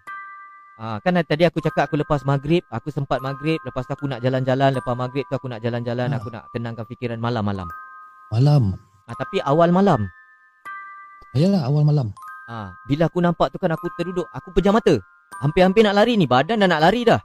Ah, 0.82 0.98
kan 0.98 1.13
tadi 1.22 1.46
aku 1.46 1.62
cakap 1.62 1.86
aku 1.86 2.02
lepas 2.02 2.26
maghrib, 2.26 2.65
aku 2.74 2.89
sempat 2.89 3.22
maghrib, 3.22 3.62
lepas 3.62 3.86
tu 3.86 3.94
aku 3.94 4.10
nak 4.10 4.17
jalan-jalan, 4.17 4.74
lepas 4.74 4.98
maghrib 4.98 5.22
tu 5.30 5.38
aku 5.38 5.46
nak 5.46 5.62
jalan-jalan, 5.62 6.10
Ah. 6.10 6.17
aku 6.17 6.34
nak 6.34 6.50
tenangkan 6.50 6.89
fikiran 6.89 7.22
malam-malam. 7.22 7.70
Malam. 8.34 8.74
Ah, 9.06 9.13
tapi 9.13 9.38
awal 9.46 9.70
malam, 9.70 10.10
Ayalah 11.38 11.70
awal 11.70 11.86
malam. 11.86 12.10
ah, 12.50 12.74
bila 12.89 13.06
aku 13.06 13.22
nampak 13.22 13.54
tu 13.54 13.62
kan 13.62 13.70
aku 13.70 13.94
terduduk, 13.94 14.26
aku 14.34 14.50
pejam 14.58 14.74
mata. 14.74 14.98
Hampir-hampir 15.46 15.86
nak 15.86 16.02
lari 16.02 16.17
ni, 16.17 16.26
badan 16.26 16.60
dah 16.60 16.67
nak 16.67 16.82
lari 16.82 17.06
dah. 17.06 17.22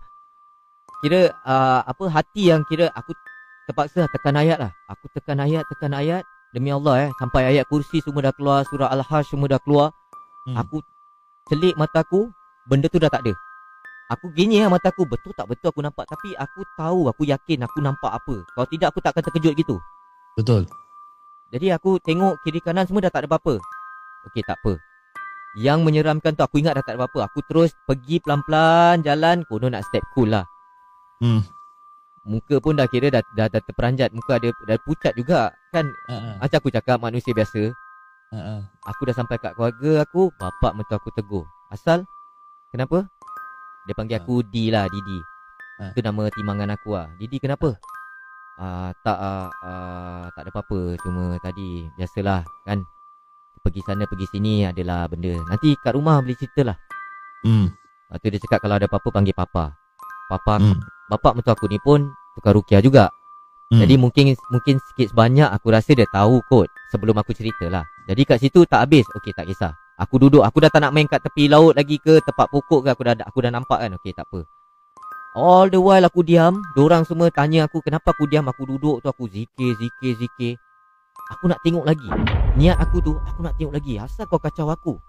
Kira 1.01 1.33
ah, 1.49 1.81
apa 1.81 2.13
hati 2.13 2.53
yang 2.53 2.61
kira 2.69 2.93
aku 2.93 3.17
terpaksa 3.65 4.05
tekan 4.13 4.37
ayat 4.37 4.61
lah. 4.61 4.71
Aku 4.93 5.09
tekan 5.17 5.41
ayat, 5.41 5.65
tekan 5.73 5.97
ayat. 5.97 6.23
Demi 6.53 6.71
Allah 6.71 7.09
eh, 7.09 7.11
sampai 7.19 7.57
ayat 7.57 7.65
kursi 7.73 8.05
semua 8.05 8.21
dah 8.21 8.33
keluar, 8.37 8.63
surah 8.69 8.93
Al-Hash 8.93 9.33
semua 9.33 9.49
dah 9.49 9.61
keluar. 9.65 9.91
Hmm. 10.47 10.61
Aku 10.61 10.79
celik 11.51 11.75
mataku, 11.75 12.31
benda 12.71 12.87
tu 12.87 13.01
dah 13.01 13.09
tak 13.09 13.25
ada. 13.27 13.33
Aku 14.07 14.31
gini 14.31 14.63
lah 14.63 14.71
mataku, 14.71 15.03
betul 15.03 15.35
tak 15.35 15.51
betul 15.51 15.75
aku 15.75 15.83
nampak. 15.83 16.07
Tapi 16.07 16.39
aku 16.39 16.63
tahu, 16.79 17.11
aku 17.11 17.27
yakin 17.27 17.67
aku 17.67 17.83
nampak 17.83 18.15
apa. 18.15 18.47
Kalau 18.55 18.67
tidak 18.71 18.95
aku 18.95 19.03
takkan 19.03 19.23
terkejut 19.27 19.55
gitu. 19.59 19.77
Betul. 20.39 20.63
Jadi 21.51 21.75
aku 21.75 21.99
tengok 21.99 22.39
kiri 22.47 22.63
kanan 22.63 22.87
semua 22.87 23.03
dah 23.03 23.11
tak 23.11 23.27
ada 23.27 23.35
apa-apa. 23.35 23.59
Okey, 24.31 24.47
tak 24.47 24.63
apa. 24.63 24.79
Yang 25.59 25.79
menyeramkan 25.83 26.39
tu 26.39 26.43
aku 26.47 26.63
ingat 26.63 26.79
dah 26.79 26.85
tak 26.87 26.95
ada 26.95 27.07
apa-apa. 27.07 27.31
Aku 27.31 27.43
terus 27.51 27.75
pergi 27.87 28.23
pelan-pelan 28.23 29.03
jalan, 29.03 29.43
kono 29.51 29.67
nak 29.67 29.83
step 29.91 30.07
cool 30.15 30.31
lah. 30.31 30.47
Hmm. 31.19 31.43
Muka 32.27 32.59
pun 32.59 32.79
dah 32.79 32.91
kira 32.91 33.11
dah, 33.11 33.23
dah, 33.35 33.47
dah 33.51 33.63
terperanjat. 33.63 34.15
Muka 34.15 34.39
ada 34.39 34.51
dah 34.55 34.79
pucat 34.87 35.15
juga. 35.19 35.51
Kan 35.75 35.91
ha. 36.11 36.43
macam 36.43 36.59
aku 36.59 36.71
cakap 36.75 36.99
manusia 37.03 37.35
biasa. 37.35 37.71
Ha. 38.35 38.63
Aku 38.91 39.07
dah 39.07 39.15
sampai 39.15 39.39
kat 39.39 39.55
keluarga 39.55 40.03
aku, 40.03 40.35
bapak 40.39 40.75
mentua 40.75 40.99
aku 40.99 41.11
tegur. 41.15 41.47
Asal? 41.71 42.03
Kenapa? 42.75 43.07
Dia 43.87 43.95
panggil 43.95 44.19
aku 44.19 44.43
D 44.43 44.75
lah, 44.75 44.91
Didi. 44.91 45.19
Ha. 45.79 45.95
Itu 45.95 46.01
nama 46.03 46.27
timangan 46.33 46.75
aku 46.75 46.99
lah. 46.99 47.07
Didi 47.17 47.39
kenapa? 47.39 47.79
Ah 48.57 48.91
tak 49.05 49.19
ah 49.21 49.49
ah, 49.63 50.25
tak 50.33 50.49
ada 50.49 50.51
apa-apa. 50.51 50.97
Cuma 51.05 51.37
tadi 51.39 51.87
biasalah 51.95 52.43
kan. 52.67 52.83
Pergi 53.61 53.83
sana 53.83 54.07
pergi 54.07 54.27
sini 54.31 54.63
adalah 54.67 55.11
benda. 55.11 55.35
Nanti 55.51 55.75
kat 55.83 55.93
rumah 55.95 56.23
boleh 56.23 56.39
cerita 56.39 56.63
lah. 56.73 56.77
Hmm. 57.43 57.71
Lepas 58.09 58.19
tu 58.23 58.27
dia 58.31 58.41
cakap 58.43 58.59
kalau 58.63 58.79
ada 58.79 58.87
apa-apa 58.87 59.09
panggil 59.11 59.35
papa. 59.37 59.75
Papa 60.31 60.55
Hmm. 60.59 60.79
bapak 61.11 61.39
mentua 61.39 61.55
aku 61.55 61.67
ni 61.71 61.79
pun 61.83 62.07
tukar 62.39 62.55
rukiah 62.55 62.81
juga. 62.81 63.11
Hmm. 63.71 63.83
Jadi 63.83 63.95
mungkin 63.99 64.33
mungkin 64.55 64.79
sikit 64.91 65.11
sebanyak 65.11 65.51
aku 65.51 65.75
rasa 65.75 65.93
dia 65.93 66.07
tahu 66.15 66.39
kot 66.47 66.71
sebelum 66.95 67.19
aku 67.19 67.35
cerita 67.35 67.67
lah. 67.67 67.83
Jadi 68.07 68.23
kat 68.23 68.39
situ 68.39 68.63
tak 68.65 68.87
habis. 68.87 69.05
Okey 69.19 69.35
tak 69.35 69.51
kisah. 69.51 69.75
Aku 69.97 70.21
duduk, 70.21 70.45
aku 70.45 70.61
dah 70.61 70.69
tak 70.69 70.85
nak 70.85 70.93
main 70.93 71.09
kat 71.09 71.25
tepi 71.25 71.49
laut 71.49 71.73
lagi 71.73 71.97
ke 71.97 72.21
tempat 72.21 72.53
pokok 72.53 72.85
ke 72.85 72.89
aku 72.93 73.03
dah 73.09 73.17
aku 73.25 73.39
dah 73.41 73.49
nampak 73.49 73.81
kan. 73.81 73.97
Okey 73.97 74.13
tak 74.13 74.29
apa. 74.29 74.45
All 75.37 75.69
the 75.73 75.81
while 75.81 76.05
aku 76.05 76.21
diam, 76.21 76.61
orang 76.77 77.05
semua 77.09 77.33
tanya 77.33 77.65
aku 77.65 77.81
kenapa 77.81 78.13
aku 78.13 78.29
diam, 78.29 78.45
aku 78.49 78.65
duduk 78.69 79.05
tu 79.05 79.09
aku 79.09 79.25
zikir, 79.29 79.73
zikir, 79.77 80.13
zikir. 80.17 80.55
Aku 81.37 81.49
nak 81.49 81.61
tengok 81.65 81.85
lagi. 81.85 82.09
Niat 82.61 82.77
aku 82.77 83.01
tu, 83.01 83.17
aku 83.17 83.41
nak 83.45 83.57
tengok 83.57 83.73
lagi. 83.77 83.97
Asal 84.01 84.29
kau 84.29 84.41
kacau 84.41 84.69
aku? 84.69 85.01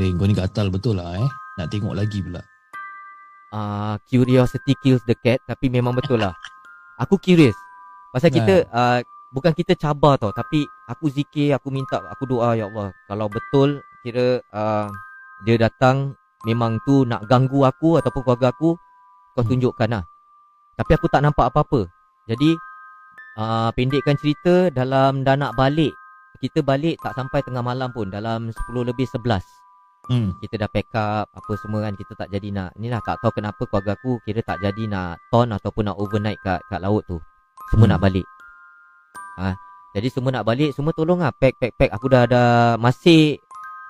Eh 0.00 0.12
kau 0.16 0.28
ni 0.28 0.36
gatal 0.36 0.68
betul 0.68 1.00
lah 1.00 1.16
eh. 1.16 1.28
Nak 1.60 1.68
tengok 1.72 1.96
lagi 1.96 2.20
pula. 2.20 2.44
uh, 3.54 3.94
curiosity 4.10 4.74
kills 4.82 5.02
the 5.06 5.14
cat 5.22 5.38
tapi 5.46 5.70
memang 5.70 5.94
betul 5.94 6.18
lah. 6.18 6.34
Aku 7.02 7.18
curious. 7.18 7.54
Pasal 8.10 8.30
kita 8.30 8.66
uh, 8.70 9.02
bukan 9.34 9.50
kita 9.50 9.74
cabar 9.74 10.14
tau 10.14 10.30
tapi 10.30 10.62
aku 10.86 11.10
zikir, 11.10 11.50
aku 11.58 11.66
minta, 11.74 11.98
aku 12.06 12.30
doa 12.30 12.54
ya 12.54 12.70
Allah 12.70 12.94
kalau 13.10 13.26
betul 13.26 13.82
kira 14.04 14.44
uh, 14.52 14.86
dia 15.48 15.56
datang 15.56 16.12
memang 16.44 16.76
tu 16.84 17.08
nak 17.08 17.24
ganggu 17.24 17.64
aku 17.64 17.96
ataupun 17.98 18.20
keluarga 18.22 18.52
aku 18.52 18.76
kau 19.34 19.42
Hmm. 19.42 19.50
tunjukkan 19.50 19.88
lah. 19.90 20.04
Tapi 20.76 20.90
aku 20.94 21.06
tak 21.08 21.24
nampak 21.24 21.48
apa-apa. 21.50 21.88
Jadi 22.28 22.54
uh, 23.38 23.70
pendekkan 23.74 24.14
cerita 24.20 24.70
dalam 24.70 25.26
dah 25.26 25.34
nak 25.34 25.56
balik 25.58 25.90
kita 26.42 26.60
balik 26.60 27.00
tak 27.00 27.16
sampai 27.16 27.40
tengah 27.46 27.64
malam 27.64 27.88
pun 27.94 28.10
dalam 28.10 28.52
10 28.52 28.88
lebih 28.90 29.06
11 29.08 29.40
Hmm. 30.04 30.36
kita 30.36 30.60
dah 30.60 30.68
pack 30.68 30.92
up 30.92 31.32
apa 31.32 31.52
semua 31.64 31.80
kan 31.88 31.96
kita 31.96 32.12
tak 32.12 32.28
jadi 32.28 32.52
nak 32.52 32.76
inilah 32.76 33.00
tak 33.00 33.16
tahu 33.24 33.40
kenapa 33.40 33.64
keluarga 33.64 33.96
aku 33.96 34.20
kira 34.28 34.44
tak 34.44 34.60
jadi 34.60 34.84
nak 34.84 35.16
ton 35.32 35.48
ataupun 35.48 35.88
nak 35.88 35.96
overnight 35.96 36.36
kat 36.44 36.60
kat 36.68 36.76
laut 36.84 37.00
tu 37.08 37.16
semua 37.72 37.88
Hmm. 37.88 37.96
nak 37.96 38.00
balik 38.04 38.26
ha 39.40 39.56
jadi 39.96 40.12
semua 40.12 40.28
nak 40.36 40.44
balik 40.44 40.76
semua 40.76 40.92
tolong 40.92 41.24
lah 41.24 41.32
pack 41.32 41.56
pack 41.56 41.72
pack 41.80 41.88
aku 41.96 42.12
dah 42.12 42.28
ada 42.28 42.42
masih 42.76 43.40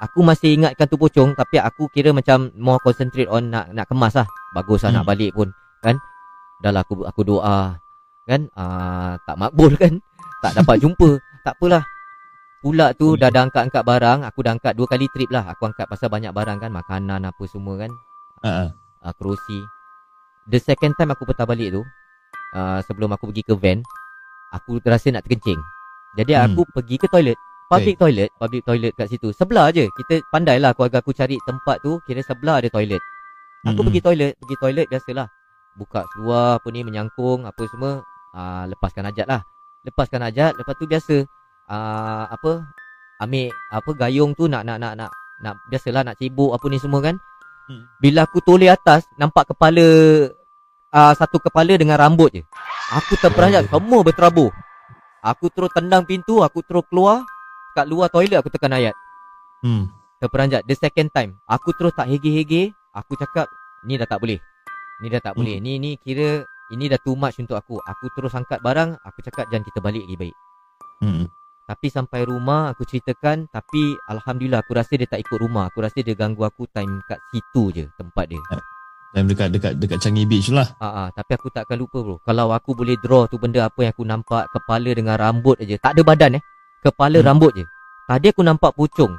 aku 0.05 0.21
masih 0.21 0.55
ingatkan 0.55 0.85
tu 0.85 0.95
pocong 0.95 1.33
tapi 1.33 1.57
aku 1.59 1.89
kira 1.89 2.13
macam 2.13 2.53
more 2.55 2.79
concentrate 2.79 3.27
on 3.27 3.49
nak 3.49 3.73
nak 3.73 3.89
kemas 3.89 4.15
lah. 4.15 4.29
Bagus 4.53 4.85
lah 4.85 4.93
nak 4.93 5.05
Hmm. 5.05 5.11
balik 5.11 5.31
pun 5.33 5.49
kan? 5.81 5.97
Dah 6.61 6.71
lah 6.71 6.83
aku 6.83 7.03
aku 7.03 7.21
doa 7.23 7.77
kan? 8.25 8.41
Ah 8.55 9.17
tak 9.23 9.37
makbul 9.37 9.73
kan? 9.83 9.97
Tak 10.41 10.55
dapat 10.55 10.77
jumpa 10.79 11.09
tak 11.43 11.57
apalah. 11.57 11.83
Pula 12.61 12.97
tu 12.97 13.13
Boleh. 13.13 13.21
dah 13.21 13.29
dah 13.29 13.43
angkat-angkat 13.45 13.83
barang 13.85 14.19
Aku 14.25 14.41
dah 14.41 14.57
angkat 14.57 14.73
dua 14.73 14.89
kali 14.89 15.05
trip 15.13 15.29
lah. 15.29 15.45
Aku 15.47 15.69
angkat 15.69 15.85
pasal 15.85 16.09
banyak 16.09 16.33
barang 16.33 16.57
kan? 16.59 16.73
Makanan 16.73 17.21
apa 17.23 17.45
semua 17.45 17.77
kan? 17.77 17.93
Ha. 18.41 18.73
uh, 18.73 19.13
Kerusi. 19.15 19.61
The 20.49 20.57
second 20.57 20.97
time 20.97 21.13
aku 21.13 21.25
petah 21.25 21.45
balik 21.45 21.73
tu 21.73 21.85
uh, 22.55 22.81
Sebelum 22.83 23.13
aku 23.13 23.29
pergi 23.29 23.45
ke 23.45 23.53
van 23.53 23.85
Aku 24.53 24.81
terasa 24.81 25.13
nak 25.13 25.25
terkencing. 25.25 25.61
Jadi 26.17 26.33
Hmm. 26.33 26.57
aku 26.57 26.65
pergi 26.71 26.97
ke 26.97 27.05
toilet 27.05 27.37
Public 27.71 27.97
toilet 27.97 28.31
Public 28.37 28.63
toilet 28.65 28.93
kat 28.95 29.09
situ 29.09 29.33
Sebelah 29.33 29.73
je 29.73 29.89
Kita 29.89 30.21
pandai 30.31 30.61
lah 30.61 30.77
keluarga 30.77 31.01
aku 31.01 31.17
cari 31.17 31.41
tempat 31.49 31.81
tu 31.81 31.99
Kira 32.05 32.21
sebelah 32.21 32.61
ada 32.61 32.69
toilet 32.69 33.01
Aku 33.65 33.81
Mm-mm. 33.81 33.89
pergi 33.89 34.01
toilet 34.05 34.33
Pergi 34.41 34.57
toilet 34.61 34.87
biasalah 34.93 35.29
Buka 35.75 36.05
seluar 36.15 36.61
apa 36.61 36.69
ni 36.71 36.85
Menyangkung 36.85 37.49
apa 37.49 37.63
semua 37.73 38.05
uh, 38.37 38.65
Lepaskan 38.69 39.09
hajat 39.09 39.27
lah 39.27 39.41
Lepaskan 39.83 40.21
hajat 40.23 40.53
Lepas 40.61 40.75
tu 40.77 40.85
biasa 40.85 41.17
uh, 41.73 42.25
Apa 42.29 42.63
Ambil 43.25 43.49
Apa 43.73 43.91
gayung 43.97 44.37
tu 44.37 44.45
nak 44.47 44.63
nak 44.69 44.77
nak 44.79 44.95
nak 45.01 45.11
Nak 45.43 45.55
biasalah 45.69 46.07
nak 46.07 46.17
sibuk 46.17 46.55
apa 46.55 46.65
ni 46.71 46.79
semua 46.79 47.03
kan. 47.03 47.19
Hmm. 47.69 47.85
Bila 47.99 48.25
aku 48.25 48.41
toleh 48.41 48.71
atas 48.71 49.05
nampak 49.19 49.53
kepala 49.53 49.85
uh, 50.95 51.13
satu 51.13 51.37
kepala 51.43 51.75
dengan 51.75 51.99
rambut 52.01 52.33
je. 52.33 52.43
Aku 52.95 53.19
terperanjat 53.19 53.67
Oh. 53.69 53.77
semua 53.77 54.01
berterabur. 54.01 54.55
Aku 55.25 55.49
terus 55.53 55.73
tendang 55.73 56.05
pintu, 56.05 56.45
aku 56.45 56.61
terus 56.65 56.85
keluar 56.89 57.25
kat 57.75 57.91
luar 57.91 58.09
toilet 58.09 58.39
aku 58.39 58.49
tekan 58.49 58.73
ayat. 58.73 58.95
Hmm. 59.61 59.91
Terperanjat 60.23 60.63
the 60.65 60.79
second 60.79 61.11
time. 61.11 61.37
Aku 61.45 61.75
terus 61.75 61.93
tak 61.93 62.07
hege-hege, 62.07 62.71
aku 62.95 63.19
cakap 63.19 63.51
ni 63.85 63.99
dah 63.99 64.07
tak 64.07 64.23
boleh. 64.23 64.39
Ni 65.03 65.11
dah 65.11 65.21
tak 65.21 65.35
Hmm. 65.35 65.43
boleh. 65.43 65.57
Ni 65.59 65.83
ni 65.83 65.91
kira 65.99 66.47
ini 66.71 66.87
dah 66.87 66.97
too 67.03 67.19
much 67.19 67.37
untuk 67.37 67.59
aku. 67.59 67.77
Aku 67.83 68.09
terus 68.15 68.33
angkat 68.33 68.63
barang, 68.63 68.97
aku 69.03 69.19
cakap 69.21 69.51
jangan 69.51 69.67
kita 69.67 69.79
balik 69.83 70.07
lagi 70.07 70.17
baik. 70.17 70.37
Hmm. 71.03 71.27
Tapi 71.65 71.89
sampai 71.89 72.29
rumah 72.29 72.77
aku 72.77 72.85
ceritakan 72.85 73.49
Tapi 73.49 73.97
Alhamdulillah 74.13 74.61
aku 74.61 74.77
rasa 74.77 75.01
dia 75.01 75.09
tak 75.09 75.25
ikut 75.25 75.41
rumah 75.41 75.73
Aku 75.73 75.81
rasa 75.81 76.05
dia 76.05 76.13
ganggu 76.13 76.45
aku 76.45 76.69
time 76.69 77.01
kat 77.09 77.17
situ 77.33 77.73
je 77.73 77.85
Tempat 77.97 78.29
dia 78.29 78.41
Dan 79.17 79.25
dekat 79.25 79.49
dekat 79.49 79.73
dekat 79.81 79.97
Changi 79.97 80.29
Beach 80.29 80.53
lah. 80.53 80.77
Ah, 80.77 81.09
ah, 81.09 81.09
Tapi 81.17 81.41
aku 81.41 81.49
takkan 81.49 81.81
lupa 81.81 82.05
bro 82.05 82.21
Kalau 82.21 82.53
aku 82.53 82.77
boleh 82.77 83.01
draw 83.01 83.25
tu 83.33 83.41
benda 83.41 83.65
apa 83.65 83.81
yang 83.81 83.97
aku 83.97 84.05
nampak 84.05 84.45
Kepala 84.53 84.93
dengan 84.93 85.17
rambut 85.17 85.57
aja 85.57 85.81
Tak 85.81 85.97
ada 85.97 86.03
badan 86.05 86.37
eh 86.37 86.45
Kepala 86.85 87.19
Hmm. 87.19 87.27
rambut 87.33 87.53
je 87.57 87.65
Tadi 88.05 88.29
aku 88.29 88.45
nampak 88.45 88.77
pocong 88.77 89.13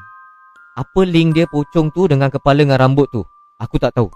Apa 0.77 1.01
link 1.01 1.33
dia 1.33 1.49
pocong 1.49 1.89
tu 1.89 2.05
dengan 2.05 2.29
kepala 2.29 2.61
dengan 2.61 2.77
rambut 2.77 3.09
tu 3.09 3.25
Aku 3.57 3.81
tak 3.81 3.91
tahu 3.91 4.07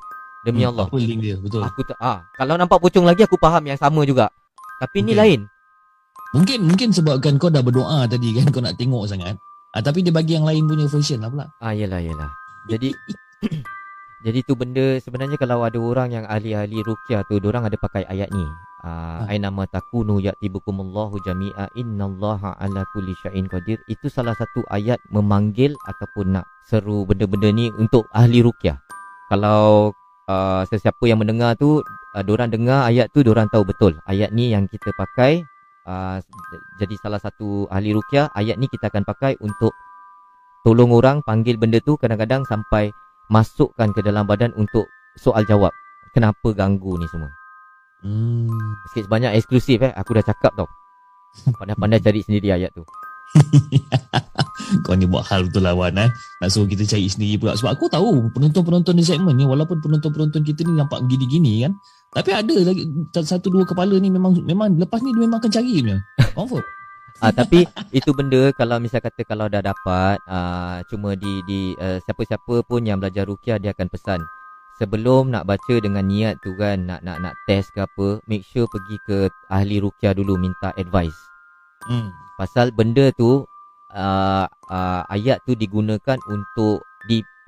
Demi 0.45 0.61
Hmm, 0.63 0.71
Allah 0.71 0.85
Apa 0.85 0.97
link 0.97 1.19
dia? 1.19 1.35
Betul. 1.35 1.65
Aku 1.65 1.81
tak 1.81 1.97
ah, 1.97 2.21
Kalau 2.37 2.53
nampak 2.55 2.77
pocong 2.77 3.03
lagi 3.03 3.25
aku 3.25 3.35
faham 3.35 3.65
yang 3.65 3.75
sama 3.75 4.05
juga 4.05 4.29
Tapi 4.77 5.01
ni 5.01 5.11
Okay. 5.11 5.19
lain 5.19 5.39
Mungkin 6.29 6.61
mungkin 6.61 6.93
sebabkan 6.93 7.41
kau 7.41 7.49
dah 7.49 7.65
berdoa 7.65 8.05
tadi 8.05 8.37
kan 8.37 8.53
kau 8.53 8.61
nak 8.61 8.77
tengok 8.77 9.09
sangat. 9.09 9.33
Ah, 9.73 9.81
tapi 9.81 10.05
dia 10.05 10.13
bagi 10.13 10.37
yang 10.37 10.45
lain 10.45 10.69
punya 10.69 10.85
version 10.85 11.25
lah 11.25 11.29
pula. 11.29 11.45
Ah 11.57 11.73
yelah 11.73 11.97
yelah. 11.97 12.29
Jadi 12.69 12.93
jadi 14.19 14.43
tu 14.43 14.53
benda 14.59 14.99
sebenarnya 14.99 15.39
kalau 15.39 15.63
ada 15.63 15.79
orang 15.79 16.11
yang 16.11 16.25
ahli-ahli 16.27 16.83
ruqyah 16.83 17.23
tu 17.31 17.39
orang 17.39 17.71
ada 17.71 17.79
pakai 17.79 18.03
ayat 18.03 18.27
ni. 18.35 18.43
Ah 18.79 19.23
Ha. 19.27 19.35
aina 19.35 19.51
ma 19.51 19.67
takunu 19.67 20.23
ya'tibukumullahu 20.23 21.19
jami'a 21.27 21.67
innallaha 21.75 22.55
ala 22.63 22.87
kulli 22.95 23.15
syai'in 23.23 23.47
qadir. 23.51 23.79
Itu 23.91 24.07
salah 24.07 24.35
satu 24.35 24.63
ayat 24.71 24.99
memanggil 25.11 25.75
ataupun 25.87 26.35
nak 26.35 26.47
seru 26.63 27.03
benda-benda 27.03 27.51
ni 27.51 27.71
untuk 27.75 28.07
ahli 28.15 28.39
ruqyah. 28.39 28.79
Kalau 29.27 29.91
uh, 30.31 30.63
sesiapa 30.67 31.03
yang 31.07 31.19
mendengar 31.19 31.59
tu 31.59 31.83
uh, 31.83 32.23
orang 32.23 32.51
dengar 32.51 32.87
ayat 32.87 33.11
tu 33.11 33.23
orang 33.27 33.51
tahu 33.51 33.67
betul. 33.67 33.95
Ayat 34.07 34.31
ni 34.31 34.51
yang 34.51 34.67
kita 34.67 34.95
pakai 34.95 35.43
uh, 35.87 36.23
jadi 36.79 36.95
salah 37.03 37.19
satu 37.19 37.67
ahli 37.71 37.91
ruqyah 37.95 38.31
ayat 38.35 38.55
ni 38.59 38.67
kita 38.71 38.87
akan 38.87 39.03
pakai 39.03 39.35
untuk 39.43 39.71
tolong 40.63 40.91
orang 40.91 41.23
panggil 41.23 41.55
benda 41.55 41.79
tu 41.83 41.95
kadang-kadang 41.99 42.43
sampai 42.47 42.91
masukkan 43.29 43.93
ke 43.93 44.01
dalam 44.01 44.25
badan 44.25 44.51
untuk 44.57 44.89
soal 45.15 45.45
jawab. 45.45 45.71
Kenapa 46.11 46.51
ganggu 46.57 46.97
ni 46.97 47.05
semua? 47.07 47.29
Hmm. 48.01 48.49
Sikit 48.91 49.05
sebanyak 49.07 49.37
eksklusif 49.37 49.79
eh. 49.85 49.93
Aku 49.93 50.17
dah 50.17 50.25
cakap 50.25 50.51
tau. 50.57 50.67
Pandai-pandai 51.61 52.01
cari 52.01 52.25
sendiri 52.25 52.49
ayat 52.49 52.73
tu. 52.73 52.83
kau 54.85 54.97
ni 54.97 55.05
buat 55.05 55.21
hal 55.29 55.45
betul 55.45 55.61
lah 55.61 55.77
Wan 55.77 55.93
eh. 56.01 56.09
Nak 56.41 56.49
suruh 56.49 56.65
kita 56.65 56.81
cari 56.89 57.05
sendiri 57.05 57.37
pula. 57.37 57.53
Sebab 57.53 57.77
aku 57.77 57.85
tahu 57.85 58.33
penonton-penonton 58.33 58.97
di 58.97 59.05
segmen 59.05 59.37
ni 59.37 59.45
walaupun 59.45 59.77
penonton-penonton 59.77 60.41
kita 60.41 60.65
ni 60.65 60.73
nampak 60.73 61.05
gini-gini 61.05 61.69
kan. 61.69 61.77
Tapi 62.09 62.33
ada 62.33 62.55
lagi 62.65 62.89
satu 63.13 63.53
dua 63.53 63.69
kepala 63.69 63.93
ni 64.01 64.09
memang 64.09 64.33
memang 64.41 64.73
lepas 64.81 64.97
ni 65.05 65.13
dia 65.13 65.29
memang 65.29 65.37
akan 65.37 65.51
cari 65.53 65.71
punya. 65.77 65.97
Confirm. 66.33 66.65
Ah 67.19 67.35
tapi 67.35 67.67
itu 67.91 68.15
benda 68.15 68.55
kalau 68.55 68.79
misal 68.79 69.03
kata 69.03 69.27
kalau 69.27 69.51
dah 69.51 69.59
dapat 69.59 70.17
ah 70.31 70.79
cuma 70.87 71.19
di 71.19 71.43
di 71.43 71.75
uh, 71.75 71.99
siapa-siapa 72.07 72.63
pun 72.63 72.87
yang 72.87 73.03
belajar 73.03 73.27
ruqyah 73.27 73.59
dia 73.59 73.75
akan 73.75 73.91
pesan 73.91 74.23
sebelum 74.79 75.27
nak 75.27 75.43
baca 75.43 75.75
dengan 75.83 76.07
niat 76.07 76.39
tu 76.39 76.55
kan 76.55 76.79
nak 76.87 77.03
nak 77.03 77.19
nak 77.19 77.35
test 77.43 77.75
ke 77.75 77.83
apa 77.83 78.23
make 78.31 78.47
sure 78.47 78.63
pergi 78.71 78.95
ke 79.03 79.17
ahli 79.51 79.83
ruqyah 79.83 80.15
dulu 80.15 80.39
minta 80.39 80.71
advice. 80.79 81.19
Hmm. 81.91 82.07
Pasal 82.39 82.71
benda 82.71 83.11
tu 83.11 83.43
uh, 83.91 84.45
uh, 84.47 85.01
ayat 85.11 85.43
tu 85.43 85.59
digunakan 85.59 86.17
untuk 86.31 86.87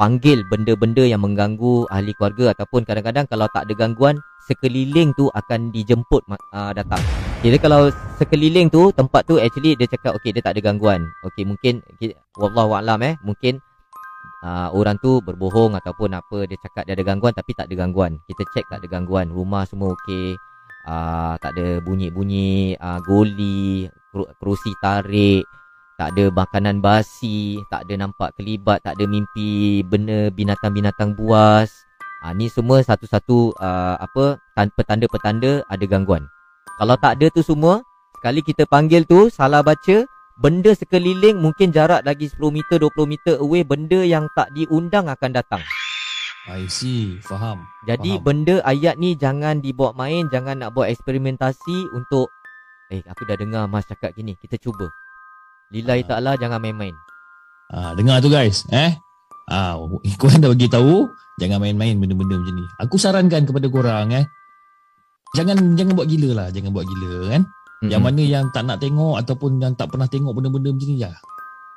dipanggil 0.01 0.41
benda-benda 0.49 1.05
yang 1.05 1.21
mengganggu 1.21 1.85
ahli 1.93 2.17
keluarga 2.17 2.57
ataupun 2.57 2.89
kadang-kadang 2.89 3.29
kalau 3.29 3.45
tak 3.53 3.69
ada 3.69 3.73
gangguan 3.77 4.17
sekeliling 4.49 5.13
tu 5.13 5.29
akan 5.29 5.69
dijemput 5.69 6.25
uh, 6.25 6.73
datang. 6.73 6.97
Jadi 7.45 7.61
kalau 7.61 7.93
sekeliling 8.17 8.73
tu 8.73 8.89
tempat 8.97 9.29
tu 9.29 9.37
actually 9.37 9.77
dia 9.77 9.85
cakap 9.85 10.17
okey 10.17 10.33
dia 10.33 10.41
tak 10.41 10.57
ada 10.57 10.73
gangguan. 10.73 11.05
Okey 11.21 11.45
mungkin 11.45 11.85
ki- 12.01 12.17
wallahu 12.33 12.81
alam 12.81 12.97
eh 13.05 13.13
mungkin 13.21 13.61
uh, 14.41 14.73
orang 14.73 14.97
tu 15.05 15.21
berbohong 15.21 15.77
ataupun 15.77 16.17
apa 16.17 16.49
dia 16.49 16.57
cakap 16.57 16.89
dia 16.89 16.97
ada 16.97 17.05
gangguan 17.05 17.37
tapi 17.37 17.53
tak 17.53 17.69
ada 17.69 17.85
gangguan. 17.85 18.17
Kita 18.25 18.41
cek 18.57 18.73
tak 18.73 18.81
ada 18.81 18.87
gangguan. 18.89 19.29
Rumah 19.29 19.69
semua 19.69 19.93
okey. 19.93 20.33
Uh, 20.81 21.37
tak 21.37 21.53
ada 21.53 21.77
bunyi-bunyi 21.77 22.73
uh, 22.73 22.97
goli, 23.05 23.85
keru- 24.09 24.33
kerusi 24.41 24.73
tarik, 24.81 25.45
tak 26.01 26.17
ada 26.17 26.33
makanan 26.33 26.81
basi, 26.81 27.61
tak 27.69 27.85
ada 27.85 27.93
nampak 27.93 28.33
kelibat, 28.33 28.81
tak 28.81 28.97
ada 28.97 29.05
mimpi 29.05 29.85
benda 29.85 30.33
binatang-binatang 30.33 31.13
buas. 31.13 31.69
Ah 32.25 32.33
ni 32.33 32.49
semua 32.49 32.81
satu-satu 32.81 33.53
uh, 33.53 34.01
apa 34.01 34.41
tan- 34.57 34.73
petanda-petanda 34.73 35.61
ada 35.69 35.85
gangguan. 35.85 36.25
Kalau 36.81 36.97
tak 36.97 37.21
ada 37.21 37.29
tu 37.29 37.45
semua, 37.45 37.85
sekali 38.17 38.41
kita 38.41 38.65
panggil 38.65 39.05
tu 39.05 39.29
salah 39.29 39.61
baca, 39.61 40.09
benda 40.41 40.73
sekeliling 40.73 41.37
mungkin 41.37 41.69
jarak 41.69 42.01
lagi 42.01 42.33
10 42.33 42.49
meter 42.49 42.81
20 42.81 43.05
meter 43.05 43.37
away 43.37 43.61
benda 43.61 44.01
yang 44.01 44.25
tak 44.33 44.49
diundang 44.57 45.05
akan 45.05 45.37
datang. 45.37 45.61
I 46.49 46.65
see. 46.65 47.21
Faham. 47.21 47.69
Jadi 47.85 48.17
Faham. 48.17 48.25
benda 48.25 48.55
ayat 48.65 48.97
ni 48.97 49.13
jangan 49.13 49.61
dibawa 49.61 49.93
main, 49.93 50.25
jangan 50.33 50.65
nak 50.65 50.73
buat 50.73 50.89
eksperimentasi 50.89 51.93
untuk 51.93 52.33
eh 52.89 53.05
aku 53.05 53.21
dah 53.29 53.37
dengar 53.37 53.69
Mas 53.69 53.85
cakap 53.85 54.17
gini, 54.17 54.33
kita 54.41 54.57
cuba. 54.57 54.89
Lillahi 55.71 56.03
Ah. 56.03 56.07
ta'ala 56.15 56.31
jangan 56.35 56.59
main-main. 56.59 56.95
Ah, 57.71 57.95
dengar 57.95 58.19
tu 58.19 58.27
guys, 58.27 58.67
eh? 58.69 58.91
Ah, 59.47 59.79
korang 60.21 60.43
dah 60.43 60.51
bagi 60.51 60.67
tahu, 60.67 61.07
jangan 61.39 61.59
main-main 61.59 61.95
benda-benda 61.95 62.35
macam 62.37 62.55
ni. 62.55 62.65
Aku 62.79 62.95
sarankan 62.95 63.47
kepada 63.47 63.67
korang 63.67 64.11
eh. 64.11 64.27
Jangan 65.31 65.79
jangan 65.79 65.95
buat 65.95 66.11
gila 66.11 66.29
lah, 66.35 66.47
jangan 66.51 66.75
buat 66.75 66.83
gila 66.83 67.31
kan. 67.31 67.43
Yang 67.81 67.97
Mm-mm. 67.97 68.13
mana 68.13 68.21
yang 68.21 68.45
tak 68.51 68.67
nak 68.67 68.77
tengok 68.77 69.15
ataupun 69.17 69.57
yang 69.57 69.73
tak 69.73 69.89
pernah 69.89 70.05
tengok 70.05 70.35
benda-benda 70.35 70.69
macam 70.69 70.85
ni 70.85 70.99
ya. 70.99 71.11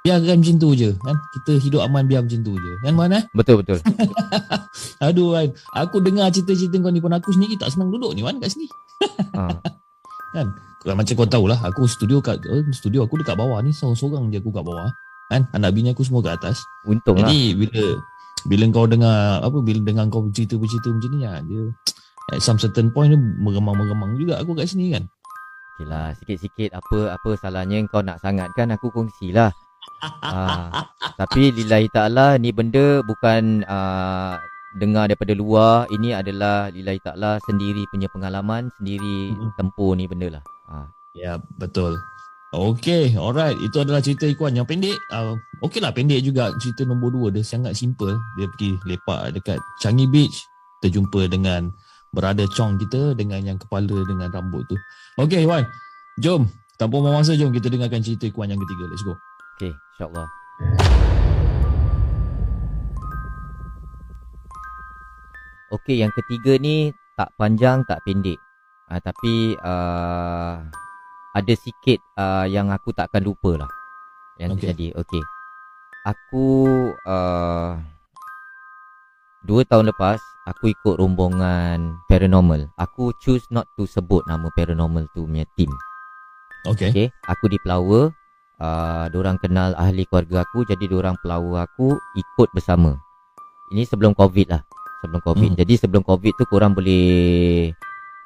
Biarkan 0.04 0.36
macam 0.36 0.56
tu 0.60 0.68
je 0.76 0.90
kan. 1.00 1.16
Kita 1.32 1.52
hidup 1.56 1.80
aman 1.80 2.04
biar 2.04 2.20
macam 2.20 2.40
tu 2.44 2.52
je. 2.52 2.72
Kan 2.84 2.92
mana? 2.92 3.18
Betul 3.32 3.64
betul. 3.64 3.78
Aduh 5.06 5.32
Wan, 5.32 5.48
aku 5.72 6.02
dengar 6.04 6.28
cerita-cerita 6.28 6.76
kau 6.76 6.92
ni 6.92 7.00
pun 7.00 7.08
aku 7.08 7.32
sendiri 7.32 7.56
tak 7.56 7.72
senang 7.72 7.88
duduk 7.88 8.12
ni 8.12 8.20
Wan 8.20 8.36
kat 8.36 8.52
sini. 8.52 8.66
ha. 9.32 9.48
Kalau 10.84 11.00
macam 11.00 11.12
kau 11.16 11.24
tahulah, 11.24 11.58
aku 11.64 11.88
studio 11.88 12.20
kat 12.20 12.44
eh, 12.44 12.60
studio 12.76 13.08
aku 13.08 13.24
dekat 13.24 13.40
bawah 13.40 13.56
ni 13.64 13.72
seorang-seorang 13.72 14.28
je 14.28 14.36
aku 14.36 14.52
kat 14.52 14.60
bawah. 14.68 14.92
Kan? 15.32 15.48
Anak 15.56 15.72
bini 15.72 15.96
aku 15.96 16.04
semua 16.04 16.20
kat 16.20 16.36
atas. 16.36 16.60
Untung 16.84 17.16
lah. 17.16 17.32
Jadi 17.32 17.56
bila 17.56 17.96
bila 18.44 18.68
kau 18.68 18.84
dengar 18.84 19.40
apa 19.40 19.58
bila 19.64 19.80
dengar 19.80 20.04
kau 20.12 20.28
bercerita-bercerita 20.28 20.92
macam 20.92 21.10
ni 21.16 21.18
ya, 21.24 21.32
dia 21.40 21.62
at 22.36 22.44
some 22.44 22.60
certain 22.60 22.92
point 22.92 23.08
dia 23.08 23.16
meremang-meremang 23.16 24.20
juga 24.20 24.36
aku 24.44 24.52
kat 24.52 24.68
sini 24.68 24.92
kan. 24.92 25.08
Okay 25.74 25.88
lah, 25.88 26.12
sikit-sikit 26.20 26.76
apa 26.76 27.16
apa 27.16 27.30
salahnya 27.40 27.80
kau 27.88 28.04
nak 28.04 28.20
sangatkan 28.20 28.68
aku 28.76 28.92
kongsilah. 28.92 29.56
Ah, 30.20 30.84
tapi 31.16 31.48
lillahi 31.48 31.88
ta'ala 31.88 32.36
ni 32.36 32.52
benda 32.52 33.00
bukan 33.08 33.64
uh, 33.64 34.36
dengar 34.76 35.08
daripada 35.08 35.32
luar. 35.32 35.88
Ini 35.88 36.20
adalah 36.20 36.68
lillahi 36.68 37.00
ta'ala 37.00 37.40
sendiri 37.48 37.88
punya 37.88 38.12
pengalaman, 38.12 38.68
sendiri 38.76 39.32
tempuh 39.56 39.96
ni 39.96 40.04
benda 40.04 40.38
lah. 40.38 40.44
Ah. 40.68 40.88
Ya, 41.14 41.38
betul. 41.60 41.94
Okay, 42.54 43.18
alright. 43.18 43.58
Itu 43.58 43.82
adalah 43.82 43.98
cerita 43.98 44.30
Ikuan 44.30 44.54
yang 44.54 44.62
pendek. 44.62 44.94
Uh, 45.10 45.34
okay 45.58 45.82
lah, 45.82 45.90
pendek 45.90 46.22
juga. 46.22 46.54
Cerita 46.62 46.86
nombor 46.86 47.10
dua 47.10 47.28
dia 47.34 47.42
sangat 47.42 47.74
simple. 47.74 48.14
Dia 48.38 48.46
pergi 48.46 48.78
lepak 48.86 49.34
dekat 49.34 49.58
Changi 49.82 50.06
Beach. 50.06 50.34
Terjumpa 50.78 51.26
dengan 51.26 51.74
berada 52.14 52.46
Chong 52.54 52.78
kita 52.78 53.18
dengan 53.18 53.42
yang 53.42 53.58
kepala 53.58 54.06
dengan 54.06 54.30
rambut 54.30 54.62
tu. 54.70 54.78
Okay, 55.18 55.42
Wan. 55.46 55.66
Jom. 56.22 56.46
Tanpa 56.74 56.98
buang 56.98 57.14
masa, 57.14 57.38
jom 57.38 57.54
kita 57.54 57.70
dengarkan 57.70 58.02
cerita 58.02 58.26
Ikuan 58.26 58.50
yang 58.50 58.58
ketiga. 58.58 58.90
Let's 58.90 59.06
go. 59.06 59.14
Okay, 59.58 59.70
insyaAllah. 59.94 60.28
Okay, 65.74 66.02
yang 66.02 66.10
ketiga 66.14 66.58
ni 66.58 66.94
tak 67.18 67.30
panjang, 67.38 67.82
tak 67.86 68.02
pendek. 68.06 68.38
Ah, 68.88 69.00
tapi 69.00 69.56
uh, 69.64 70.60
ada 71.34 71.54
sikit 71.56 71.98
uh, 72.20 72.44
yang 72.44 72.68
aku 72.68 72.92
tak 72.92 73.08
akan 73.10 73.22
lupa 73.24 73.64
lah. 73.64 73.70
Yang 74.36 74.50
Okay. 74.50 74.60
terjadi. 74.60 74.86
Okay. 75.00 75.22
Aku 76.04 76.46
uh, 77.08 77.80
dua 79.42 79.62
tahun 79.64 79.88
lepas, 79.88 80.20
aku 80.44 80.68
ikut 80.68 81.00
rombongan 81.00 81.96
paranormal. 82.12 82.68
Aku 82.76 83.16
choose 83.24 83.48
not 83.48 83.64
to 83.80 83.88
sebut 83.88 84.20
nama 84.28 84.52
paranormal 84.52 85.08
tu 85.16 85.24
punya 85.24 85.48
team. 85.56 85.72
Okay. 86.64 86.88
Okay, 86.88 87.06
aku 87.28 87.52
di 87.52 87.60
Flower 87.60 88.08
uh, 88.56 89.04
Diorang 89.12 89.36
kenal 89.36 89.76
ahli 89.76 90.08
keluarga 90.08 90.48
aku 90.48 90.64
Jadi 90.64 90.88
diorang 90.88 91.12
pelawa 91.20 91.68
aku 91.68 91.92
Ikut 92.16 92.48
bersama 92.56 92.96
Ini 93.68 93.84
sebelum 93.84 94.16
covid 94.16 94.48
lah 94.48 94.64
Sebelum 95.04 95.20
covid 95.20 95.52
Hmm. 95.52 95.60
Jadi 95.60 95.76
sebelum 95.76 96.00
covid 96.00 96.32
tu 96.40 96.48
korang 96.48 96.72
boleh 96.72 97.68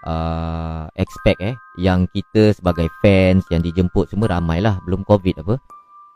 uh, 0.07 0.87
Expect 0.95 1.39
eh 1.41 1.55
Yang 1.81 2.13
kita 2.15 2.53
sebagai 2.55 2.87
fans 3.03 3.43
Yang 3.51 3.73
dijemput 3.73 4.11
semua 4.13 4.37
ramai 4.39 4.63
lah 4.63 4.79
Belum 4.85 5.03
covid 5.03 5.41
apa 5.43 5.59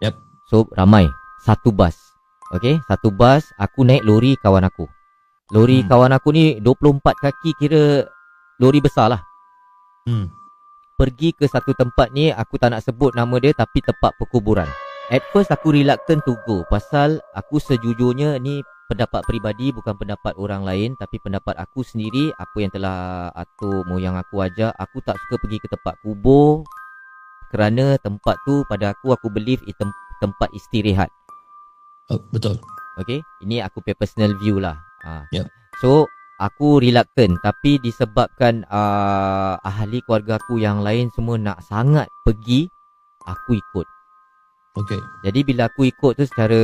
Yep. 0.04 0.14
So 0.46 0.68
ramai 0.76 1.08
Satu 1.42 1.72
bas 1.72 1.96
Okay 2.54 2.78
Satu 2.86 3.08
bas 3.10 3.42
Aku 3.58 3.82
naik 3.82 4.04
lori 4.04 4.36
kawan 4.38 4.66
aku 4.66 4.86
Lori 5.52 5.82
Hmm. 5.82 5.88
kawan 5.88 6.12
aku 6.16 6.28
ni 6.32 6.56
24 6.60 7.02
kaki 7.18 7.50
kira 7.60 8.06
Lori 8.60 8.78
besar 8.80 9.12
lah 9.12 9.22
Hmm. 10.02 10.26
pergi 10.98 11.30
ke 11.30 11.46
satu 11.46 11.74
tempat 11.78 12.10
ni 12.10 12.34
aku 12.34 12.58
tak 12.58 12.74
nak 12.74 12.82
sebut 12.82 13.14
nama 13.14 13.38
dia 13.38 13.50
tapi 13.54 13.78
tempat 13.82 14.14
perkuburan. 14.18 14.66
At 15.10 15.22
first 15.30 15.50
aku 15.50 15.74
reluctant 15.74 16.22
to 16.26 16.38
go 16.46 16.62
pasal 16.70 17.18
aku 17.34 17.58
sejujurnya 17.58 18.38
ni 18.38 18.62
pendapat 18.92 19.24
peribadi 19.24 19.72
bukan 19.72 19.96
pendapat 19.96 20.36
orang 20.36 20.62
lain 20.68 20.92
tapi 21.00 21.16
pendapat 21.16 21.56
aku 21.56 21.80
sendiri 21.80 22.28
apa 22.36 22.56
yang 22.60 22.68
telah 22.68 23.32
atuk 23.32 23.88
moyang 23.88 24.20
aku 24.20 24.44
ajar 24.44 24.76
aku 24.76 25.00
tak 25.00 25.16
suka 25.24 25.40
pergi 25.40 25.58
ke 25.64 25.68
tempat 25.72 25.96
kubur 26.04 26.60
kerana 27.48 27.96
tempat 28.00 28.36
tu 28.44 28.64
pada 28.68 28.92
aku 28.92 29.16
aku 29.16 29.32
believe 29.32 29.60
itu 29.64 29.76
tem- 29.76 30.00
tempat 30.20 30.48
istirahat. 30.56 31.12
Oh, 32.08 32.20
betul. 32.32 32.56
Okay 33.00 33.24
Ini 33.40 33.64
aku 33.64 33.80
punya 33.80 33.96
personal 33.96 34.36
view 34.36 34.60
lah 34.60 34.76
ha. 35.08 35.24
Yup. 35.32 35.48
So 35.80 36.04
Aku 36.42 36.82
reluctant 36.82 37.38
Tapi 37.40 37.78
disebabkan 37.78 38.66
uh, 38.66 39.54
Ahli 39.62 40.02
keluarga 40.02 40.42
aku 40.42 40.58
yang 40.58 40.82
lain 40.82 41.08
Semua 41.14 41.38
nak 41.38 41.62
sangat 41.62 42.10
pergi 42.26 42.66
Aku 43.22 43.54
ikut 43.54 43.86
Okey. 44.72 45.00
Jadi 45.20 45.40
bila 45.44 45.68
aku 45.68 45.84
ikut 45.84 46.16
tu 46.16 46.24
secara 46.24 46.56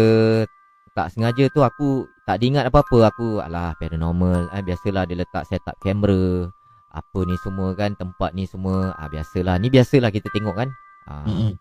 Tak 0.98 1.14
sengaja 1.14 1.46
tu 1.54 1.62
aku 1.62 2.10
Tak 2.26 2.42
diingat 2.42 2.66
apa-apa 2.66 3.14
Aku 3.14 3.38
alah 3.38 3.70
paranormal 3.78 4.50
eh, 4.50 4.62
Biasalah 4.66 5.06
dia 5.06 5.22
letak 5.22 5.46
set 5.46 5.62
up 5.70 5.78
kamera 5.78 6.50
Apa 6.90 7.22
ni 7.22 7.38
semua 7.38 7.70
kan 7.78 7.94
Tempat 7.94 8.34
ni 8.34 8.50
semua 8.50 8.90
ah, 8.98 9.06
Biasalah 9.06 9.62
Ni 9.62 9.70
biasalah 9.70 10.10
kita 10.10 10.26
tengok 10.34 10.58
kan 10.58 10.68
ah, 11.06 11.22
Mm-mm. 11.22 11.54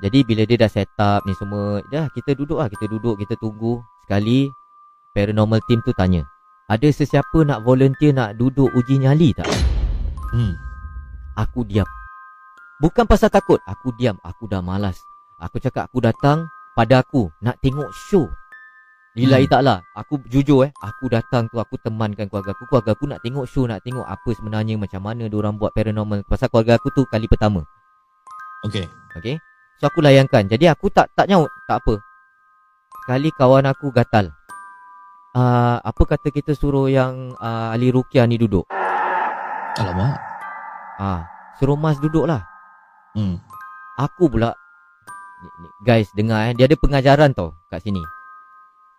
jadi 0.00 0.24
bila 0.24 0.48
dia 0.48 0.56
dah 0.56 0.70
set 0.72 0.88
up 0.96 1.20
ni 1.28 1.36
semua, 1.36 1.84
dah 1.92 2.08
kita 2.16 2.32
duduk 2.32 2.56
lah, 2.56 2.72
kita 2.72 2.88
duduk, 2.88 3.20
kita 3.20 3.36
tunggu. 3.36 3.84
Sekali 4.08 4.48
paranormal 5.12 5.60
team 5.68 5.84
tu 5.84 5.92
tanya, 5.92 6.24
ada 6.72 6.88
sesiapa 6.88 7.44
nak 7.44 7.60
volunteer 7.68 8.16
nak 8.16 8.40
duduk 8.40 8.72
uji 8.72 8.96
nyali 8.96 9.36
tak? 9.36 9.44
Hmm. 10.32 10.56
Aku 11.36 11.68
diam. 11.68 11.84
Bukan 12.80 13.04
pasal 13.04 13.28
takut, 13.28 13.60
aku 13.68 13.92
diam, 14.00 14.16
aku 14.24 14.48
dah 14.48 14.64
malas. 14.64 14.96
Aku 15.36 15.60
cakap 15.60 15.92
aku 15.92 16.00
datang 16.00 16.48
pada 16.72 17.04
aku 17.04 17.28
nak 17.44 17.60
tengok 17.60 17.92
show. 18.08 18.24
Lillahi 19.18 19.50
Hmm. 19.50 19.52
ta'ala 19.58 19.74
Aku 19.98 20.22
jujur 20.30 20.62
eh 20.62 20.70
Aku 20.86 21.10
datang 21.10 21.50
tu 21.50 21.58
Aku 21.58 21.74
temankan 21.82 22.30
keluarga 22.30 22.54
aku. 22.54 22.62
Keluarga 22.70 22.94
aku 22.94 23.10
nak 23.10 23.18
tengok 23.26 23.42
show 23.50 23.66
Nak 23.66 23.82
tengok 23.82 24.06
apa 24.06 24.30
sebenarnya 24.38 24.78
Macam 24.78 25.02
mana 25.02 25.26
orang 25.26 25.58
buat 25.58 25.74
paranormal. 25.74 26.22
Pasal 26.30 26.46
keluarga 26.46 26.78
aku 26.78 26.94
tu 26.94 27.02
kali 27.10 27.26
pertama. 27.26 27.66
Okey. 28.70 28.86
Okay 29.18 29.34
So 29.82 29.90
aku 29.90 29.98
layankan 29.98 30.46
Jadi 30.46 30.70
aku 30.70 30.86
tak 30.94 31.10
tak 31.18 31.26
nyaut 31.26 31.50
Tak 31.66 31.82
apa. 31.82 31.98
Sekali 33.02 33.34
kawan 33.34 33.66
aku 33.66 33.90
gatal. 33.90 34.30
Uh, 35.34 35.82
Apa 35.82 36.02
kata 36.14 36.30
kita 36.30 36.54
suruh 36.54 36.86
yang 36.86 37.34
uh, 37.42 37.74
Ali 37.74 37.90
Rukia 37.90 38.30
ni 38.30 38.38
duduk? 38.38 38.62
Alamak. 39.74 40.22
Ah, 41.02 41.26
Suruh 41.58 41.74
Mas 41.74 41.98
duduk 41.98 42.30
lah 42.30 42.46
Hmm. 43.18 43.42
Aku 43.98 44.30
pula 44.30 44.54
Guys 45.82 46.06
dengar 46.14 46.46
eh. 46.46 46.54
Dia 46.54 46.70
ada 46.70 46.78
pengajaran 46.78 47.34
tau 47.34 47.58
Kat 47.66 47.82
sini 47.82 47.98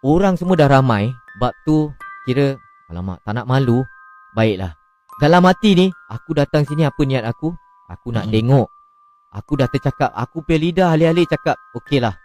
Orang 0.02 0.34
semua 0.34 0.58
dah 0.58 0.66
ramai 0.66 1.14
Bab 1.38 1.54
tu 1.62 1.94
Kira 2.26 2.58
Alamak 2.90 3.24
tak 3.24 3.40
nak 3.40 3.48
malu. 3.48 3.88
Baiklah. 4.36 4.76
Dalam 5.22 5.46
hati 5.46 5.78
ni 5.78 5.88
Aku 6.10 6.34
datang 6.34 6.66
sini 6.66 6.84
apa 6.84 7.02
niat 7.06 7.24
aku? 7.24 7.54
Aku 7.88 8.10
nak 8.10 8.28
Mm-mm. 8.28 8.36
tengok. 8.36 8.68
Aku 9.32 9.54
dah 9.56 9.70
tercakap 9.70 10.10
Aku 10.18 10.42
punya 10.42 10.58
lidah 10.58 10.88
alih-alih 10.98 11.30
cakap 11.30 11.56
Okey 11.78 12.02
lah 12.02 12.18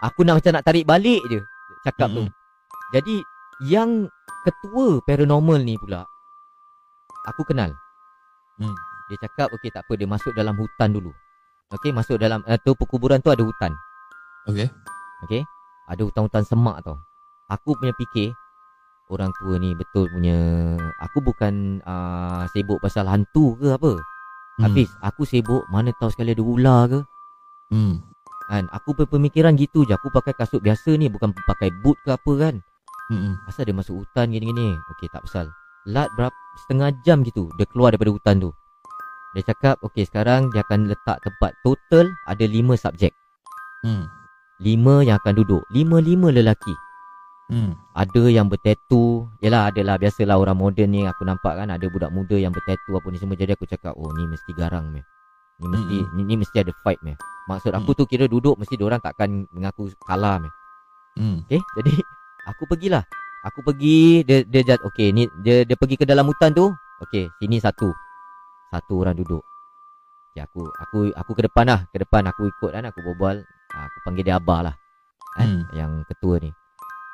Aku 0.00 0.24
nak 0.24 0.40
macam 0.40 0.52
nak 0.56 0.64
tarik 0.64 0.88
balik 0.88 1.20
je 1.28 1.44
Cakap 1.84 2.08
tu. 2.10 2.24
Mm-mm. 2.24 2.32
Jadi 2.96 3.16
Yang 3.68 4.08
Ketua 4.48 5.04
paranormal 5.04 5.60
ni 5.60 5.76
pula 5.76 6.08
Aku 7.28 7.44
kenal. 7.44 7.72
Hmm. 8.60 8.76
Dia 9.12 9.16
cakap 9.20 9.52
okey 9.56 9.72
tak 9.72 9.84
apa 9.84 9.92
Dia 9.96 10.08
masuk 10.08 10.32
dalam 10.32 10.56
hutan 10.56 10.92
dulu. 10.92 11.12
Okey 11.72 11.92
masuk 11.92 12.16
dalam 12.16 12.40
uh, 12.44 12.60
tu 12.60 12.76
perkuburan 12.76 13.20
tu 13.20 13.32
ada 13.32 13.40
hutan. 13.40 13.72
Okey. 14.48 14.68
Okey 15.28 15.44
Ada 15.88 16.02
hutan-hutan 16.08 16.44
semak 16.48 16.80
tau. 16.84 16.96
Aku 17.52 17.76
punya 17.76 17.92
fikir 18.00 18.32
Orang 19.12 19.36
tua 19.36 19.60
ni 19.60 19.76
betul 19.76 20.08
punya 20.08 20.36
Aku 21.04 21.20
bukan 21.20 21.84
uh, 21.84 22.48
Sibuk 22.56 22.80
pasal 22.80 23.04
hantu 23.04 23.52
ke 23.60 23.76
apa. 23.76 23.92
Hmm. 24.56 24.62
Hafiz 24.64 24.88
Aku 25.04 25.28
sibuk 25.28 25.68
Mana 25.68 25.92
tahu 26.00 26.08
sekali 26.08 26.32
ada 26.32 26.40
ular 26.40 26.88
ke. 26.88 27.00
Hmm. 27.68 28.00
Kan 28.48 28.64
Aku 28.72 28.96
berpemikiran 28.96 29.60
gitu 29.60 29.84
je. 29.84 29.92
Aku 29.92 30.08
pakai 30.08 30.32
kasut 30.32 30.64
biasa 30.64 30.96
ni 30.96 31.12
Bukan 31.12 31.36
pakai 31.44 31.68
boot 31.84 32.00
ke 32.00 32.16
apa 32.16 32.32
kan. 32.40 32.64
Hmm. 33.12 33.36
Asal 33.44 33.68
dia 33.68 33.76
masuk 33.76 34.00
hutan 34.00 34.32
gini-gini. 34.32 34.72
Okey 34.96 35.12
tak 35.12 35.20
pasal. 35.28 35.52
Lat 35.84 36.08
berapa 36.16 36.32
Setengah 36.64 36.96
jam 37.04 37.20
gitu 37.20 37.52
Dia 37.60 37.68
keluar 37.68 37.92
daripada 37.92 38.16
hutan 38.16 38.40
tu. 38.40 38.50
Dia 39.36 39.44
cakap 39.44 39.84
Okey 39.84 40.08
sekarang 40.08 40.48
Dia 40.48 40.64
akan 40.64 40.88
letak 40.88 41.20
tempat 41.20 41.52
Total 41.60 42.08
Ada 42.24 42.48
lima 42.48 42.72
subjek. 42.72 43.12
Hmm. 43.84 44.23
Lima 44.62 45.02
yang 45.02 45.18
akan 45.18 45.34
duduk 45.34 45.62
Lima-lima 45.74 46.30
lelaki 46.30 46.74
Hmm. 47.44 47.76
Ada 47.92 48.32
yang 48.32 48.48
bertatu 48.48 49.28
Yelah 49.44 49.68
adalah 49.68 50.00
Biasalah 50.00 50.40
orang 50.40 50.56
moden 50.56 50.88
ni 50.96 51.04
Aku 51.04 51.28
nampak 51.28 51.60
kan 51.60 51.68
Ada 51.68 51.92
budak 51.92 52.08
muda 52.08 52.40
yang 52.40 52.56
bertatu 52.56 52.96
Apa 52.96 53.04
ni 53.12 53.20
semua 53.20 53.36
Jadi 53.36 53.52
aku 53.52 53.68
cakap 53.68 53.92
Oh 54.00 54.08
ni 54.16 54.24
mesti 54.24 54.56
garang 54.56 54.88
meh. 54.88 55.04
Ni 55.60 55.68
mesti 55.68 55.96
Mm-mm. 56.00 56.16
ni, 56.16 56.22
ni 56.24 56.34
mesti 56.40 56.64
ada 56.64 56.72
fight 56.80 56.96
meh. 57.04 57.12
Maksud 57.44 57.76
aku 57.76 57.92
tu 57.92 58.08
kira 58.08 58.24
duduk 58.24 58.56
Mesti 58.56 58.80
orang 58.80 58.96
takkan 59.04 59.44
Mengaku 59.52 59.92
kalah 60.08 60.40
meh. 60.40 60.48
Hmm. 61.20 61.44
Okay 61.44 61.60
Jadi 61.76 61.92
Aku 62.56 62.64
pergilah 62.64 63.04
Aku 63.44 63.60
pergi 63.60 64.24
Dia 64.24 64.40
dia 64.48 64.64
jat 64.64 64.80
Okay 64.80 65.12
ni 65.12 65.28
dia, 65.44 65.68
dia 65.68 65.76
pergi 65.76 66.00
ke 66.00 66.08
dalam 66.08 66.24
hutan 66.24 66.56
tu 66.56 66.72
Okay 67.04 67.28
Sini 67.44 67.60
satu 67.60 67.92
Satu 68.72 69.04
orang 69.04 69.20
duduk 69.20 69.44
okay, 70.32 70.48
aku 70.48 70.64
Aku 70.80 70.98
aku 71.12 71.30
ke 71.36 71.44
depan 71.44 71.68
lah 71.68 71.80
Ke 71.92 72.00
depan 72.00 72.24
aku 72.24 72.48
ikut 72.48 72.72
kan 72.72 72.88
Aku 72.88 73.04
berbual 73.04 73.44
Ah, 73.74 73.90
Aku 73.90 73.98
panggil 74.06 74.22
dia 74.22 74.38
Abah 74.38 74.70
lah 74.70 74.74
kan? 75.34 75.46
Hmm. 75.50 75.62
Yang 75.74 76.06
ketua 76.14 76.38
ni. 76.38 76.50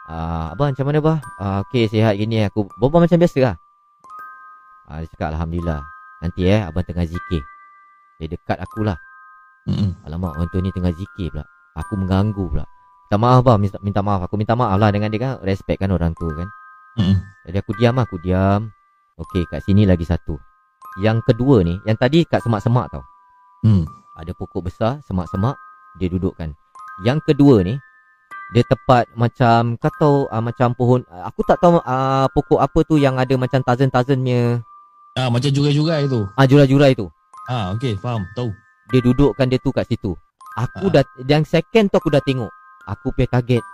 Ah, 0.06 0.52
Abah 0.52 0.72
macam 0.72 0.84
mana 0.90 0.98
bah 1.00 1.18
ah, 1.38 1.62
Okay 1.68 1.86
sihat 1.86 2.18
gini 2.18 2.42
Aku 2.50 2.68
berbual 2.78 3.08
macam 3.08 3.16
biasa 3.16 3.38
lah. 3.40 3.56
Ah, 4.90 5.00
Dia 5.00 5.08
cakap 5.14 5.32
Alhamdulillah 5.32 5.80
Nanti 6.20 6.44
eh 6.44 6.60
Abang 6.60 6.84
tengah 6.84 7.08
zikir. 7.08 7.42
Dia 8.20 8.28
dekat 8.28 8.60
aku 8.60 8.84
lah. 8.84 9.00
Hmm. 9.64 9.96
Alamak 10.04 10.36
orang 10.36 10.48
tua 10.52 10.60
ni 10.60 10.68
tengah 10.72 10.92
zikir 10.92 11.32
pula. 11.32 11.44
Aku 11.80 11.96
mengganggu 11.96 12.44
pula. 12.44 12.64
Minta 13.08 13.16
maaf 13.16 13.40
bang 13.42 13.58
minta, 13.58 13.78
minta 13.80 14.00
maaf. 14.04 14.20
Aku 14.28 14.36
minta 14.36 14.52
maaf 14.52 14.76
lah 14.76 14.92
dengan 14.92 15.08
dia 15.08 15.20
kan. 15.24 15.32
Respect 15.40 15.80
kan 15.80 15.88
orang 15.88 16.12
tua 16.12 16.36
kan. 16.36 16.48
Hmm. 17.00 17.16
Jadi 17.48 17.56
aku 17.56 17.72
diam 17.80 17.96
lah 17.96 18.04
Aku 18.04 18.20
diam. 18.20 18.68
Okey 19.16 19.48
kat 19.48 19.64
sini 19.64 19.88
lagi 19.88 20.04
satu. 20.04 20.36
Yang 21.00 21.22
kedua 21.32 21.62
ni 21.64 21.78
Yang 21.86 21.96
tadi 21.96 22.18
kat 22.28 22.44
semak-semak 22.44 22.92
tau. 22.92 23.04
Hmm. 23.64 23.88
Ada 24.20 24.36
pokok 24.36 24.68
besar 24.68 25.00
Semak-semak 25.08 25.56
Dia 25.96 26.06
dudukkan 26.06 26.54
Yang 27.02 27.18
kedua 27.26 27.64
ni 27.64 27.74
Dia 28.52 28.62
tepat 28.62 29.10
macam 29.12 29.74
Kau 29.74 29.90
tahu 29.96 30.16
uh, 30.26 30.38
Macam 30.38 30.70
pohon 30.72 31.00
uh, 31.06 31.26
Aku 31.26 31.42
tak 31.42 31.58
tahu 31.58 31.78
uh, 31.78 32.26
Pokok 32.30 32.60
apa 32.60 32.78
tu 32.84 32.94
Yang 32.94 33.16
ada 33.18 33.34
macam 33.34 33.60
tazen-tazen 33.60 34.20
punya 34.20 34.60
Ah 35.18 35.26
macam 35.26 35.50
jurai-jurai 35.50 36.06
tu. 36.06 36.22
Ah 36.38 36.46
jurai-jurai 36.46 36.94
tu 36.94 37.10
Ah 37.50 37.74
okey, 37.74 37.98
faham. 37.98 38.22
Tahu. 38.38 38.54
Dia 38.94 39.02
dudukkan 39.02 39.50
dia 39.50 39.58
tu 39.58 39.74
kat 39.74 39.82
situ 39.84 40.14
Aku 40.54 40.86
Ah. 40.86 41.00
dah 41.00 41.04
Yang 41.24 41.50
second 41.50 41.90
tu 41.90 41.96
aku 41.96 42.10
dah 42.10 42.22
tengok 42.22 42.50
Aku 42.86 43.10
punya 43.10 43.26
kaget 43.28 43.64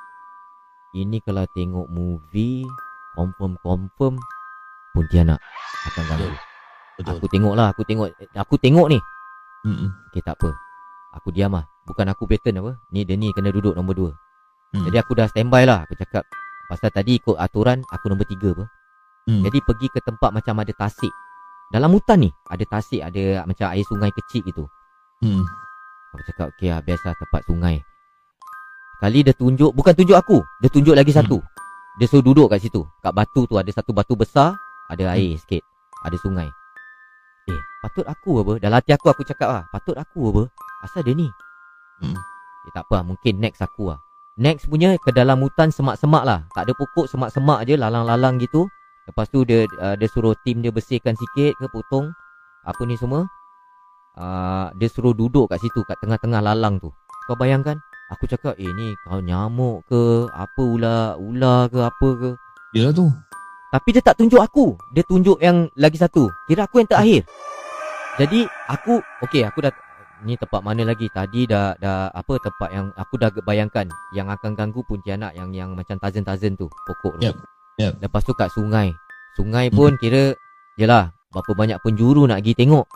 Ini 0.93 1.21
kalau 1.21 1.45
tengok 1.51 1.89
movie 1.89 2.65
Confirm-confirm 3.13 4.17
Pontianak 4.93 5.41
Akan 5.85 6.05
ganggu 6.07 6.33
Betul. 6.97 7.13
Aku 7.13 7.27
tengok 7.29 7.53
lah 7.53 7.67
Aku 7.73 7.83
tengok 7.85 8.09
Aku 8.33 8.55
tengok 8.57 8.89
ni 8.89 8.99
Hmm. 9.61 9.91
Okay 10.09 10.23
tak 10.23 10.39
apa 10.39 10.55
Aku 11.13 11.29
diam 11.29 11.51
lah 11.51 11.67
Bukan 11.87 12.07
aku 12.11 12.27
pattern 12.27 12.59
apa. 12.61 12.73
Ni 12.91 13.07
dia 13.07 13.15
ni 13.15 13.31
kena 13.31 13.55
duduk 13.55 13.79
nombor 13.79 13.95
dua. 13.95 14.11
Hmm. 14.75 14.83
Jadi 14.91 14.99
aku 14.99 15.15
dah 15.15 15.31
standby 15.31 15.63
lah 15.63 15.87
Aku 15.87 15.95
cakap. 15.95 16.27
Pasal 16.67 16.91
tadi 16.91 17.23
ikut 17.23 17.39
aturan 17.39 17.87
Aku 17.95 18.11
nombor 18.11 18.27
tiga 18.27 18.51
apa. 18.51 18.67
Hmm. 19.31 19.47
Jadi 19.47 19.63
pergi 19.63 19.87
ke 19.95 20.03
tempat 20.03 20.35
macam 20.35 20.59
ada 20.59 20.75
tasik. 20.75 21.15
Dalam 21.71 21.95
hutan 21.95 22.27
ni 22.27 22.31
Ada 22.51 22.67
tasik 22.67 22.99
Ada 22.99 23.47
macam 23.47 23.71
air 23.71 23.87
sungai 23.87 24.11
kecil 24.11 24.43
gitu. 24.43 24.67
Hmm. 25.23 25.47
Aku 26.15 26.23
cakap 26.27 26.47
okay 26.51 26.75
lah 26.75 26.83
Biasa 26.83 27.15
tempat 27.15 27.41
sungai. 27.47 27.79
Kali 28.99 29.23
dia 29.23 29.35
tunjuk 29.39 29.71
Bukan 29.71 29.95
tunjuk 29.95 30.19
aku 30.19 30.43
Dia 30.59 30.71
tunjuk 30.75 30.99
lagi 30.99 31.15
Hmm. 31.15 31.23
satu. 31.23 31.39
Dia 31.97 32.07
suruh 32.11 32.27
duduk 32.27 32.51
kat 32.51 32.61
situ. 32.61 32.83
Kat 33.01 33.15
batu 33.15 33.47
tu 33.47 33.55
ada 33.57 33.71
satu 33.71 33.95
batu 33.95 34.19
besar 34.19 34.59
Ada 34.91 35.15
air 35.15 35.39
sikit 35.39 35.63
Ada 36.03 36.19
sungai. 36.19 36.51
Eh 37.47 37.61
patut 37.87 38.03
aku 38.03 38.43
apa? 38.43 38.53
Dalam 38.59 38.83
hati 38.83 38.91
aku 38.91 39.07
aku 39.07 39.23
cakap 39.23 39.47
lah 39.47 39.63
Patut 39.71 39.95
aku 39.95 40.35
apa? 40.35 40.43
Asal 40.83 41.07
dia 41.07 41.15
ni 41.15 41.31
Hmm. 42.03 42.19
Eh 42.67 42.73
tak 42.75 42.89
apa 42.89 43.07
mungkin 43.07 43.39
next 43.41 43.63
aku 43.63 43.95
lah. 43.95 44.01
Next 44.37 44.69
punya 44.69 44.97
ke 45.01 45.11
dalam 45.17 45.41
hutan 45.41 45.73
semak-semak 45.73 46.25
lah. 46.29 46.45
Tak 46.53 46.69
ada 46.69 46.73
pokok 46.77 47.09
semak-semak 47.09 47.65
je 47.65 47.75
lalang-lalang 47.81 48.37
gitu. 48.37 48.69
Lepas 49.09 49.31
tu 49.33 49.47
dia 49.47 49.65
uh, 49.81 49.95
dia 49.97 50.09
suruh 50.11 50.35
tim 50.45 50.61
dia 50.61 50.75
bersihkan 50.75 51.17
sikit 51.17 51.57
ke 51.57 51.67
potong. 51.73 52.13
Apa 52.67 52.83
ni 52.85 52.99
semua. 52.99 53.25
Uh, 54.17 54.73
Dia 54.81 54.89
suruh 54.89 55.13
duduk 55.13 55.53
kat 55.53 55.61
situ 55.61 55.85
kat 55.85 56.01
tengah-tengah 56.01 56.41
lalang 56.41 56.81
tu. 56.81 56.89
Kau 57.29 57.37
bayangkan 57.37 57.77
Aku 58.07 58.23
cakap 58.31 58.55
eh 58.55 58.71
ni 58.71 58.95
kau 59.03 59.19
nyamuk 59.19 59.83
ke? 59.91 60.31
Apa 60.31 60.63
ular 60.63 61.19
ular 61.19 61.67
ke? 61.67 61.83
Apa 61.83 62.09
ke? 62.15 62.31
Yelah 62.71 62.95
tu. 62.95 63.11
Tapi 63.75 63.89
dia 63.91 64.03
tak 64.03 64.15
tunjuk 64.23 64.39
aku. 64.39 64.79
Dia 64.95 65.03
tunjuk 65.03 65.43
yang 65.43 65.67
lagi 65.75 65.99
satu. 65.99 66.31
Kira 66.47 66.71
aku 66.71 66.79
yang 66.79 66.87
terakhir. 66.87 67.27
Jadi 68.15 68.47
aku 68.71 69.03
Okay 69.27 69.43
aku 69.43 69.59
dah 69.59 69.75
Ni 70.27 70.35
tempat 70.35 70.61
mana 70.61 70.83
lagi 70.83 71.07
Tadi 71.07 71.47
dah 71.47 71.79
dah 71.79 72.11
Apa 72.11 72.43
tempat 72.43 72.69
yang 72.75 72.91
Aku 72.99 73.15
dah 73.15 73.31
bayangkan 73.47 73.87
Yang 74.11 74.35
akan 74.35 74.59
ganggu 74.59 74.83
Pontianak 74.83 75.39
Yang 75.39 75.51
yang 75.55 75.71
macam 75.79 75.97
tazen-tazen 76.03 76.59
tu 76.59 76.67
Pokok 76.67 77.23
tu 77.23 77.31
Yep, 77.31 77.37
yep. 77.79 77.93
Lepas 78.03 78.27
tu 78.27 78.35
kat 78.35 78.51
sungai 78.51 78.91
Sungai 79.39 79.71
pun 79.71 79.95
kira 80.03 80.35
Yelah 80.75 81.15
Berapa 81.31 81.55
banyak 81.55 81.79
penjuru 81.87 82.27
nak 82.27 82.43
pergi 82.43 82.67
tengok 82.67 82.87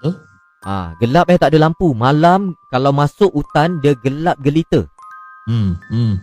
Betul? 0.00 0.14
Ah, 0.60 0.92
gelap 1.00 1.32
eh 1.32 1.40
tak 1.40 1.56
ada 1.56 1.64
lampu. 1.64 1.96
Malam 1.96 2.52
kalau 2.68 2.92
masuk 2.92 3.32
hutan 3.32 3.80
dia 3.80 3.96
gelap 3.96 4.36
gelita. 4.44 4.84
Hmm, 5.48 5.80
hmm. 5.88 6.20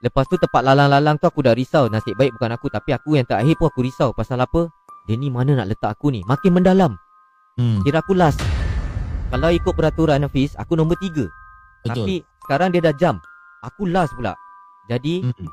Lepas 0.00 0.24
tu 0.32 0.40
tempat 0.40 0.64
lalang-lalang 0.64 1.20
tu 1.20 1.28
aku 1.28 1.44
dah 1.44 1.52
risau. 1.52 1.92
Nasib 1.92 2.16
baik 2.16 2.32
bukan 2.40 2.56
aku 2.56 2.72
tapi 2.72 2.96
aku 2.96 3.20
yang 3.20 3.28
terakhir 3.28 3.52
pun 3.60 3.68
aku 3.68 3.84
risau. 3.84 4.16
Pasal 4.16 4.40
apa? 4.40 4.72
Dia 5.04 5.20
ni 5.20 5.28
mana 5.28 5.52
nak 5.52 5.68
letak 5.68 5.92
aku 5.92 6.08
ni? 6.08 6.24
Makin 6.24 6.56
mendalam. 6.56 6.96
Hmm, 7.60 7.84
Kira 7.84 8.00
aku 8.00 8.16
last. 8.16 8.40
Kalau 9.28 9.52
ikut 9.52 9.76
peraturan 9.76 10.24
Hafiz, 10.24 10.56
aku 10.56 10.74
nombor 10.74 10.96
tiga. 10.96 11.28
betul. 11.80 12.04
Tapi 12.04 12.14
sekarang 12.40 12.72
dia 12.72 12.80
dah 12.80 12.92
jam. 12.92 13.16
Aku 13.60 13.84
last 13.84 14.12
pula. 14.12 14.32
Jadi 14.88 15.20
Hmm. 15.22 15.48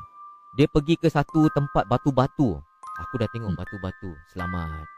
dia 0.52 0.64
pergi 0.66 0.96
ke 0.96 1.08
satu 1.08 1.48
tempat 1.48 1.84
batu-batu. 1.84 2.56
Aku 2.98 3.14
dah 3.16 3.28
tengok 3.28 3.52
Hmm. 3.52 3.60
batu-batu. 3.60 4.16
Selamat. 4.26 4.88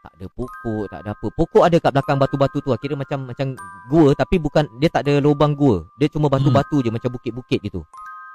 Tak 0.00 0.12
ada 0.16 0.26
pokok, 0.32 0.84
tak 0.88 1.00
ada 1.00 1.12
apa. 1.12 1.26
Pokok 1.30 1.62
ada 1.62 1.76
kat 1.76 1.92
belakang 1.92 2.16
batu-batu 2.16 2.60
tu. 2.60 2.72
Kira 2.76 2.92
macam 2.94 3.24
macam 3.26 3.56
gua 3.88 4.12
tapi 4.14 4.36
bukan 4.36 4.64
dia 4.76 4.88
tak 4.88 5.04
ada 5.04 5.20
lubang 5.20 5.52
gua. 5.52 5.84
Dia 5.96 6.08
cuma 6.08 6.28
batu-batu 6.28 6.80
je 6.80 6.88
macam 6.88 7.08
bukit-bukit 7.10 7.60
gitu. 7.60 7.84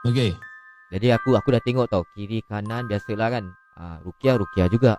Okey. 0.04 0.34
Jadi 0.90 1.08
aku 1.10 1.34
aku 1.34 1.50
dah 1.50 1.62
tengok 1.62 1.90
tau 1.90 2.06
kiri 2.14 2.42
kanan 2.46 2.86
biasalah 2.86 3.30
kan. 3.32 3.46
Ah 3.74 3.98
Rukia 4.02 4.38
Rukia 4.38 4.66
juga. 4.68 4.98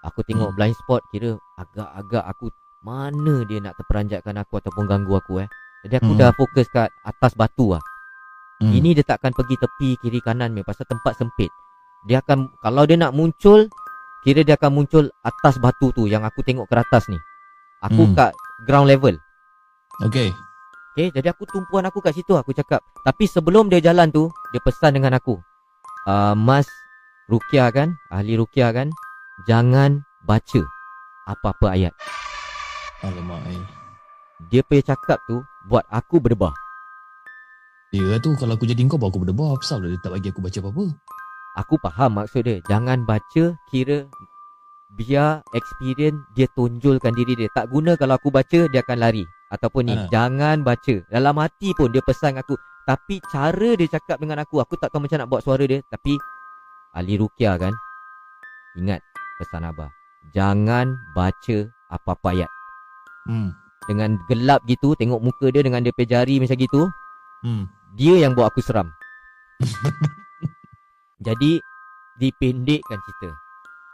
Aku 0.00 0.24
tengok 0.24 0.48
Hmm. 0.48 0.56
blind 0.56 0.76
spot 0.78 1.04
kira 1.10 1.36
agak-agak 1.56 2.24
aku 2.24 2.48
mana 2.86 3.42
dia 3.50 3.58
nak 3.58 3.74
terperanjatkan 3.74 4.38
aku 4.38 4.62
ataupun 4.62 4.86
ganggu 4.86 5.18
aku 5.18 5.42
eh. 5.42 5.48
Jadi 5.82 5.98
aku 5.98 6.14
Hmm. 6.14 6.20
dah 6.22 6.30
fokus 6.38 6.66
kat 6.70 6.86
atas 7.02 7.34
batu 7.34 7.74
lah. 7.74 7.82
Hmm. 8.62 8.70
Ini 8.70 8.94
dia 8.94 9.04
takkan 9.04 9.34
pergi 9.34 9.58
tepi 9.58 9.98
kiri 9.98 10.22
kanan 10.22 10.54
ni 10.54 10.62
pasal 10.62 10.86
tempat 10.86 11.18
sempit. 11.18 11.50
Dia 12.06 12.22
akan 12.22 12.54
kalau 12.62 12.86
dia 12.86 12.94
nak 12.94 13.10
muncul 13.10 13.66
kira 14.22 14.46
dia 14.46 14.54
akan 14.54 14.70
muncul 14.70 15.10
atas 15.26 15.58
batu 15.58 15.90
tu 15.90 16.06
yang 16.06 16.22
aku 16.22 16.46
tengok 16.46 16.70
ke 16.70 16.74
atas 16.78 17.10
ni. 17.10 17.18
Aku 17.82 18.06
Hmm. 18.06 18.14
kat 18.14 18.32
ground 18.64 18.86
level. 18.86 19.18
Okey. 20.06 20.30
Okay, 20.96 21.12
jadi 21.12 21.28
aku 21.28 21.44
tumpuan 21.44 21.84
aku 21.84 22.00
kat 22.00 22.16
situ 22.16 22.32
aku 22.32 22.56
cakap. 22.56 22.80
Tapi 23.04 23.28
sebelum 23.28 23.68
dia 23.68 23.84
jalan 23.84 24.08
tu, 24.08 24.32
dia 24.48 24.64
pesan 24.64 24.96
dengan 24.96 25.12
aku. 25.12 25.36
Uh, 26.08 26.32
Mas 26.32 26.64
Rukia 27.28 27.68
kan, 27.68 27.92
ahli 28.08 28.32
Rukia 28.40 28.72
kan, 28.72 28.88
jangan 29.44 30.00
baca 30.24 30.62
apa-apa 31.28 31.76
ayat. 31.76 31.92
Alamak. 33.04 33.42
Eh. 33.52 33.64
Dia 34.52 34.60
punya 34.64 34.92
cakap 34.92 35.20
tu 35.28 35.40
buat 35.68 35.84
aku 35.88 36.20
berdebah. 36.20 36.52
Ya 37.96 38.20
tu 38.20 38.36
kalau 38.36 38.58
aku 38.58 38.68
jadi 38.68 38.82
kau 38.90 39.00
baru 39.00 39.08
aku 39.08 39.18
berdebar 39.24 39.56
Pasal 39.56 39.86
dia 39.86 39.96
tak 40.02 40.12
bagi 40.12 40.28
aku 40.28 40.42
baca 40.42 40.58
apa-apa 40.58 40.84
Aku 41.56 41.74
faham 41.80 42.10
maksud 42.20 42.44
dia. 42.44 42.60
Jangan 42.68 43.08
baca 43.08 43.56
kira 43.72 44.04
biar 44.92 45.40
experience 45.56 46.20
dia 46.36 46.44
tonjolkan 46.52 47.16
diri 47.16 47.32
dia. 47.32 47.48
Tak 47.56 47.72
guna 47.72 47.96
kalau 47.96 48.20
aku 48.20 48.28
baca 48.28 48.68
dia 48.68 48.84
akan 48.84 49.00
lari. 49.00 49.24
Ataupun 49.48 49.88
ni, 49.88 49.94
Ah. 49.96 50.04
jangan 50.12 50.60
baca. 50.60 51.00
Dalam 51.08 51.40
hati 51.40 51.72
pun 51.72 51.88
dia 51.88 52.04
pesan 52.04 52.36
aku. 52.36 52.60
Tapi 52.84 53.24
cara 53.32 53.72
dia 53.72 53.88
cakap 53.88 54.20
dengan 54.20 54.44
aku, 54.44 54.60
aku 54.60 54.76
tak 54.76 54.92
tahu 54.92 55.08
macam 55.08 55.16
nak 55.16 55.30
buat 55.32 55.40
suara 55.40 55.64
dia. 55.64 55.80
Tapi 55.88 56.20
Ali 56.92 57.16
Rukia 57.16 57.56
kan, 57.56 57.72
ingat 58.76 59.00
pesan 59.40 59.64
Abah. 59.64 59.88
Jangan 60.36 60.92
baca 61.16 61.56
apa-apa 61.88 62.36
ayat. 62.36 62.50
Hmm 63.26 63.50
Dengan 63.86 64.18
gelap 64.26 64.66
gitu, 64.66 64.94
tengok 64.94 65.22
muka 65.22 65.46
dia 65.46 65.62
dengan 65.62 65.78
dia 65.78 65.94
punya 65.94 66.18
jari 66.18 66.42
macam 66.42 66.56
gitu. 66.56 66.82
Hmm 67.42 67.70
Dia 67.94 68.18
yang 68.18 68.34
buat 68.34 68.50
aku 68.50 68.58
seram. 68.60 68.90
Jadi 71.26 71.58
dipendekkan 72.16 72.98
cerita. 72.98 73.30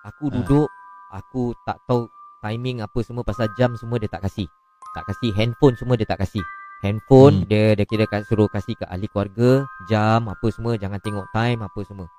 Aku 0.04 0.26
Ah. 0.28 0.32
duduk, 0.34 0.68
aku 1.12 1.42
tak 1.62 1.78
tahu 1.86 2.10
timing 2.40 2.82
apa 2.82 2.98
semua 3.00 3.22
pasal 3.22 3.46
jam 3.54 3.74
semua 3.76 3.98
dia 3.98 4.10
tak 4.10 4.22
kasih. 4.22 4.46
Tak 4.92 5.06
kasih 5.06 5.30
handphone 5.32 5.78
semua 5.78 5.94
dia 5.94 6.04
tak 6.04 6.18
kasih. 6.18 6.42
Handphone 6.82 7.46
Hmm. 7.46 7.48
dia 7.48 7.78
dia 7.78 7.86
kira 7.86 8.04
kat- 8.06 8.26
suruh 8.26 8.50
kasih 8.50 8.74
ke 8.74 8.84
ahli 8.84 9.06
keluarga, 9.06 9.62
jam 9.86 10.26
apa 10.26 10.46
semua 10.50 10.74
jangan 10.74 10.98
tengok 10.98 11.30
time 11.30 11.62
apa 11.62 11.80
semua. 11.86 12.10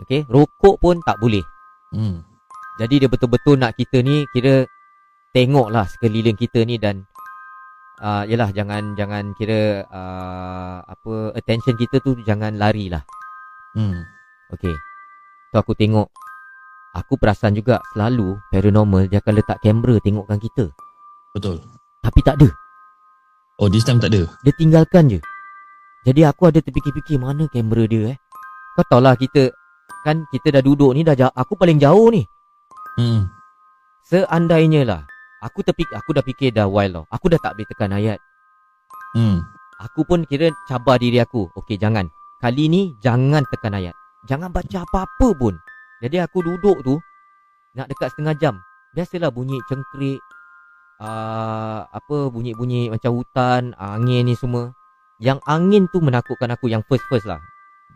Okey, 0.00 0.24
rokok 0.26 0.80
pun 0.80 0.96
tak 1.04 1.20
boleh. 1.20 1.44
Hmm 1.92 2.24
Jadi 2.80 3.04
dia 3.04 3.08
betul-betul 3.08 3.60
nak 3.60 3.76
kita 3.76 4.00
ni 4.00 4.24
kira 4.32 4.64
tengoklah 5.32 5.88
sekeliling 5.88 6.36
kita 6.36 6.62
ni 6.68 6.76
dan 6.76 7.08
uh, 8.04 8.22
yalah 8.28 8.52
jangan 8.52 8.92
jangan 8.94 9.32
kira 9.32 9.88
uh, 9.88 10.84
apa 10.84 11.32
attention 11.32 11.74
kita 11.80 11.98
tu 12.04 12.20
jangan 12.22 12.54
lari 12.60 12.92
lah. 12.92 13.02
Hmm 13.72 14.04
Okey. 14.52 14.76
Tu 15.52 15.56
aku 15.56 15.72
tengok 15.72 16.12
aku 16.92 17.16
perasan 17.16 17.56
juga 17.56 17.80
selalu 17.96 18.36
paranormal 18.52 19.08
dia 19.08 19.24
akan 19.24 19.34
letak 19.40 19.58
kamera 19.64 19.96
tengokkan 20.04 20.36
kita. 20.36 20.68
Betul 21.32 21.64
Tapi 22.04 22.20
tak 22.20 22.36
ada. 22.36 22.48
Oh 23.56 23.72
this 23.72 23.88
time 23.88 24.00
tak 24.00 24.12
ada 24.12 24.28
Dia 24.44 24.52
tinggalkan 24.60 25.08
je. 25.08 25.20
Jadi 26.04 26.28
aku 26.28 26.52
ada 26.52 26.60
terfikir-fikir 26.60 27.16
mana 27.16 27.48
kamera 27.48 27.88
dia 27.88 28.12
eh. 28.12 28.18
Kau 28.76 28.84
tahulah 28.84 29.16
kita 29.16 29.48
kan 30.04 30.28
kita 30.28 30.60
dah 30.60 30.62
duduk 30.64 30.92
ni 30.98 31.06
dah 31.06 31.14
jauh, 31.14 31.32
aku 31.32 31.56
paling 31.56 31.80
jauh 31.80 32.12
ni. 32.12 32.20
Hmm 33.00 33.32
Seandainya 34.04 34.84
lah 34.84 35.11
Aku 35.42 35.66
terpik 35.66 35.90
aku 35.90 36.14
dah 36.14 36.22
fikir 36.22 36.54
dah 36.54 36.70
while 36.70 37.02
tau. 37.02 37.04
Aku 37.10 37.26
dah 37.26 37.40
tak 37.42 37.58
boleh 37.58 37.66
tekan 37.66 37.90
ayat. 37.90 38.18
Hmm. 39.18 39.42
Aku 39.82 40.06
pun 40.06 40.22
kira 40.22 40.54
cabar 40.70 41.02
diri 41.02 41.18
aku. 41.18 41.50
Okey 41.58 41.74
jangan. 41.74 42.06
Kali 42.38 42.70
ni 42.70 42.94
jangan 43.02 43.42
tekan 43.50 43.74
ayat. 43.74 43.94
Jangan 44.30 44.54
baca 44.54 44.86
apa-apa 44.86 45.34
pun. 45.34 45.58
Jadi 45.98 46.18
aku 46.22 46.42
duduk 46.42 46.82
tu 46.86 46.94
Nak 47.74 47.90
dekat 47.90 48.14
setengah 48.14 48.38
jam. 48.38 48.54
Biasalah 48.94 49.34
bunyi 49.34 49.58
cengkrik 49.70 50.18
uh, 50.98 51.86
Apa 51.90 52.28
bunyi-bunyi 52.28 52.90
macam 52.90 53.18
hutan 53.18 53.74
Angin 53.74 54.30
ni 54.30 54.38
semua. 54.38 54.70
Yang 55.18 55.42
angin 55.46 55.90
tu 55.90 55.98
menakutkan 55.98 56.54
aku 56.54 56.70
Yang 56.70 56.86
first-first 56.86 57.26
lah. 57.26 57.42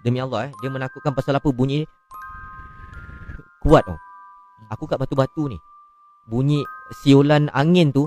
Demi 0.02 0.18
Allah 0.18 0.50
eh. 0.50 0.52
Dia 0.58 0.70
menakutkan 0.74 1.14
pasal 1.14 1.38
apa? 1.38 1.46
Bunyi 1.54 1.86
Kuat 3.62 3.86
tau. 3.86 3.98
Aku 4.74 4.90
kat 4.90 4.98
batu-batu 4.98 5.46
ni 5.46 5.62
Bunyi 6.26 6.66
siulan 7.02 7.46
angin 7.54 7.94
tu. 7.94 8.06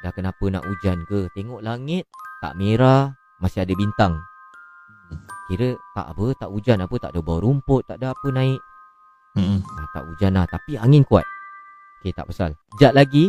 Dah 0.00 0.14
kenapa 0.14 0.46
nak 0.48 0.64
hujan 0.64 1.02
ke? 1.10 1.26
Tengok 1.34 1.58
langit 1.58 2.06
Tak 2.38 2.54
merah 2.54 3.10
Masih 3.42 3.66
ada 3.66 3.74
bintang. 3.74 4.14
Kira 5.50 5.74
tak 5.90 6.14
apa 6.14 6.38
Tak 6.38 6.48
hujan 6.54 6.78
apa 6.78 6.94
Tak 7.02 7.10
ada 7.10 7.18
bau 7.18 7.42
rumput 7.42 7.82
Tak 7.82 7.98
ada 7.98 8.14
apa 8.14 8.26
naik. 8.30 8.62
Hmm 9.34 9.58
Tak 9.90 10.06
hujan 10.06 10.38
lah 10.38 10.46
Tapi 10.46 10.78
angin 10.78 11.02
kuat. 11.02 11.26
Okay 11.98 12.14
tak 12.14 12.30
pasal. 12.30 12.54
Sekejap 12.70 12.94
lagi 12.94 13.26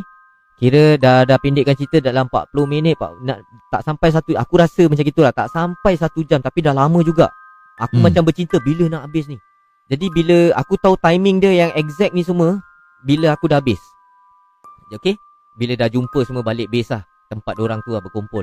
Kira 0.62 0.94
dah 1.02 1.26
dah 1.26 1.42
pendekkan 1.42 1.74
cerita 1.74 2.06
dalam 2.06 2.30
40 2.30 2.54
minit 2.70 2.94
pak, 3.02 3.18
nak, 3.26 3.42
Tak 3.74 3.82
sampai 3.82 4.14
satu 4.14 4.38
Aku 4.38 4.62
rasa 4.62 4.86
macam 4.86 5.02
gitulah 5.02 5.34
Tak 5.34 5.50
sampai 5.50 5.98
satu 5.98 6.22
jam 6.22 6.38
Tapi 6.38 6.62
dah 6.62 6.78
lama 6.78 7.02
juga. 7.02 7.34
Aku 7.82 7.98
Hmm. 7.98 8.14
macam 8.14 8.30
bercinta 8.30 8.62
Bila 8.62 8.86
nak 8.94 9.10
habis 9.10 9.26
ni? 9.26 9.42
Jadi 9.90 10.06
bila 10.14 10.54
aku 10.54 10.78
tahu 10.78 10.94
timing 11.02 11.42
dia 11.42 11.66
yang 11.66 11.72
exact 11.74 12.14
ni 12.14 12.22
semua 12.22 12.62
Bila 13.04 13.32
aku 13.32 13.48
dah 13.48 13.64
habis? 13.64 13.80
Okay 14.92 15.16
Bila 15.56 15.78
dah 15.80 15.88
jumpa 15.88 16.26
semua 16.28 16.44
balik 16.44 16.68
base 16.68 16.92
lah 16.92 17.04
Tempat 17.30 17.62
orang 17.62 17.80
tu 17.86 17.94
lah 17.94 18.02
berkumpul. 18.02 18.42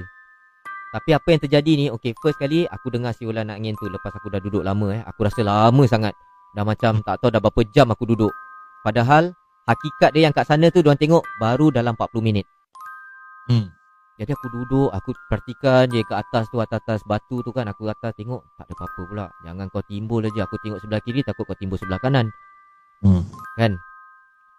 Tapi 0.95 1.11
apa 1.13 1.29
yang 1.29 1.41
terjadi 1.43 1.73
ni 1.77 1.87
Okay 1.93 2.17
first 2.23 2.41
kali 2.41 2.65
Aku 2.71 2.89
dengar 2.89 3.13
siulan 3.13 3.51
angin 3.53 3.77
tu 3.77 3.91
Lepas 3.91 4.15
aku 4.17 4.33
dah 4.33 4.41
duduk 4.41 4.63
lama 4.65 4.95
eh 4.97 5.03
Aku 5.05 5.27
rasa 5.27 5.43
lama 5.45 5.85
sangat. 5.85 6.17
Dah 6.57 6.65
macam 6.65 7.05
tak 7.05 7.21
tahu 7.21 7.29
dah 7.29 7.43
berapa 7.43 7.61
jam 7.69 7.93
aku 7.93 8.09
duduk. 8.09 8.33
Padahal 8.81 9.35
Hakikat 9.67 10.15
dia 10.15 10.31
yang 10.31 10.35
kat 10.35 10.47
sana 10.47 10.71
tu 10.71 10.81
Diorang 10.81 10.97
tengok 10.97 11.27
Baru 11.43 11.75
dalam 11.75 11.99
40 11.99 12.23
minit. 12.23 12.47
Hmm. 13.51 13.69
Jadi 14.17 14.31
aku 14.33 14.49
duduk 14.49 14.89
Aku 14.95 15.11
perhatikan 15.29 15.91
je 15.91 16.01
ke 16.07 16.15
atas 16.15 16.49
tu 16.49 16.63
Atas-atas 16.63 17.03
batu 17.05 17.43
tu 17.45 17.51
kan 17.53 17.67
Aku 17.69 17.91
atas 17.91 18.15
tengok 18.17 18.47
Tak 18.57 18.71
ada 18.71 18.73
apa-apa 18.73 19.01
pula. 19.05 19.27
Jangan 19.45 19.67
kau 19.69 19.83
timbul 19.85 20.25
aja 20.25 20.47
Aku 20.47 20.57
tengok 20.63 20.79
sebelah 20.81 21.03
kiri 21.03 21.21
Takut 21.27 21.45
kau 21.45 21.59
timbul 21.59 21.77
sebelah 21.77 21.99
kanan. 21.99 22.31
Hmm. 23.05 23.27
Kan 23.59 23.77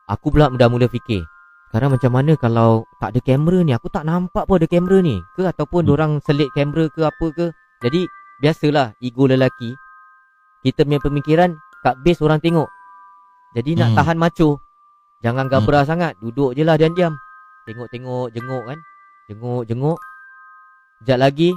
Aku 0.08 0.32
pula 0.32 0.48
dah 0.48 0.72
mula 0.72 0.88
fikir 0.88 1.28
Sekarang 1.68 1.92
macam 1.92 2.12
mana 2.16 2.40
kalau 2.40 2.88
tak 3.04 3.12
ada 3.12 3.20
kamera 3.20 3.60
ni? 3.60 3.76
Aku 3.76 3.92
tak 3.92 4.08
nampak 4.08 4.48
pun 4.48 4.56
ada 4.56 4.68
kamera 4.72 5.04
ni 5.04 5.20
Ke? 5.36 5.52
Ataupun 5.52 5.84
Hmm. 5.84 5.88
hmm. 5.92 5.96
orang 6.00 6.12
selit 6.24 6.48
kamera 6.56 6.88
ke 6.88 7.04
apa 7.04 7.26
ke? 7.36 7.46
Jadi 7.84 8.08
biasalah 8.40 8.96
ego 9.04 9.28
lelaki 9.28 9.76
Kita 10.64 10.88
punya 10.88 11.04
pemikiran 11.04 11.60
kat 11.84 11.96
base 12.02 12.24
orang 12.24 12.40
tengok. 12.40 12.72
Jadi 13.52 13.76
nak 13.76 13.92
Hmm. 13.94 13.98
tahan 14.00 14.18
macho 14.18 14.64
Jangan 15.20 15.52
gabra 15.52 15.84
sangat. 15.84 16.16
Duduk 16.24 16.54
je 16.56 16.62
lah 16.64 16.78
diam-diam. 16.80 17.12
Tengok-tengok 17.68 18.32
jenguk 18.32 18.64
kan? 18.64 18.80
Jenguk-jenguk 19.28 20.00
Sekejap 21.04 21.20
lagi 21.20 21.50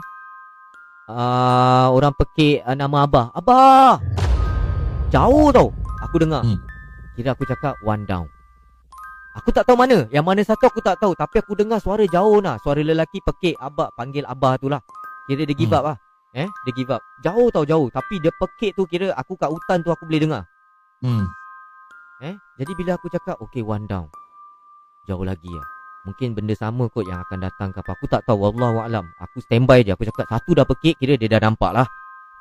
uh, 1.07 1.87
Orang 1.95 2.19
pekik 2.19 2.67
uh, 2.67 2.75
nama 2.75 3.07
Abah. 3.07 3.31
Abah! 3.31 4.03
Jauh 5.15 5.55
tau 5.55 5.71
Aku 6.03 6.19
dengar. 6.19 6.43
Hmm. 6.43 6.59
Kira 7.15 7.39
aku 7.39 7.47
cakap 7.47 7.79
one 7.87 8.03
down 8.11 8.27
Aku 9.39 9.55
tak 9.55 9.63
tahu 9.63 9.79
mana. 9.79 10.11
Yang 10.11 10.25
mana 10.27 10.41
satu 10.43 10.67
aku 10.67 10.83
tak 10.83 10.99
tahu. 10.99 11.15
Tapi 11.15 11.39
aku 11.39 11.55
dengar 11.55 11.79
suara 11.79 12.03
jauh 12.03 12.43
lah 12.43 12.59
Suara 12.59 12.83
lelaki 12.83 13.23
pekik 13.23 13.55
Abah 13.63 13.95
Panggil 13.95 14.27
Abah 14.27 14.59
tu 14.59 14.67
lah. 14.67 14.83
Kira 15.31 15.47
dia 15.47 15.55
give 15.55 15.71
Hmm. 15.71 15.79
up 15.79 15.85
lah. 15.87 15.97
Eh? 16.35 16.49
Dia 16.67 16.73
give 16.75 16.91
up. 16.91 17.03
Jauh 17.23 17.47
tau 17.55 17.63
jauh. 17.63 17.87
Tapi 17.95 18.19
dia 18.19 18.35
pekik 18.35 18.75
tu 18.75 18.83
kira 18.91 19.15
Aku 19.15 19.39
kat 19.39 19.47
hutan 19.47 19.87
tu 19.87 19.95
aku 19.95 20.03
boleh 20.03 20.19
dengar. 20.19 20.43
Hmm. 20.99 21.31
Eh? 22.27 22.35
Jadi 22.59 22.73
bila 22.75 22.99
aku 22.99 23.07
cakap 23.07 23.39
Okay 23.39 23.63
one 23.63 23.87
down. 23.87 24.11
Jauh 25.07 25.23
lagi 25.23 25.49
lah. 25.49 25.67
Mungkin 26.11 26.33
benda 26.35 26.57
sama 26.57 26.89
kot 26.91 27.07
yang 27.07 27.23
akan 27.23 27.39
datang 27.39 27.71
ke 27.71 27.79
apa. 27.79 27.95
Aku 27.95 28.11
tak 28.11 28.27
tahu. 28.27 28.51
Wallahualam 28.51 29.07
Aku 29.23 29.39
standby 29.39 29.87
je. 29.87 29.95
Aku 29.95 30.03
cakap 30.11 30.27
satu 30.27 30.59
dah 30.59 30.67
pekik 30.67 30.99
Kira 30.99 31.15
dia 31.15 31.31
dah 31.31 31.47
nampak 31.47 31.71
lah. 31.71 31.87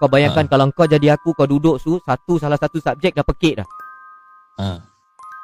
Kau 0.02 0.10
bayangkan 0.10 0.48
Ha. 0.48 0.50
kalau 0.50 0.66
kau 0.74 0.88
jadi 0.88 1.14
aku 1.14 1.36
Kau 1.36 1.44
duduk 1.46 1.76
su 1.78 2.00
Satu 2.02 2.40
salah 2.40 2.58
satu 2.58 2.82
subjek 2.82 3.14
dah 3.14 3.22
pekik 3.22 3.62
dah. 3.62 3.68
Ha. 4.58 4.82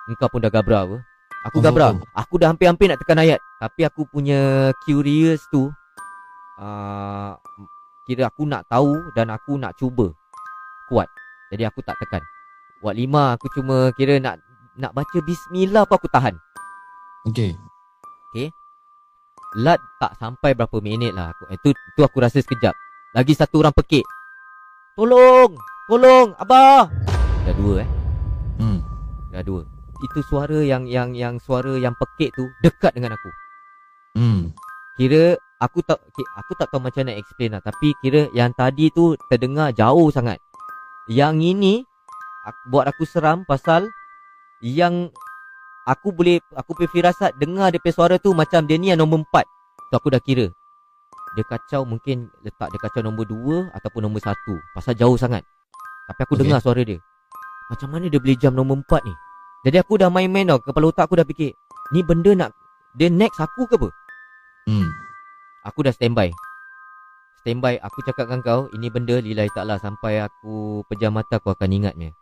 Engkau 0.10 0.26
pun 0.26 0.42
dah 0.42 0.50
gabra 0.50 0.90
apa 0.90 0.98
Aku 1.46 1.62
gabra. 1.62 1.94
Aku 2.18 2.42
dah 2.42 2.50
hampir-hampir 2.50 2.90
nak 2.90 2.98
tekan 2.98 3.22
ayat. 3.22 3.38
Tapi 3.62 3.86
aku 3.86 4.10
punya 4.10 4.74
curious 4.84 5.46
tu 5.54 5.70
uh, 6.60 7.32
Kira 8.06 8.28
aku 8.30 8.46
nak 8.46 8.68
tahu 8.70 8.94
Dan 9.16 9.32
aku 9.32 9.56
nak 9.58 9.78
cuba 9.78 10.12
Kuat. 10.90 11.10
Jadi 11.54 11.64
aku 11.66 11.86
tak 11.86 11.98
tekan. 12.02 12.22
Buat 12.82 12.98
lima 12.98 13.38
aku 13.38 13.50
cuma 13.54 13.94
kira 13.94 14.18
nak 14.18 14.42
Nak 14.76 14.92
baca 14.92 15.18
bismillah 15.22 15.86
pun 15.86 15.96
aku 16.02 16.10
tahan. 16.10 16.36
Okey. 17.30 17.54
Lat 19.56 19.80
tak 20.04 20.20
sampai 20.20 20.52
berapa 20.52 20.84
minit 20.84 21.16
lah 21.16 21.32
aku, 21.32 21.48
Itu 21.56 21.70
tu 21.96 22.04
aku 22.04 22.20
rasa 22.20 22.44
sekejap. 22.44 22.76
Lagi 23.16 23.32
satu 23.32 23.64
orang 23.64 23.72
pekik. 23.72 24.04
Tolong! 25.00 25.56
Tolong! 25.88 26.36
Abah! 26.36 26.92
Dah 27.48 27.56
dua 27.56 27.88
eh? 27.88 27.90
Hmm. 28.60 28.84
Dah 29.32 29.40
dua 29.40 29.75
Itu 30.04 30.20
suara 30.28 30.60
yang 30.60 30.84
yang 30.90 31.16
yang 31.16 31.40
suara 31.40 31.80
yang 31.80 31.96
pekik 31.96 32.36
tu 32.36 32.52
Dekat 32.60 32.92
dengan 32.96 33.16
aku 33.16 33.30
Hmm. 34.16 34.56
Kira 34.96 35.36
aku 35.60 35.84
tak 35.84 36.00
aku 36.40 36.52
tak 36.56 36.72
tahu 36.72 36.80
macam 36.80 37.04
nak 37.04 37.20
explain 37.20 37.52
lah 37.52 37.60
tapi 37.60 37.92
kira 38.00 38.32
yang 38.32 38.56
tadi 38.56 38.88
tu 38.96 39.20
terdengar 39.28 39.76
jauh 39.76 40.08
sangat. 40.08 40.40
Yang 41.12 41.36
ini 41.52 41.74
aku, 42.48 42.62
buat 42.72 42.88
aku 42.88 43.04
seram 43.04 43.44
pasal 43.44 43.92
yang 44.64 45.12
aku 45.84 46.16
boleh 46.16 46.40
aku 46.56 46.80
punya 46.80 46.90
firasat 46.90 47.36
dengar 47.36 47.76
dia 47.76 47.84
punya 47.84 47.92
suara 47.92 48.16
tu 48.16 48.32
macam 48.32 48.64
dia 48.64 48.80
ni 48.80 48.88
yang 48.96 49.04
nombor 49.04 49.28
4. 49.28 49.44
So 49.92 50.00
aku 50.00 50.16
dah 50.16 50.24
kira. 50.24 50.48
Dia 51.36 51.44
kacau 51.44 51.84
mungkin 51.84 52.32
letak 52.48 52.72
dia 52.72 52.80
kacau 52.80 53.04
nombor 53.04 53.28
2 53.28 53.76
ataupun 53.76 54.00
nombor 54.08 54.24
1 54.24 54.32
pasal 54.72 54.96
jauh 54.96 55.20
sangat. 55.20 55.44
Tapi 56.08 56.20
aku 56.24 56.40
Okay. 56.40 56.48
dengar 56.48 56.64
suara 56.64 56.80
dia. 56.88 57.04
Macam 57.68 57.92
mana 57.92 58.08
dia 58.08 58.22
boleh 58.24 58.40
jam 58.40 58.56
nombor 58.56 58.80
4 58.88 59.04
ni? 59.04 59.14
Jadi 59.66 59.82
aku 59.82 59.98
dah 59.98 60.14
main-main 60.14 60.46
tau 60.46 60.62
Kepala 60.62 60.94
otak 60.94 61.10
aku 61.10 61.18
dah 61.18 61.26
fikir 61.26 61.58
Ni 61.90 62.06
benda 62.06 62.38
nak 62.38 62.54
Dia 62.94 63.10
next 63.10 63.42
aku 63.42 63.66
ke 63.66 63.76
apa? 63.82 63.90
Hmm. 64.70 64.90
Aku 65.66 65.82
dah 65.82 65.90
standby 65.90 66.30
Standby 67.42 67.82
Aku 67.82 68.06
cakap 68.06 68.30
dengan 68.30 68.46
kau 68.46 68.62
Ini 68.70 68.88
benda 68.94 69.18
lillahi 69.18 69.50
ta'ala 69.58 69.82
Sampai 69.82 70.22
aku 70.22 70.86
Pejam 70.86 71.18
mata 71.18 71.42
aku 71.42 71.50
akan 71.50 71.70
ingatnya 71.74 72.14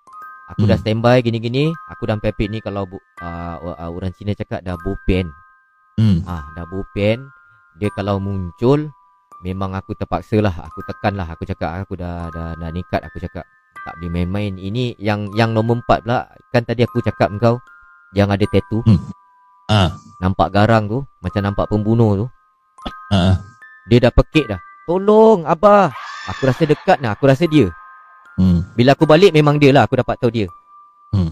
Aku 0.55 0.63
Hmm. 0.63 0.71
dah 0.71 0.79
standby 0.79 1.19
gini-gini 1.19 1.71
Aku 1.91 2.07
dah 2.07 2.15
pepit 2.19 2.47
ni 2.47 2.63
Kalau 2.63 2.87
bu, 2.87 2.99
uh, 3.19 3.55
uh, 3.59 3.91
orang 3.91 4.15
Cina 4.15 4.31
cakap 4.31 4.63
Dah 4.63 4.79
bopen 4.79 5.27
Hmm. 5.99 6.25
Ah, 6.25 6.41
Dah 6.55 6.65
bopen 6.65 7.27
Dia 7.79 7.91
kalau 7.93 8.17
muncul 8.23 8.87
Memang 9.43 9.75
aku 9.75 9.91
terpaksa 9.93 10.39
lah 10.39 10.55
Aku 10.71 10.79
tekan 10.87 11.19
lah 11.19 11.27
Aku 11.27 11.43
cakap 11.43 11.75
Aku 11.83 11.99
dah 11.99 12.31
dah, 12.31 12.55
dah 12.55 12.69
nikat 12.71 13.03
Aku 13.03 13.19
cakap 13.19 13.43
Tak 13.83 13.99
boleh 13.99 14.11
main-main. 14.23 14.55
Ini 14.55 14.95
yang 14.95 15.27
yang 15.35 15.51
nombor 15.51 15.83
empat 15.83 16.07
pula. 16.07 16.31
Kan 16.55 16.63
tadi 16.63 16.87
aku 16.87 17.03
cakap 17.03 17.27
kau 17.39 17.59
Yang 18.15 18.29
ada 18.39 18.45
tattoo. 18.47 18.79
Ah. 19.67 19.95
Nampak 20.19 20.51
garang 20.55 20.87
tu 20.87 21.03
Macam 21.19 21.41
nampak 21.43 21.67
pembunuh 21.67 22.23
tu. 22.23 22.25
Ah. 23.11 23.43
Dia 23.91 24.07
dah 24.07 24.13
pekik 24.15 24.47
dah. 24.47 24.59
Tolong 24.87 25.43
Abah. 25.43 25.91
Aku 26.31 26.47
rasa 26.47 26.63
dekat 26.63 27.03
nah 27.03 27.11
Aku 27.15 27.27
rasa 27.27 27.43
dia. 27.43 27.67
Hmm. 28.39 28.63
Bila 28.73 28.95
aku 28.95 29.03
balik 29.03 29.35
memang 29.35 29.59
dia 29.59 29.75
lah. 29.75 29.83
Aku 29.83 29.99
dapat 29.99 30.15
tahu 30.19 30.31
dia. 30.31 30.47
Hmm. 31.11 31.31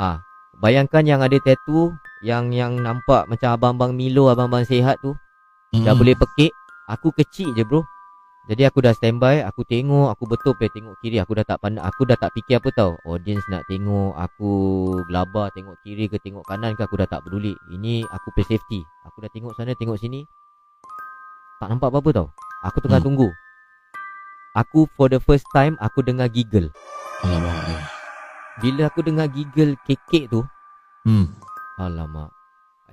Ah, 0.00 0.24
Bayangkan 0.58 1.04
yang 1.04 1.20
ada 1.20 1.36
tattoo 1.36 1.92
Yang 2.24 2.44
yang 2.56 2.72
nampak 2.80 3.28
macam 3.28 3.52
abang-abang 3.52 3.92
Milo 3.92 4.32
Abang-abang 4.32 4.64
sehat 4.64 4.96
tu. 5.04 5.12
Dah 5.84 5.92
Hmm. 5.92 6.00
boleh 6.00 6.16
pekik. 6.16 6.52
Aku 6.88 7.12
kecil 7.12 7.52
je 7.52 7.60
bro 7.68 7.84
Jadi 8.48 8.64
aku 8.64 8.80
dah 8.80 8.96
standby 8.96 9.44
Aku 9.44 9.60
tengok 9.60 10.08
Aku 10.16 10.24
betul 10.24 10.56
pe 10.56 10.72
tengok 10.72 10.96
kiri 10.98 11.20
Aku 11.20 11.36
dah 11.36 11.44
tak 11.44 11.60
pandang 11.60 11.84
Aku 11.84 12.08
dah 12.08 12.16
tak 12.16 12.32
fikir 12.32 12.56
apa 12.56 12.72
tau 12.72 12.96
Audience 13.04 13.44
nak 13.46 13.68
tengok 13.68 14.16
Aku 14.16 14.50
gelabah 15.04 15.52
Tengok 15.52 15.76
kiri 15.84 16.08
ke 16.08 16.16
tengok 16.16 16.48
kanan 16.48 16.72
ke 16.72 16.80
Aku 16.80 16.96
dah 16.96 17.04
tak 17.04 17.20
peduli 17.22 17.52
Ini 17.68 18.08
aku 18.08 18.32
pe 18.32 18.40
safety 18.42 18.80
Aku 19.04 19.20
dah 19.20 19.28
tengok 19.28 19.52
sana 19.52 19.76
Tengok 19.76 20.00
sini 20.00 20.24
Tak 21.60 21.68
nampak 21.68 21.92
apa-apa 21.92 22.10
tau 22.10 22.28
Aku 22.64 22.80
tengah 22.80 22.98
Hmm. 22.98 23.12
tunggu 23.12 23.28
Aku 24.56 24.88
for 24.96 25.12
the 25.12 25.20
first 25.20 25.44
time 25.52 25.76
Aku 25.78 26.00
dengar 26.00 26.32
giggle 26.32 26.72
Alamak. 27.20 27.68
eh. 27.68 27.82
Bila 28.58 28.88
aku 28.88 29.04
dengar 29.04 29.28
giggle 29.28 29.76
kekek 29.84 30.32
tu 30.32 30.40
Hmm. 31.04 31.28
Alamak 31.76 32.32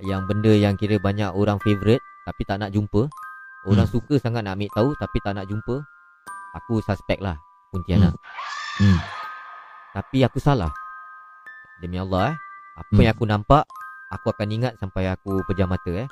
Yang 0.04 0.20
benda 0.28 0.52
yang 0.52 0.76
kira 0.76 1.00
banyak 1.00 1.32
orang 1.32 1.56
favourite 1.58 2.04
Tapi 2.28 2.44
tak 2.44 2.60
nak 2.60 2.76
jumpa 2.76 3.08
Orang 3.66 3.86
Hmm. 3.86 3.94
suka 3.98 4.14
sangat 4.22 4.46
nak 4.46 4.54
ambil 4.54 4.70
tahu 4.72 4.90
Tapi 4.94 5.16
tak 5.20 5.32
nak 5.34 5.46
jumpa 5.50 5.76
Aku 6.62 6.78
suspect 6.80 7.18
lah 7.20 7.36
Pontianak. 7.74 8.14
Hmm. 8.78 8.98
Tapi 9.92 10.22
aku 10.22 10.38
salah. 10.38 10.70
Demi 11.82 11.98
Allah 11.98 12.32
eh 12.32 12.36
Apa 12.78 12.94
Hmm. 12.94 13.02
yang 13.04 13.12
aku 13.12 13.26
nampak 13.26 13.64
Aku 14.14 14.30
akan 14.30 14.48
ingat 14.54 14.72
sampai 14.78 15.10
aku 15.10 15.42
pejam 15.50 15.66
mata 15.66 15.90
eh. 15.90 16.06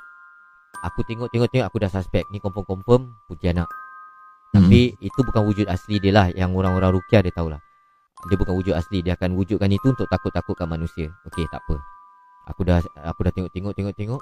Aku 0.83 0.99
tengok-tengok-tengok 1.07 1.65
Aku 1.71 1.79
dah 1.79 1.87
suspect. 1.87 2.27
Ni 2.29 2.43
confirm-confirm 2.43 3.15
Pontianak. 3.25 3.65
Hmm. 4.51 4.67
Tapi 4.67 4.93
itu 4.99 5.19
bukan 5.23 5.47
wujud 5.47 5.67
asli 5.71 5.97
dia 5.97 6.11
lah 6.11 6.27
Yang 6.35 6.51
orang-orang 6.59 6.91
rukiah 6.99 7.23
dia 7.23 7.31
tahulah 7.31 7.59
Dia 8.27 8.35
bukan 8.35 8.53
wujud 8.59 8.75
asli. 8.75 8.99
Dia 8.99 9.15
akan 9.15 9.37
wujudkan 9.39 9.71
itu 9.71 9.87
untuk 9.95 10.09
takut-takutkan 10.11 10.67
manusia. 10.67 11.07
Okey 11.29 11.45
tak 11.47 11.61
apa. 11.63 11.77
Aku 12.49 12.61
dah 12.61 12.77
aku 13.05 13.19
dah 13.25 13.33
tengok-tengok 13.33 13.73
tengok-tengok 13.73 14.21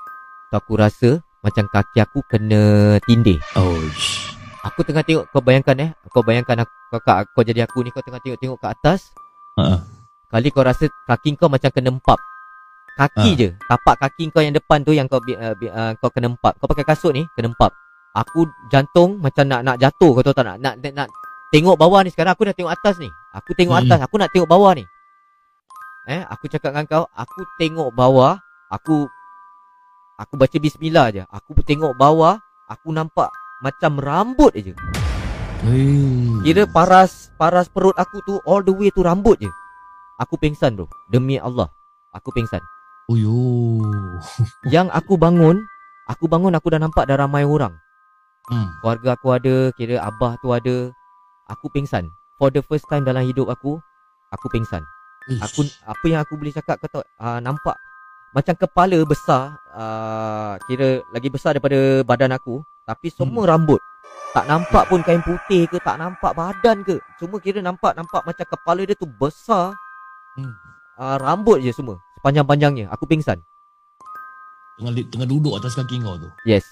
Tu 0.54 0.56
aku 0.56 0.78
rasa 0.78 1.10
Macam 1.41 1.66
kaki 1.66 1.97
aku 1.97 2.22
kena 2.24 2.62
tindih. 3.04 3.41
Oh. 3.58 3.74
sh- 3.91 4.38
Aku 4.64 4.86
tengah 4.86 5.01
tengok 5.01 5.26
Kau 5.28 5.41
bayangkan 5.41 5.74
eh? 5.76 5.89
Kau 6.08 6.22
bayangkan 6.22 6.62
aku, 6.62 6.72
kau, 6.93 7.01
kau, 7.34 7.41
jadi 7.41 7.66
aku 7.66 7.82
ni 7.82 7.89
Kau 7.89 7.99
tengah 7.99 8.22
tengok-tengok 8.22 8.62
ke 8.62 8.68
atas. 8.70 9.10
Ah. 9.58 9.82
Kali 10.30 10.54
kau 10.54 10.62
rasa 10.62 10.86
kaki 11.06 11.34
kau 11.36 11.49
macam 11.49 11.70
kena 11.70 11.89
empap. 11.89 12.22
Kaki 12.93 13.30
Ah. 13.30 13.36
je. 13.36 13.49
Tapak 13.66 13.95
kaki 13.99 14.30
kau 14.30 14.39
yang 14.39 14.54
depan 14.54 14.86
tu 14.86 14.93
Yang 14.93 15.10
kau 15.10 15.20
uh, 15.20 15.54
uh, 15.58 15.91
kau 15.97 16.14
kena 16.14 16.30
empap. 16.30 16.54
Kau 16.62 16.70
pakai 16.70 16.86
kasut 16.86 17.12
ni 17.12 17.26
Kena 17.34 17.49
empap. 17.49 17.74
Aku 18.14 18.45
jantung 18.70 19.18
macam 19.18 19.49
nak 19.49 19.66
nak 19.66 19.82
jatuh 19.82 20.14
Kau 20.14 20.22
tahu 20.22 20.38
tak? 20.38 20.45
Nak, 20.45 20.58
nak, 20.62 20.74
nak, 20.80 20.93
nak 20.95 21.10
Tengok 21.49 21.76
bawah 21.76 22.06
ni 22.06 22.14
Sekarang 22.14 22.38
aku 22.38 22.45
dah 22.45 22.54
tengok 22.54 22.70
atas 22.72 23.01
ni. 23.01 23.10
Aku 23.34 23.58
tengok 23.58 23.74
Hmm. 23.74 23.89
atas 23.89 23.99
Aku 24.06 24.16
nak 24.16 24.30
tengok 24.30 24.45
bawah 24.45 24.78
ni. 24.78 24.86
Eh 26.08 26.22
Aku 26.30 26.45
cakap 26.45 26.72
dengan 26.72 26.86
kau 26.86 27.04
Aku 27.10 27.41
tengok 27.58 27.89
bawah 27.91 28.38
Aku 28.70 29.10
Aku 30.22 30.38
baca 30.38 30.57
bismillah 30.61 31.09
je. 31.09 31.24
Aku 31.26 31.57
tengok 31.66 31.97
bawah 31.97 32.38
Aku 32.70 32.93
nampak 32.93 33.34
Macam 33.66 33.97
rambut 33.97 34.53
je. 34.53 34.78
Kira 36.45 36.70
paras 36.70 37.34
Paras 37.41 37.66
perut 37.66 37.97
aku 37.97 38.22
tu 38.22 38.38
All 38.45 38.61
the 38.61 38.70
way 38.70 38.93
tu 38.93 39.01
rambut 39.01 39.41
je. 39.41 39.49
Aku 40.22 40.38
pingsan 40.38 40.78
bro. 40.78 40.86
Demi 41.09 41.41
Allah. 41.41 41.66
Aku 42.14 42.30
pingsan. 42.30 42.61
Oh 43.09 43.18
yo. 43.18 43.34
Yang 44.74 44.93
aku 44.93 45.18
bangun 45.18 45.57
Aku 46.05 46.30
bangun 46.30 46.53
aku 46.53 46.70
dah 46.70 46.80
nampak 46.84 47.09
dah 47.09 47.18
ramai 47.18 47.41
orang. 47.41 47.74
Hmm. 48.53 48.70
Keluarga 48.84 49.18
aku 49.18 49.28
ada 49.34 49.55
Kira 49.74 49.97
abah 49.97 50.38
tu 50.45 50.53
ada. 50.53 50.93
Aku 51.49 51.74
pingsan. 51.74 52.05
For 52.38 52.53
the 52.53 52.61
first 52.61 52.86
time 52.86 53.01
dalam 53.01 53.26
hidup 53.26 53.49
aku 53.49 53.82
Aku 54.30 54.45
pingsan. 54.53 54.86
Ish. 55.26 55.41
Aku 55.41 55.66
Apa 55.89 56.05
yang 56.05 56.22
aku 56.22 56.38
boleh 56.38 56.53
cakap 56.53 56.78
kau 56.86 57.01
tahu 57.01 57.03
uh, 57.18 57.41
Nampak 57.41 57.74
Macam 58.34 58.58
kepala 58.58 58.98
besar 59.06 59.62
uh, 59.78 60.58
Kira 60.66 61.06
lagi 61.14 61.30
besar 61.30 61.54
daripada 61.54 62.02
badan 62.02 62.34
aku 62.34 62.66
Tapi 62.84 63.14
semua 63.14 63.46
rambut 63.46 63.78
Tak 64.34 64.50
nampak 64.50 64.90
pun 64.90 65.06
kain 65.06 65.22
putih 65.22 65.70
ke 65.70 65.78
Tak 65.80 66.02
nampak 66.02 66.34
badan 66.34 66.82
ke 66.82 66.98
Cuma 67.22 67.38
kira 67.38 67.62
nampak 67.62 67.94
Nampak 67.94 68.26
macam 68.26 68.46
kepala 68.50 68.82
dia 68.84 68.98
tu 68.98 69.06
besar 69.08 69.74
Hmm. 70.34 70.50
uh, 70.98 71.22
Rambut 71.22 71.62
je 71.62 71.70
semua 71.70 72.02
Sepanjang-panjangnya 72.18 72.90
Aku 72.90 73.06
pingsan 73.06 73.38
Tengah, 74.82 74.94
tengah 75.06 75.28
duduk 75.30 75.54
atas 75.54 75.78
kaki 75.78 76.02
kau 76.02 76.18
tu. 76.18 76.30
Yes. 76.50 76.66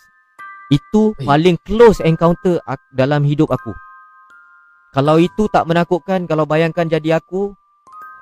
Itu 0.74 1.14
Baik. 1.16 1.28
paling 1.30 1.58
close 1.62 2.00
encounter 2.02 2.58
dalam 2.90 3.22
hidup 3.22 3.52
aku. 3.54 3.76
Kalau 4.92 5.22
itu 5.22 5.46
tak 5.54 5.70
menakutkan, 5.70 6.26
kalau 6.26 6.44
bayangkan 6.50 6.90
jadi 6.90 7.22
aku, 7.22 7.54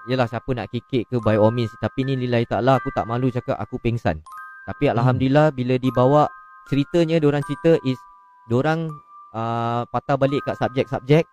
yelah 0.10 0.26
siapa 0.26 0.50
nak 0.58 0.74
kikik 0.74 1.06
ke 1.08 1.16
by 1.22 1.38
all 1.38 1.54
means. 1.54 1.72
Tapi 1.78 2.04
ni 2.04 2.18
lillahi 2.18 2.50
ta'ala 2.50 2.82
aku 2.82 2.90
tak 2.92 3.06
malu 3.06 3.30
cakap 3.30 3.56
aku 3.62 3.78
pengsan. 3.78 4.20
Tapi 4.66 4.90
Alhamdulillah 4.90 5.54
bila 5.54 5.78
dibawa 5.78 6.26
ceritanya, 6.66 7.22
diorang 7.22 7.46
cerita 7.46 7.78
is, 7.86 7.98
diorang 8.50 8.90
uh, 9.34 9.86
patah 9.90 10.18
balik 10.18 10.42
kat 10.46 10.58
subjek-subjek. 10.58 11.26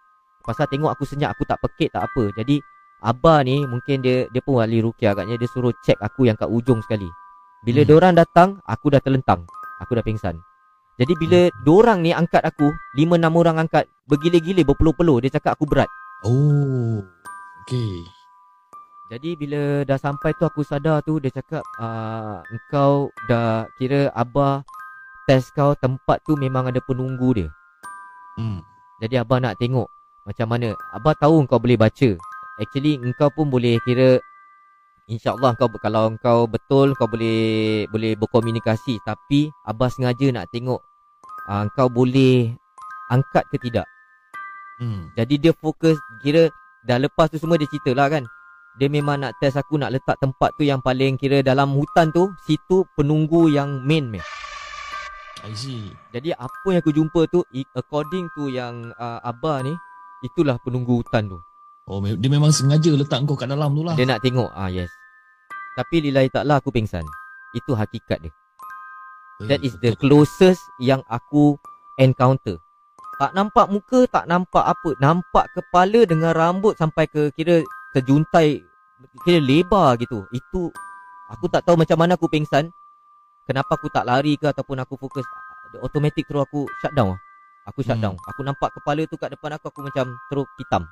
Pasal 0.44 0.68
tengok 0.70 0.92
aku 0.92 1.08
senyap, 1.08 1.34
aku 1.34 1.42
tak 1.48 1.58
pekit 1.64 1.90
tak 1.90 2.06
apa. 2.06 2.30
Jadi 2.36 2.60
Abah 3.04 3.44
ni 3.44 3.60
mungkin 3.68 4.00
dia 4.00 4.24
dia 4.32 4.40
pun 4.40 4.56
wali 4.56 4.80
rukyah 4.80 5.12
agaknya 5.12 5.36
dia 5.36 5.48
suruh 5.52 5.72
check 5.84 6.00
aku 6.00 6.24
yang 6.24 6.36
kat 6.38 6.48
ujung 6.48 6.80
sekali. 6.80 7.06
Bila 7.60 7.82
Hmm. 7.82 7.84
hmm. 7.84 7.90
diorang 7.92 8.14
datang, 8.16 8.48
aku 8.64 8.88
dah 8.88 9.00
terlentang. 9.04 9.44
Aku 9.84 9.92
dah 9.92 10.04
pingsan. 10.04 10.40
Jadi 10.96 11.12
bila 11.20 11.52
Hmm. 11.52 11.54
diorang 11.68 11.98
ni 12.00 12.16
angkat 12.16 12.40
aku, 12.40 12.72
5 12.96 13.20
6 13.20 13.36
orang 13.36 13.60
angkat 13.60 13.84
bergile-gile 14.08 14.64
berpeluh-peluh, 14.64 15.20
dia 15.20 15.28
cakap 15.28 15.60
aku 15.60 15.68
berat. 15.68 15.90
Oh. 16.24 17.04
Okay. 17.68 18.15
Jadi 19.06 19.38
bila 19.38 19.86
dah 19.86 19.94
sampai 19.94 20.34
tu 20.34 20.42
aku 20.42 20.66
sadar 20.66 20.98
tu 21.06 21.22
dia 21.22 21.30
cakap 21.30 21.62
uh, 21.78 22.42
engkau 22.50 23.06
dah 23.30 23.70
kira 23.78 24.10
abah 24.10 24.66
test 25.30 25.54
kau 25.54 25.78
tempat 25.78 26.18
tu 26.26 26.34
memang 26.34 26.66
ada 26.66 26.82
penunggu 26.82 27.38
dia. 27.38 27.48
Hmm. 28.34 28.58
Jadi 28.98 29.22
abah 29.22 29.38
nak 29.38 29.62
tengok 29.62 29.86
macam 30.26 30.46
mana. 30.50 30.74
Abah 30.90 31.14
tahu 31.22 31.46
engkau 31.46 31.62
boleh 31.62 31.78
baca. 31.78 32.18
Actually 32.58 32.98
engkau 32.98 33.30
pun 33.30 33.46
boleh 33.46 33.78
kira 33.86 34.18
InsyaAllah 35.06 35.54
kau 35.54 35.70
kalau 35.78 36.10
engkau 36.10 36.50
betul 36.50 36.90
kau 36.98 37.06
boleh 37.06 37.86
boleh 37.94 38.18
berkomunikasi 38.18 38.98
tapi 39.06 39.54
abah 39.70 39.86
sengaja 39.86 40.34
nak 40.34 40.50
tengok 40.50 40.82
uh, 41.46 41.62
engkau 41.62 41.86
boleh 41.86 42.50
angkat 43.14 43.46
ke 43.54 43.56
tidak. 43.62 43.86
Hmm. 44.82 45.14
Jadi 45.14 45.38
dia 45.38 45.52
fokus 45.54 45.94
kira 46.26 46.50
dah 46.82 46.98
lepas 46.98 47.30
tu 47.30 47.38
semua 47.38 47.54
dia 47.54 47.70
cerita 47.70 47.94
lah 47.94 48.10
kan. 48.10 48.26
Dia 48.76 48.92
memang 48.92 49.24
nak 49.24 49.40
test 49.40 49.56
aku 49.56 49.80
nak 49.80 49.88
letak 49.96 50.20
tempat 50.20 50.52
tu 50.60 50.68
yang 50.68 50.84
paling 50.84 51.16
kira 51.16 51.40
dalam 51.40 51.72
hutan 51.72 52.12
tu 52.12 52.28
situ 52.44 52.84
penunggu 52.92 53.48
yang 53.48 53.80
main 53.80 54.04
meh. 54.04 54.24
I 55.44 55.52
see. 55.56 55.88
Jadi 56.12 56.36
apa 56.36 56.68
yang 56.68 56.80
aku 56.84 56.92
jumpa 56.92 57.20
tu 57.32 57.40
according 57.72 58.28
to 58.36 58.52
yang 58.52 58.92
uh, 59.00 59.20
abah 59.24 59.64
ni 59.64 59.72
itulah 60.20 60.60
penunggu 60.60 61.00
hutan 61.00 61.32
tu. 61.32 61.40
Oh, 61.86 62.02
dia 62.02 62.28
memang 62.28 62.50
sengaja 62.50 62.92
letak 62.92 63.24
kau 63.24 63.38
kat 63.38 63.48
dalam 63.48 63.72
tu 63.72 63.80
lah. 63.80 63.96
Dia 63.96 64.04
nak 64.04 64.20
tengok 64.20 64.52
ah 64.52 64.68
yes. 64.68 64.90
Tapi 65.76 66.08
lillahi 66.08 66.28
ta'ala 66.28 66.60
aku 66.60 66.68
pingsan. 66.68 67.04
Itu 67.56 67.72
hakikat 67.72 68.28
dia. 68.28 68.32
That 69.44 69.60
is 69.60 69.76
the 69.84 69.92
closest 69.96 70.60
yang 70.80 71.04
aku 71.08 71.60
encounter. 72.00 72.56
Tak 73.16 73.32
nampak 73.32 73.68
muka, 73.68 74.08
tak 74.08 74.24
nampak 74.28 74.64
apa. 74.64 74.96
Nampak 75.00 75.52
kepala 75.52 76.08
dengan 76.08 76.32
rambut 76.32 76.76
sampai 76.76 77.08
ke 77.08 77.32
kira 77.36 77.60
terjuntai 77.96 78.60
kira 79.24 79.40
lebar 79.40 79.96
gitu. 79.96 80.28
Itu 80.28 80.68
aku 81.32 81.48
tak 81.48 81.64
tahu 81.64 81.80
macam 81.80 81.96
mana 81.96 82.20
aku 82.20 82.28
pingsan. 82.28 82.68
Kenapa 83.48 83.78
aku 83.78 83.88
tak 83.88 84.04
lari 84.04 84.36
ke 84.36 84.50
ataupun 84.50 84.82
aku 84.82 84.98
fokus 85.00 85.24
automatic 85.80 86.26
terus 86.28 86.44
aku 86.44 86.68
shut 86.82 86.92
down. 86.92 87.16
Aku 87.66 87.82
shut 87.82 87.98
Hmm. 87.98 88.14
Aku 88.14 88.40
nampak 88.46 88.70
kepala 88.76 89.02
tu 89.10 89.16
kat 89.18 89.32
depan 89.34 89.56
aku 89.56 89.72
aku 89.72 89.80
macam 89.86 90.06
terus 90.30 90.46
hitam. 90.60 90.84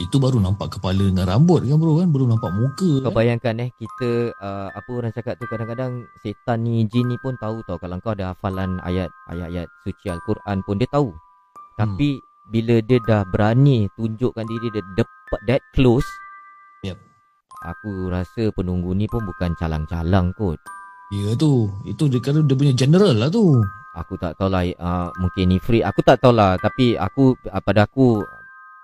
Itu 0.00 0.16
baru 0.16 0.40
nampak 0.40 0.80
kepala 0.80 1.04
dengan 1.04 1.28
rambut 1.28 1.68
kan 1.68 1.76
bro 1.76 2.00
kan. 2.00 2.08
Belum 2.08 2.32
nampak 2.32 2.48
muka 2.56 3.04
Kau 3.04 3.12
kan. 3.12 3.16
bayangkan 3.18 3.54
eh 3.60 3.70
kita 3.76 4.32
uh, 4.40 4.68
apa 4.72 4.90
orang 4.90 5.12
cakap 5.12 5.36
tu 5.36 5.44
kadang-kadang 5.52 6.06
setan 6.24 6.64
ni 6.64 6.88
jin 6.88 7.12
ni 7.12 7.20
pun 7.20 7.36
tahu 7.36 7.60
tau 7.68 7.76
kalau 7.76 8.00
kau 8.00 8.16
ada 8.16 8.32
hafalan 8.32 8.80
ayat 8.88 9.12
ayat-ayat 9.28 9.68
suci 9.84 10.08
al-Quran 10.08 10.64
pun 10.64 10.80
dia 10.80 10.88
tahu. 10.88 11.12
Tapi 11.76 12.18
bila 12.50 12.82
dia 12.82 12.98
dah 13.06 13.22
berani 13.30 13.86
tunjukkan 13.94 14.44
diri 14.48 14.66
dia 14.74 14.82
dekat 14.98 15.40
that 15.46 15.62
close 15.76 16.06
Yep. 16.82 16.98
Aku 17.62 18.10
rasa 18.10 18.50
penunggu 18.58 18.90
ni 18.90 19.06
pun 19.06 19.22
bukan 19.22 19.54
calang-calang 19.54 20.34
kot. 20.34 20.58
Ya 21.14 21.30
tu. 21.38 21.70
Itu 21.86 22.10
dia 22.10 22.18
kata 22.18 22.42
dia 22.42 22.58
punya 22.58 22.74
general 22.74 23.14
lah 23.14 23.30
tu. 23.30 23.62
Aku 23.94 24.18
tak 24.18 24.34
tahu 24.34 24.50
lah 24.50 24.66
uh, 24.82 25.14
mungkin 25.22 25.54
ni 25.54 25.62
free. 25.62 25.84
Aku 25.86 26.02
tak 26.02 26.18
tahu 26.18 26.34
lah 26.34 26.58
tapi 26.58 26.98
aku 26.98 27.38
uh, 27.46 27.62
pada 27.62 27.86
aku 27.86 28.26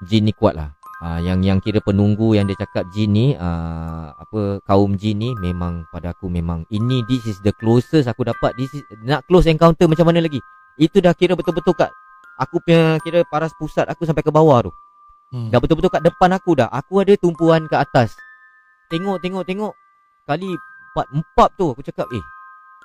jin 0.07 0.31
ni 0.31 0.33
kuat 0.37 0.55
lah. 0.55 0.71
Uh, 0.99 1.19
yang 1.23 1.43
yang 1.43 1.59
kira 1.59 1.83
penunggu 1.83 2.39
yang 2.39 2.47
dia 2.47 2.59
cakap 2.59 2.87
jin 2.95 3.15
ni 3.15 3.27
uh, 3.35 4.15
apa 4.15 4.63
kaum 4.67 4.99
jin 4.99 5.23
ni 5.23 5.31
memang 5.39 5.87
pada 5.95 6.11
aku 6.11 6.27
memang 6.27 6.67
ini 6.75 7.07
this 7.07 7.23
is 7.23 7.39
the 7.47 7.55
closest 7.55 8.11
aku 8.11 8.27
dapat 8.27 8.51
this 8.59 8.67
is 8.75 8.83
nak 9.07 9.23
close 9.31 9.47
encounter 9.47 9.87
macam 9.87 10.11
mana 10.11 10.27
lagi 10.27 10.43
itu 10.75 10.99
dah 10.99 11.15
kira 11.15 11.39
betul-betul 11.39 11.71
kat 11.79 11.95
aku 12.39 12.57
punya 12.59 12.97
kira 13.01 13.23
paras 13.25 13.53
pusat 13.55 13.85
aku 13.85 14.03
sampai 14.03 14.23
ke 14.23 14.31
bawah 14.31 14.63
tu. 14.63 14.73
Hmm. 15.29 15.53
dah 15.53 15.61
betul-betul 15.61 15.91
kat 15.91 16.01
depan 16.01 16.33
aku 16.33 16.57
dah. 16.57 16.71
Aku 16.71 16.99
ada 16.99 17.13
tumpuan 17.15 17.69
ke 17.69 17.77
atas. 17.77 18.17
Tengok 18.89 19.21
tengok 19.21 19.45
tengok. 19.45 19.73
Kali 20.25 20.49
empat 20.49 21.07
empat 21.11 21.49
tu 21.55 21.69
aku 21.69 21.83
cakap 21.83 22.09
eh 22.11 22.25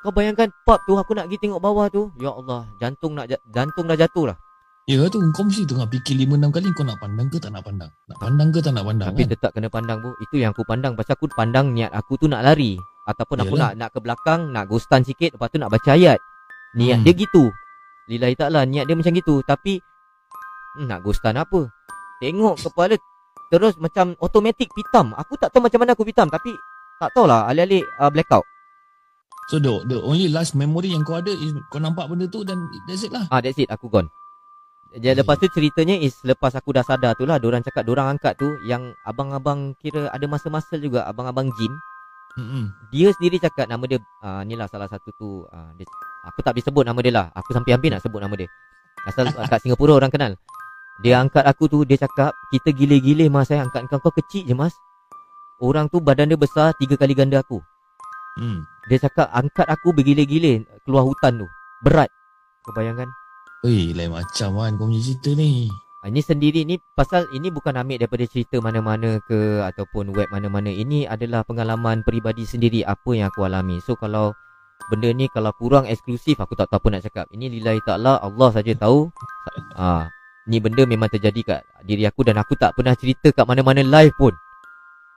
kau 0.04 0.12
bayangkan 0.12 0.52
pub 0.68 0.76
tu 0.84 1.00
aku 1.00 1.16
nak 1.16 1.32
pergi 1.32 1.48
tengok 1.48 1.64
bawah 1.64 1.88
tu. 1.88 2.12
Ya 2.20 2.28
Allah 2.30 2.68
jantung 2.76 3.16
nak 3.16 3.32
ja- 3.32 3.40
jantung 3.48 3.88
dah 3.88 3.96
jatuh 3.96 4.28
lah. 4.28 4.38
Ya 4.84 5.00
tu 5.08 5.24
kau 5.32 5.48
mesti 5.48 5.64
tengah 5.64 5.88
fikir 5.88 6.20
5 6.20 6.36
6 6.36 6.52
kali 6.52 6.68
kau 6.76 6.84
nak 6.84 7.00
pandang 7.00 7.32
ke 7.32 7.40
tak 7.40 7.56
nak 7.56 7.64
pandang. 7.64 7.88
Nak 8.12 8.18
pandang 8.20 8.52
ke 8.52 8.60
tak 8.60 8.76
nak 8.76 8.84
pandang 8.84 9.08
Tapi 9.08 9.24
kan. 9.24 9.32
tetap 9.32 9.52
kena 9.56 9.72
pandang 9.72 9.98
bu. 10.04 10.12
Itu 10.20 10.36
yang 10.36 10.52
aku 10.52 10.68
pandang. 10.68 10.92
Pasal 11.00 11.16
aku 11.16 11.32
pandang 11.32 11.72
niat 11.72 11.88
aku 11.96 12.20
tu 12.20 12.28
nak 12.28 12.44
lari. 12.44 12.76
Ataupun 13.08 13.40
aku 13.40 13.56
Yalah. 13.56 13.72
nak 13.72 13.80
nak 13.80 13.90
ke 13.92 14.00
belakang 14.00 14.42
Nak 14.52 14.64
ghostan 14.68 15.04
sikit 15.04 15.36
Lepas 15.36 15.52
tu 15.52 15.60
nak 15.60 15.72
baca 15.72 15.92
ayat. 15.92 16.20
Niat 16.76 17.00
Hmm. 17.00 17.06
dia 17.08 17.16
gitu 17.16 17.48
Lillahi 18.12 18.36
ta'ala 18.36 18.68
Niat 18.68 18.86
dia 18.88 18.96
macam 18.98 19.14
gitu. 19.16 19.40
Tapi 19.44 19.80
hmm, 20.80 20.86
Nak 20.88 21.00
ghostan 21.04 21.40
apa? 21.40 21.70
Tengok 22.20 22.60
kepala 22.60 22.96
Terus 23.54 23.78
macam 23.78 24.18
automatic 24.18 24.72
pitam. 24.74 25.14
Aku 25.14 25.38
tak 25.38 25.54
tahu 25.54 25.64
macam 25.66 25.80
mana 25.84 25.94
aku 25.94 26.04
pitam 26.08 26.28
Tapi 26.28 26.52
Tak 27.00 27.14
tahulah 27.16 27.48
Alih-alih 27.48 27.84
uh, 28.02 28.12
blackout. 28.12 28.46
So 29.52 29.60
the, 29.60 29.84
the 29.92 30.00
only 30.00 30.32
last 30.32 30.56
memory 30.56 30.96
yang 30.96 31.04
kau 31.04 31.20
ada 31.20 31.28
is 31.28 31.52
kau 31.68 31.76
nampak 31.76 32.08
benda 32.08 32.32
tu 32.32 32.48
dan 32.48 32.64
that's 32.88 33.04
it 33.04 33.12
lah. 33.12 33.28
Ah 33.28 33.44
that's 33.44 33.60
it 33.60 33.68
Aku 33.68 33.92
gone. 33.92 34.08
Jadi 34.94 35.20
lepas 35.20 35.36
tu 35.36 35.52
ceritanya 35.52 36.00
is 36.00 36.16
lepas 36.24 36.54
aku 36.54 36.70
dah 36.70 36.86
sadar 36.86 37.18
tu 37.18 37.26
lah 37.26 37.42
Diorang 37.42 37.66
cakap 37.66 37.82
diorang 37.82 38.14
angkat 38.14 38.38
tu 38.38 38.46
Yang 38.62 38.94
abang-abang 39.10 39.74
kira 39.82 40.06
ada 40.14 40.22
masa-masa 40.30 40.78
juga 40.78 41.02
Abang-abang 41.10 41.50
gym 41.58 41.74
Hmm. 42.34 42.74
dia 42.90 43.14
sendiri 43.14 43.38
cakap 43.38 43.70
nama 43.70 43.86
dia 43.86 44.02
uh, 44.26 44.42
ni 44.42 44.58
lah 44.58 44.66
salah 44.66 44.90
satu 44.90 45.14
tu 45.22 45.46
uh, 45.46 45.70
dia, 45.78 45.86
aku 46.26 46.42
tak 46.42 46.58
boleh 46.58 46.66
sebut 46.66 46.84
nama 46.86 47.00
dia 47.06 47.14
lah. 47.14 47.26
Aku 47.38 47.54
sampai 47.54 47.78
hampir 47.78 47.94
nak 47.94 48.02
sebut 48.02 48.18
nama 48.18 48.34
dia. 48.34 48.50
Asal 49.06 49.30
uh, 49.38 49.46
kat 49.46 49.62
Singapura 49.62 50.02
orang 50.02 50.10
kenal. 50.10 50.34
Dia 51.06 51.22
angkat 51.22 51.46
aku 51.46 51.70
tu 51.70 51.86
dia 51.86 51.98
cakap 51.98 52.34
kita 52.50 52.74
gile-gile 52.74 53.30
mas 53.30 53.50
saya 53.50 53.66
angkat 53.66 53.86
kau 53.86 54.02
kau 54.02 54.14
kecil 54.14 54.50
je 54.50 54.58
mas. 54.58 54.74
Orang 55.62 55.88
tu 55.94 56.02
badan 56.02 56.34
dia 56.34 56.40
besar 56.40 56.74
tiga 56.82 56.98
kali 56.98 57.14
ganda 57.14 57.42
aku. 57.42 57.62
Hmm. 58.34 58.66
dia 58.90 58.98
cakap 58.98 59.30
angkat 59.30 59.70
aku 59.70 59.94
bergile-gile 59.94 60.66
keluar 60.90 61.06
hutan 61.06 61.38
tu. 61.38 61.48
Berat. 61.86 62.10
Kau 62.66 62.74
bayangkan? 62.74 63.06
Oi, 63.64 63.94
lain 63.94 64.10
macam 64.10 64.58
kan 64.58 64.74
kau 64.76 64.90
punya 64.90 65.00
cerita 65.00 65.32
ni. 65.38 65.70
Ah, 66.04 66.12
Ini 66.12 66.20
sendiri 66.20 66.68
ni 66.68 66.76
pasal 67.00 67.24
ini 67.32 67.48
bukan 67.48 67.80
ambil 67.80 67.96
daripada 67.96 68.28
cerita 68.28 68.60
mana-mana 68.60 69.24
ke 69.24 69.64
ataupun 69.64 70.12
web 70.12 70.28
mana-mana. 70.36 70.68
Ini 70.68 71.08
adalah 71.08 71.48
pengalaman 71.48 72.04
peribadi 72.04 72.44
sendiri 72.44 72.84
apa 72.84 73.16
yang 73.16 73.32
aku 73.32 73.48
alami. 73.48 73.80
So 73.80 73.96
kalau 73.96 74.36
benda 74.92 75.16
ni 75.16 75.32
kalau 75.32 75.56
kurang 75.56 75.88
eksklusif 75.88 76.44
aku 76.44 76.60
tak 76.60 76.68
tahu 76.68 76.84
apa 76.84 76.88
nak 76.92 77.02
cakap. 77.08 77.26
Ini 77.32 77.48
lillahi 77.48 77.80
ta'ala 77.88 78.20
Allah 78.20 78.50
saja 78.52 78.76
tahu. 78.76 79.08
Ah, 79.80 80.12
ni 80.44 80.60
benda 80.60 80.84
memang 80.84 81.08
terjadi 81.08 81.40
kat 81.40 81.62
diri 81.88 82.04
aku 82.04 82.28
dan 82.28 82.36
aku 82.36 82.60
tak 82.60 82.76
pernah 82.76 82.92
cerita 83.00 83.32
kat 83.32 83.48
mana-mana 83.48 83.80
live 83.80 84.12
pun. 84.20 84.36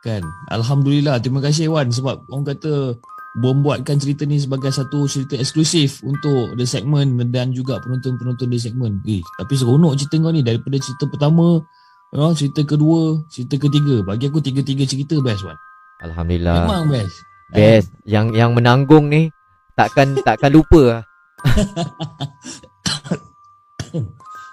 Kan. 0.06 0.22
Alhamdulillah. 0.54 1.18
Terima 1.18 1.42
kasih 1.42 1.66
Wan 1.66 1.90
sebab 1.90 2.30
orang 2.30 2.46
kata 2.54 2.94
membuatkan 3.36 4.00
cerita 4.00 4.24
ni 4.24 4.40
sebagai 4.40 4.72
satu 4.72 5.04
cerita 5.04 5.36
eksklusif 5.36 6.00
untuk 6.00 6.56
the 6.56 6.64
segmen 6.64 7.20
dan 7.28 7.52
juga 7.52 7.76
penonton-penonton 7.84 8.48
the 8.48 8.56
segmen. 8.56 9.04
Eh, 9.04 9.20
tapi 9.36 9.52
seronok 9.52 9.92
cerita 10.00 10.16
kau 10.24 10.32
ni 10.32 10.40
daripada 10.40 10.80
cerita 10.80 11.04
pertama, 11.04 11.60
you 12.12 12.16
know, 12.16 12.32
cerita 12.32 12.64
kedua, 12.64 13.20
cerita 13.28 13.60
ketiga. 13.60 14.00
Bagi 14.00 14.32
aku 14.32 14.40
tiga-tiga 14.40 14.88
cerita 14.88 15.20
best 15.20 15.44
Wan. 15.44 15.60
Alhamdulillah. 16.00 16.64
Memang 16.64 16.88
best. 16.88 17.16
Best. 17.52 17.88
Yang 18.08 18.26
yang 18.40 18.50
menanggung 18.56 19.12
ni 19.12 19.28
takkan 19.76 20.16
takkan 20.24 20.50
lupa 20.56 20.80
lah. 20.80 21.02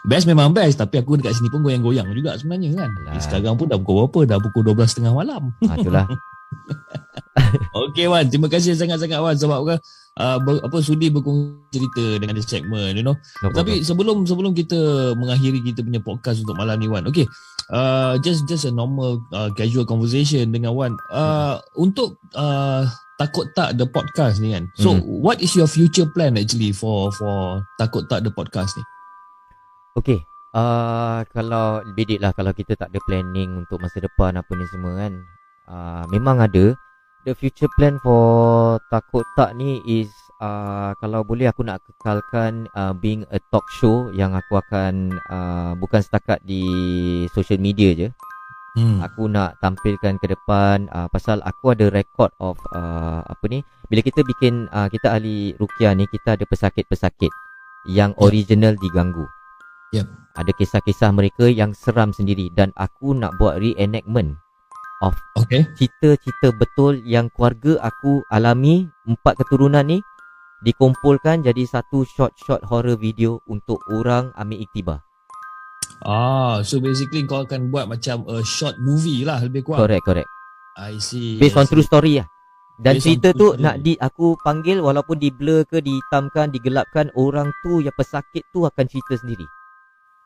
Best 0.04 0.28
memang 0.28 0.52
best 0.52 0.76
tapi 0.76 1.00
aku 1.00 1.16
dekat 1.16 1.32
sini 1.32 1.48
pun 1.48 1.64
goyang-goyang 1.64 2.12
juga 2.12 2.36
sebenarnya 2.36 2.76
kan. 2.76 2.92
Alah. 2.92 3.16
Eh, 3.16 3.22
sekarang 3.24 3.56
pun 3.56 3.72
dah 3.72 3.80
pukul 3.80 4.04
berapa? 4.04 4.36
Dah 4.36 4.40
pukul 4.44 4.76
12.30 4.76 5.16
malam. 5.16 5.56
Ah, 5.64 5.80
itulah. 5.80 6.04
Okey 7.86 8.10
Wan, 8.10 8.30
terima 8.30 8.50
kasih 8.50 8.74
sangat-sangat 8.78 9.20
Wan 9.22 9.38
sebab 9.38 9.60
uh, 9.66 10.38
ber, 10.42 10.62
apa 10.62 10.78
sudi 10.82 11.10
berkongsi 11.10 11.70
cerita 11.74 12.06
dengan 12.22 12.38
this 12.38 12.50
segmen 12.50 12.94
you 12.98 13.06
know. 13.06 13.18
No 13.42 13.54
Tapi 13.54 13.82
sebelum 13.82 14.26
sebelum 14.26 14.54
kita 14.54 15.14
mengakhiri 15.18 15.62
kita 15.62 15.82
punya 15.86 16.02
podcast 16.02 16.42
untuk 16.46 16.58
malam 16.58 16.78
ni 16.82 16.90
Wan. 16.90 17.06
Okey. 17.10 17.26
Uh, 17.72 18.20
just 18.22 18.46
just 18.46 18.68
a 18.68 18.72
normal 18.74 19.24
uh, 19.34 19.50
casual 19.54 19.86
conversation 19.86 20.50
dengan 20.54 20.74
Wan. 20.78 20.94
Uh, 21.10 21.58
untuk 21.78 22.18
uh, 22.38 22.86
takut 23.18 23.50
tak 23.54 23.78
the 23.78 23.86
podcast 23.86 24.42
ni 24.42 24.54
kan. 24.54 24.70
So 24.78 24.98
Hmm. 24.98 25.02
what 25.22 25.42
is 25.42 25.54
your 25.54 25.70
future 25.70 26.10
plan 26.10 26.38
actually 26.38 26.74
for 26.74 27.10
for 27.14 27.62
takut 27.78 28.06
tak 28.10 28.26
the 28.26 28.34
podcast 28.34 28.74
ni? 28.78 28.84
Okay 29.94 30.26
uh, 30.58 31.22
Kalau 31.30 31.86
Bedik 31.94 32.18
lah 32.18 32.34
Kalau 32.34 32.50
kita 32.50 32.74
tak 32.74 32.90
ada 32.90 32.98
planning 33.06 33.62
Untuk 33.62 33.78
masa 33.78 34.02
depan 34.02 34.34
Apa 34.34 34.58
ni 34.58 34.66
semua 34.74 35.06
kan 35.06 35.22
uh, 35.70 36.04
Memang 36.12 36.44
ada 36.44 36.76
The 37.24 37.34
future 37.36 37.72
plan 37.80 38.00
for 38.04 38.78
Takut 38.92 39.24
tak 39.40 39.56
ni 39.56 39.80
is 39.88 40.12
uh, 40.44 40.92
Kalau 41.00 41.24
boleh 41.24 41.48
aku 41.48 41.64
nak 41.64 41.80
kekalkan 41.88 42.68
uh, 42.76 42.92
Being 42.92 43.24
a 43.32 43.40
talk 43.52 43.64
show 43.80 44.12
Yang 44.12 44.44
aku 44.44 44.60
akan 44.60 45.16
uh, 45.32 45.72
Bukan 45.80 46.04
setakat 46.04 46.44
di 46.44 46.64
Social 47.32 47.60
media 47.60 47.96
je 47.96 48.10
Hmm. 48.74 49.06
Aku 49.06 49.30
nak 49.30 49.62
tampilkan 49.62 50.18
ke 50.18 50.34
depan 50.34 50.90
uh, 50.90 51.06
Pasal 51.06 51.46
aku 51.46 51.78
ada 51.78 51.94
record 51.94 52.34
of 52.42 52.58
uh, 52.74 53.22
Apa 53.22 53.46
ni 53.46 53.62
Bila 53.86 54.02
kita 54.02 54.26
bikin 54.26 54.66
uh, 54.74 54.90
Kita 54.90 55.14
ahli 55.14 55.54
rukia 55.62 55.94
ni 55.94 56.10
Kita 56.10 56.34
ada 56.34 56.42
pesakit-pesakit 56.42 57.30
Yang 57.86 58.18
Yep. 58.18 58.26
original 58.26 58.74
diganggu 58.82 59.30
Yep. 59.94 60.10
Ada 60.42 60.52
kisah-kisah 60.58 61.14
mereka 61.14 61.46
yang 61.46 61.78
seram 61.78 62.18
sendiri 62.18 62.50
Dan 62.50 62.74
aku 62.74 63.14
nak 63.14 63.38
buat 63.38 63.62
reenactment 63.62 64.42
Of 65.04 65.20
Okay. 65.36 65.68
cerita-cerita 65.76 66.56
betul 66.56 67.04
Yang 67.04 67.36
keluarga 67.36 67.84
aku 67.84 68.24
alami 68.32 68.88
Empat 69.04 69.36
keturunan 69.44 69.84
ni 69.84 70.00
Dikumpulkan 70.64 71.44
jadi 71.44 71.68
satu 71.68 72.08
short-short 72.08 72.64
horror 72.64 72.96
video 72.96 73.44
Untuk 73.46 73.84
orang 73.92 74.32
ambil 74.34 74.64
iktibar 74.64 75.04
Ah, 76.04 76.60
so 76.64 76.84
basically 76.84 77.24
kau 77.24 77.48
akan 77.48 77.72
buat 77.72 77.88
macam 77.88 78.28
a 78.28 78.44
short 78.44 78.76
movie 78.76 79.24
lah 79.24 79.40
lebih 79.40 79.64
kurang. 79.64 79.88
Correct, 79.88 80.04
correct 80.04 80.30
I 80.76 81.00
see. 81.00 81.40
Based 81.40 81.56
I 81.56 81.64
on 81.64 81.68
see. 81.68 81.76
true 81.76 81.86
story 81.86 82.20
lah 82.20 82.28
Dan 82.76 83.00
Based 83.00 83.08
on 83.08 83.16
cerita 83.16 83.30
tu 83.32 83.48
story. 83.56 83.64
nak 83.64 83.76
di 83.80 83.94
aku 83.96 84.36
panggil 84.44 84.84
walaupun 84.84 85.16
di 85.16 85.32
blur 85.32 85.64
ke 85.64 85.80
dihitamkan, 85.80 86.52
digelapkan 86.52 87.08
orang 87.16 87.56
tu 87.64 87.80
yang 87.80 87.96
pesakit 87.96 88.44
tu 88.52 88.68
akan 88.68 88.84
cerita 88.84 89.16
sendiri. 89.16 89.48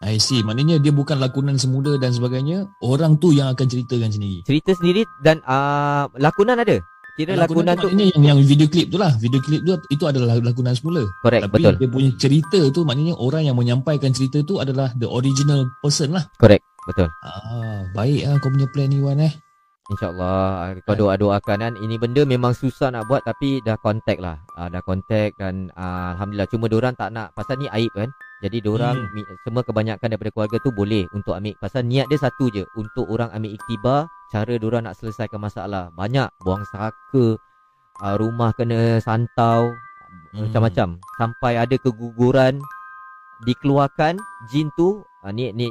I 0.01 0.21
see. 0.21 0.45
Maknanya 0.45 0.77
dia 0.77 0.93
bukan 0.93 1.17
lakonan 1.17 1.57
semula 1.57 1.97
dan 1.97 2.13
sebagainya. 2.13 2.69
Orang 2.85 3.17
tu 3.17 3.33
yang 3.33 3.49
akan 3.49 3.65
ceritakan 3.65 4.13
sendiri. 4.13 4.45
Cerita 4.45 4.77
sendiri 4.77 5.01
dan 5.25 5.41
uh, 5.49 6.05
lakonan 6.21 6.61
ada. 6.61 6.77
Kira 7.17 7.33
lakonan, 7.33 7.73
tu, 7.81 7.89
maknanya 7.89 8.13
yang 8.13 8.37
yang 8.37 8.39
video 8.45 8.69
clip 8.69 8.93
tu 8.93 9.01
lah. 9.01 9.09
Video 9.17 9.41
clip 9.41 9.65
tu 9.65 9.73
itu 9.89 10.05
adalah 10.05 10.37
lakonan 10.37 10.77
semula. 10.77 11.01
correct 11.25 11.49
Tapi 11.49 11.65
betul. 11.65 11.73
dia 11.81 11.89
punya 11.89 12.11
cerita 12.13 12.59
tu 12.69 12.85
maknanya 12.85 13.17
orang 13.17 13.49
yang 13.49 13.57
menyampaikan 13.57 14.13
cerita 14.13 14.45
tu 14.45 14.61
adalah 14.61 14.93
the 15.01 15.09
original 15.09 15.65
person 15.81 16.13
lah. 16.13 16.29
Correct, 16.37 16.61
betul. 16.85 17.09
Ah, 17.25 17.89
baik 17.97 18.21
ah 18.29 18.37
kau 18.37 18.53
punya 18.53 18.69
plan 18.69 18.85
ni 18.93 19.01
Wan 19.01 19.17
eh. 19.17 19.33
InsyaAllah 19.87 20.83
Kau 20.83 20.99
doa-doakan 20.99 21.57
kan 21.63 21.73
Ini 21.79 21.95
benda 21.95 22.27
memang 22.27 22.51
susah 22.51 22.91
nak 22.91 23.07
buat 23.07 23.23
Tapi 23.23 23.63
dah 23.63 23.79
contact 23.79 24.19
lah 24.19 24.35
uh, 24.59 24.67
Dah 24.67 24.83
contact 24.83 25.39
dan 25.39 25.71
uh, 25.79 26.11
Alhamdulillah 26.11 26.51
Cuma 26.51 26.67
diorang 26.67 26.91
tak 26.91 27.15
nak 27.15 27.31
Pasal 27.31 27.55
ni 27.55 27.71
aib 27.71 27.87
kan 27.95 28.11
Jadi 28.37 28.61
diorang 28.61 29.09
Hmm. 29.09 29.25
Semua 29.41 29.65
kebanyakan 29.65 30.13
daripada 30.13 30.29
keluarga 30.29 30.57
tu 30.61 30.69
Boleh 30.69 31.09
untuk 31.09 31.33
ambil 31.33 31.57
Pasal 31.57 31.89
niat 31.89 32.05
dia 32.05 32.21
satu 32.21 32.53
je 32.53 32.69
Untuk 32.77 33.09
orang 33.09 33.33
ambil 33.33 33.57
iktibar 33.57 34.05
Cara 34.29 34.53
diorang 34.61 34.85
nak 34.85 34.93
selesaikan 34.93 35.41
masalah 35.41 35.89
Banyak 35.97 36.29
Buang 36.45 36.61
saka 36.69 37.37
uh, 38.03 38.15
Rumah 38.17 38.53
kena 38.53 39.01
santau 39.01 39.73
Hmm. 40.31 40.47
Macam-macam 40.47 40.87
Sampai 41.19 41.59
ada 41.59 41.75
keguguran 41.75 42.59
Dikeluarkan 43.43 44.17
Jin 44.51 44.71
tu 44.75 45.03
uh, 45.03 45.31
Ni 45.31 45.51
ni 45.51 45.67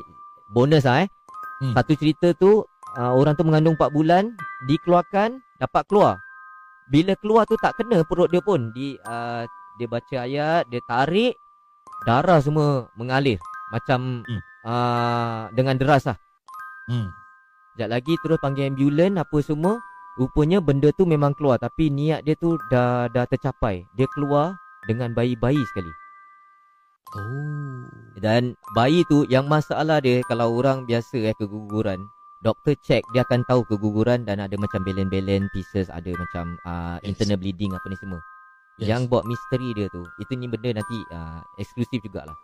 Bonus 0.50 0.84
lah 0.84 1.06
eh 1.06 1.10
Hmm. 1.56 1.72
Satu 1.72 1.96
cerita 1.96 2.36
tu 2.36 2.60
uh, 3.00 3.12
Orang 3.16 3.32
tu 3.32 3.40
mengandung 3.40 3.80
4 3.80 3.96
bulan 3.96 4.36
Dikeluarkan 4.68 5.40
Dapat 5.56 5.82
keluar 5.88 6.20
Bila 6.92 7.16
keluar 7.16 7.48
tu 7.48 7.56
tak 7.56 7.80
kena 7.80 8.04
perut 8.04 8.28
dia 8.28 8.44
pun 8.44 8.68
di, 8.76 8.92
uh, 9.08 9.48
Dia 9.80 9.86
baca 9.88 10.16
ayat 10.20 10.68
Dia 10.68 10.84
tarik 10.84 11.32
Darah 12.04 12.42
semua 12.42 12.90
mengalir 12.94 13.40
Macam 13.72 14.20
Hmm. 14.26 14.40
uh, 14.62 15.48
Dengan 15.54 15.78
deras 15.78 16.04
lah 16.04 16.18
Hmm. 16.86 17.10
Sekejap 17.74 17.88
lagi 17.90 18.14
terus 18.22 18.38
panggil 18.38 18.70
ambulan 18.70 19.18
Apa 19.18 19.40
semua 19.40 19.80
Rupanya 20.16 20.60
benda 20.60 20.88
tu 20.94 21.02
memang 21.04 21.34
keluar 21.34 21.58
Tapi 21.58 21.90
niat 21.90 22.22
dia 22.22 22.38
tu 22.38 22.54
dah 22.68 23.10
dah 23.10 23.26
tercapai 23.26 23.84
Dia 23.94 24.06
keluar 24.12 24.54
Dengan 24.84 25.10
bayi-bayi 25.12 25.62
sekali 25.66 25.90
Oh. 27.14 27.86
Dan 28.18 28.58
bayi 28.74 29.06
tu 29.06 29.22
yang 29.30 29.46
masalah 29.46 30.02
dia 30.02 30.20
Kalau 30.26 30.52
orang 30.52 30.84
biasa 30.84 31.22
eh 31.22 31.34
keguguran 31.38 32.02
Doktor 32.42 32.74
check 32.82 33.06
dia 33.14 33.22
akan 33.22 33.46
tahu 33.46 33.62
keguguran 33.64 34.26
Dan 34.26 34.42
ada 34.42 34.52
macam 34.58 34.82
belen-belen 34.82 35.46
pieces 35.54 35.86
Ada 35.86 36.12
macam 36.12 36.58
uh, 36.66 36.98
Yes. 37.00 37.14
internal 37.14 37.38
bleeding 37.38 37.72
apa 37.72 37.86
ni 37.86 37.96
semua 37.96 38.18
Yes. 38.76 38.86
Yang 38.86 39.02
buat 39.08 39.24
misteri 39.24 39.72
dia 39.72 39.88
tu 39.88 40.04
Itu 40.16 40.32
ni 40.32 40.46
benda 40.46 40.68
nanti 40.70 40.98
uh, 41.10 41.40
eksklusif 41.56 42.00
jugalah 42.02 42.36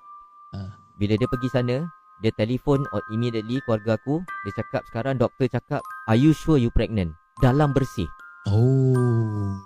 Ah. 0.51 0.69
Bila 0.95 1.13
dia 1.15 1.25
pergi 1.27 1.49
sana 1.49 1.77
Dia 2.19 2.33
telefon 2.33 2.85
or 2.91 3.01
immediately 3.09 3.57
keluarga 3.63 3.97
aku 3.97 4.21
Dia 4.43 4.53
cakap 4.55 4.85
sekarang 4.87 5.17
doktor 5.17 5.45
cakap 5.47 5.81
Are 6.05 6.15
you 6.15 6.33
sure 6.35 6.57
you 6.57 6.69
pregnant? 6.69 7.13
Dalam 7.39 7.73
bersih 7.73 8.05
Oh. 8.45 9.57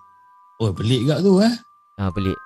Oh, 0.57 0.71
pelik 0.71 1.07
gak 1.07 1.21
tu 1.21 1.39
eh. 1.39 1.51
Ah 1.97 2.09
pelik 2.09 2.39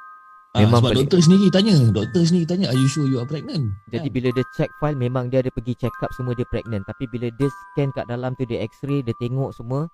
Ah, 0.50 0.64
Memang 0.64 0.80
sebab 0.80 0.90
pelik. 0.90 1.00
doktor 1.06 1.20
sendiri 1.22 1.46
tanya, 1.48 1.74
doktor 1.90 2.22
sendiri 2.24 2.42
tanya, 2.44 2.66
are 2.68 2.76
you 2.76 2.88
sure 2.88 3.04
you 3.04 3.16
are 3.16 3.28
pregnant? 3.28 3.70
Jadi 3.88 4.02
Kan? 4.02 4.14
bila 4.14 4.28
dia 4.32 4.44
check 4.50 4.70
file 4.76 4.96
Memang 4.96 5.28
dia 5.28 5.40
ada 5.40 5.50
pergi 5.50 5.76
check 5.76 5.94
up 6.00 6.10
semua 6.10 6.32
dia 6.32 6.44
pregnant 6.44 6.82
Tapi 6.82 7.06
bila 7.06 7.30
dia 7.30 7.46
scan 7.46 7.88
kat 7.90 8.04
dalam 8.04 8.32
tu 8.34 8.42
Dia 8.44 8.64
x-ray 8.64 9.00
Dia 9.00 9.14
tengok 9.16 9.52
semua 9.52 9.86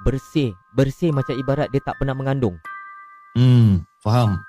Bersih 0.00 0.52
Bersih 0.70 1.10
macam 1.10 1.34
ibarat 1.34 1.68
dia 1.68 1.80
tak 1.80 1.96
pernah 1.96 2.12
mengandung 2.12 2.56
Hmm, 3.32 3.88
faham. 4.04 4.44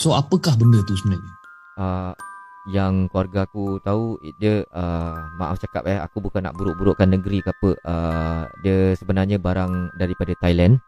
So 0.00 0.12
apakah 0.16 0.56
benda 0.56 0.80
tu 0.84 0.96
sebenarnya? 0.96 1.32
uh, 1.80 2.12
Yang 2.68 3.08
keluarga 3.08 3.48
aku 3.48 3.80
tahu 3.80 4.20
Dia 4.36 4.64
uh, 4.76 5.16
Maaf 5.40 5.56
cakap 5.60 5.88
eh 5.88 5.96
Aku 5.96 6.20
bukan 6.20 6.44
nak 6.44 6.56
buruk-burukkan 6.56 7.08
negeri 7.08 7.40
ke 7.40 7.52
apa. 7.52 7.70
Uh, 7.84 8.42
Dia 8.64 8.92
sebenarnya 8.96 9.40
barang 9.40 9.96
daripada 9.96 10.32
Thailand. 10.40 10.80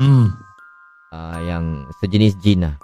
Hmm, 0.00 0.36
uh, 1.12 1.40
Yang 1.44 1.64
sejenis 2.00 2.32
jin 2.40 2.68
lah. 2.68 2.76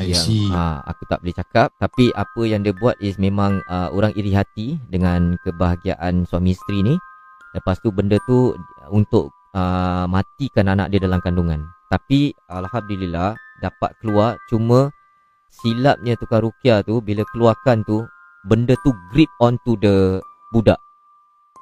I 0.00 0.12
yang, 0.16 0.24
see. 0.24 0.48
ah, 0.52 0.80
Aku 0.88 1.04
tak 1.08 1.20
boleh 1.20 1.36
cakap. 1.36 1.72
Tapi 1.80 2.12
apa 2.16 2.40
yang 2.44 2.64
dia 2.64 2.72
buat 2.76 2.96
is 3.00 3.16
memang 3.20 3.60
uh, 3.68 3.88
Orang 3.92 4.12
iri 4.16 4.32
hati 4.32 4.80
Dengan 4.88 5.36
kebahagiaan 5.44 6.24
suami 6.28 6.52
isteri 6.52 6.84
ni. 6.84 6.94
Lepas 7.56 7.80
tu 7.84 7.92
benda 7.92 8.16
tu 8.28 8.56
Untuk 8.92 9.32
uh, 9.56 10.04
matikan 10.08 10.68
anak 10.72 10.92
dia 10.92 11.00
dalam 11.00 11.20
kandungan 11.20 11.64
Tapi 11.90 12.30
Alhamdulillah 12.46 13.34
Dapat 13.58 13.90
keluar 13.98 14.38
Cuma 14.46 14.88
Silapnya 15.52 16.14
tukar 16.14 16.40
rukia 16.40 16.80
tu 16.80 16.98
Bila 17.00 17.26
keluarkan 17.28 17.82
tu 17.82 18.06
Benda 18.42 18.78
tu 18.80 18.94
grip 19.10 19.28
onto 19.36 19.74
the 19.76 20.22
budak 20.48 20.78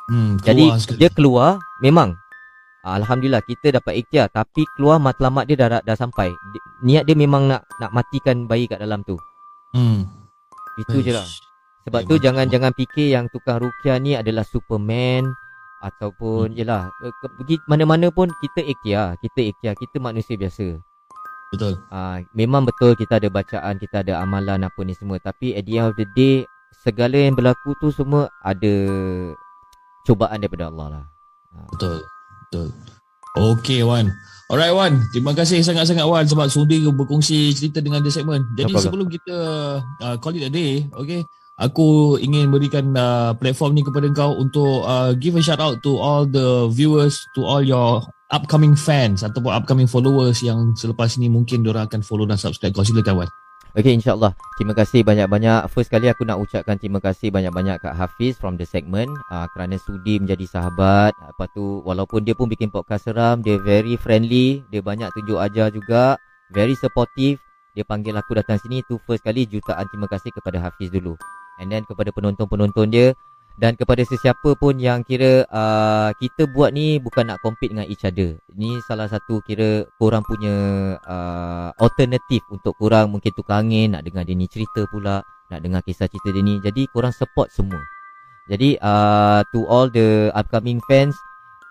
Hmm, 0.07 0.37
Jadi 0.39 0.73
sekali. 0.75 0.99
dia 0.99 1.11
keluar 1.11 1.49
Memang 1.79 2.17
Alhamdulillah 2.81 3.43
kita 3.43 3.75
dapat 3.75 3.99
ikhtiar 3.99 4.29
Tapi 4.31 4.65
keluar 4.73 4.97
matlamat 4.97 5.45
dia 5.45 5.57
dah, 5.59 5.83
dah 5.83 5.93
sampai 5.95 6.29
Di- 6.31 6.65
Niat 6.83 7.05
dia 7.05 7.13
memang 7.13 7.45
nak 7.45 7.67
nak 7.77 7.93
matikan 7.93 8.45
bayi 8.45 8.65
kat 8.65 8.79
dalam 8.79 9.03
tu 9.03 9.17
Hmm. 9.69 10.09
Itu 10.79 11.03
je 11.03 11.11
lah 11.11 11.21
Eish. 11.21 11.45
Sebab 11.85 12.01
Memang 12.01 12.09
tu 12.09 12.15
tu. 12.15 12.23
jangan 12.23 12.47
jangan 12.47 12.73
fikir 12.73 13.07
yang 13.11 13.29
tukang 13.29 13.61
rukia 13.61 13.97
ni 13.97 14.13
adalah 14.13 14.41
Superman 14.43 15.29
Ataupun 15.81 16.51
Hmm. 16.51 16.85
Ke- 17.15 17.33
Pergi 17.35 17.57
mana-mana 17.65 18.09
pun 18.09 18.29
kita 18.37 18.61
ikhtiar 18.61 19.15
Kita 19.17 19.41
ikhtiar 19.41 19.75
Kita 19.75 19.97
manusia 19.99 20.35
biasa 20.35 20.79
Betul. 21.49 21.79
uh, 21.89 22.19
Memang 22.33 22.63
betul 22.63 22.93
kita 22.95 23.17
ada 23.17 23.29
bacaan 23.29 23.77
Kita 23.77 24.03
ada 24.03 24.19
amalan 24.19 24.61
apa 24.61 24.81
ni 24.83 24.93
semua 24.93 25.17
Tapi 25.19 25.55
at 25.55 25.63
the 25.63 25.77
end 25.77 25.89
of 25.89 25.95
the 25.95 26.07
day 26.13 26.43
Segala 26.79 27.17
yang 27.17 27.33
berlaku 27.33 27.73
tu 27.77 27.89
semua 27.89 28.27
Ada 28.41 28.75
Cubaan 30.03 30.39
daripada 30.39 30.67
Allah 30.67 30.87
lah 30.91 31.05
Ah, 31.49 31.65
Betul. 31.71 31.97
Betul. 32.45 32.69
Okay 33.35 33.81
Wan. 33.81 34.09
Alright 34.49 34.73
Wan, 34.73 35.05
terima 35.11 35.33
kasih 35.33 35.61
sangat-sangat 35.61 36.03
Wan 36.03 36.25
sebab 36.25 36.49
sudi 36.49 36.81
berkongsi 36.83 37.53
cerita 37.53 37.79
dengan 37.79 38.01
The 38.01 38.09
Segment. 38.09 38.41
Jadi 38.53 38.69
problem. 38.71 38.85
sebelum 38.85 39.07
kita 39.09 39.37
uh, 40.01 40.17
call 40.19 40.33
it 40.35 40.43
a 40.43 40.51
day, 40.51 40.89
okay, 40.91 41.21
aku 41.59 42.17
ingin 42.23 42.49
berikan 42.55 42.95
uh, 42.95 43.35
platform 43.35 43.75
ni 43.75 43.83
kepada 43.83 44.07
kau 44.15 44.39
untuk 44.39 44.87
uh, 44.87 45.13
give 45.19 45.35
a 45.35 45.43
shout 45.43 45.59
out 45.59 45.83
to 45.83 45.99
all 45.99 46.25
the 46.25 46.71
viewers, 46.71 47.27
to 47.35 47.43
all 47.43 47.61
your 47.61 48.01
upcoming 48.31 48.79
fans 48.79 49.27
ataupun 49.27 49.51
upcoming 49.51 49.91
followers 49.91 50.41
yang 50.41 50.73
selepas 50.79 51.19
ni 51.19 51.27
mungkin 51.27 51.67
diorang 51.67 51.91
akan 51.91 52.01
follow 52.07 52.25
dan 52.25 52.39
subscribe 52.39 52.73
kau. 52.73 52.87
Silakan 52.87 53.27
Wan. 53.27 53.31
Okay 53.77 53.93
insyaAllah. 53.93 54.33
Terima 54.57 54.73
kasih 54.73 55.05
banyak-banyak. 55.05 55.69
First 55.71 55.93
kali 55.93 56.09
aku 56.09 56.25
nak 56.25 56.41
ucapkan 56.41 56.81
terima 56.81 57.05
kasih 57.05 57.29
banyak-banyak 57.29 57.79
Kak 57.85 57.95
Hafiz 57.95 58.35
from 58.41 58.57
the 58.57 58.65
segment. 58.65 59.13
Uh, 59.29 59.45
Kerana 59.53 59.77
sudi 59.77 60.17
menjadi 60.19 60.49
sahabat. 60.49 61.13
Lepas 61.15 61.49
tu 61.53 61.85
walaupun 61.85 62.25
dia 62.25 62.33
pun 62.33 62.49
bikin 62.49 62.73
podcast 62.73 63.07
seram 63.07 63.45
Dia 63.45 63.61
very 63.61 64.01
friendly. 64.01 64.65
Dia 64.73 64.81
banyak 64.81 65.13
tunjuk 65.13 65.39
ajar 65.39 65.69
juga. 65.71 66.17
Very 66.49 66.75
supportive. 66.81 67.39
Dia 67.77 67.85
panggil 67.85 68.17
aku 68.17 68.35
datang 68.35 68.59
sini 68.59 68.83
Tu 68.89 68.99
first 69.07 69.23
kali 69.23 69.47
jutaan 69.47 69.87
terima 69.93 70.11
kasih 70.11 70.35
kepada 70.35 70.59
Hafiz 70.59 70.91
dulu 70.91 71.15
And 71.59 71.69
then 71.69 71.83
kepada 71.85 72.15
penonton-penonton 72.15 72.87
dia 72.91 73.19
Dan 73.59 73.75
kepada 73.75 74.07
sesiapa 74.07 74.55
pun 74.55 74.79
yang 74.79 75.03
kira 75.03 75.43
uh, 75.51 76.15
kita 76.15 76.47
buat 76.47 76.71
ni 76.71 77.03
bukan 77.03 77.27
nak 77.27 77.43
compete 77.43 77.75
dengan 77.75 77.91
each 77.91 78.07
other. 78.07 78.39
Ni 78.55 78.79
salah 78.87 79.11
satu 79.11 79.43
kira 79.43 79.83
korang 79.99 80.23
punya 80.23 80.55
uh, 81.03 81.75
alternatif 81.75 82.47
untuk 82.55 82.79
korang 82.79 83.11
mungkin 83.11 83.35
tukar 83.35 83.67
angin, 83.67 83.99
nak 83.99 84.07
dengar 84.07 84.23
dia 84.23 84.39
ni 84.39 84.47
cerita 84.47 84.87
pula, 84.87 85.27
nak 85.51 85.59
dengar 85.59 85.83
kisah 85.83 86.07
cerita 86.07 86.31
dia 86.31 86.39
ni. 86.39 86.63
Jadi 86.63 86.87
korang 86.95 87.11
support 87.11 87.51
semua. 87.51 87.83
Jadi 88.47 88.79
uh, 88.79 89.43
to 89.51 89.67
all 89.67 89.91
the 89.91 90.31
upcoming 90.39 90.79
fans, 90.87 91.19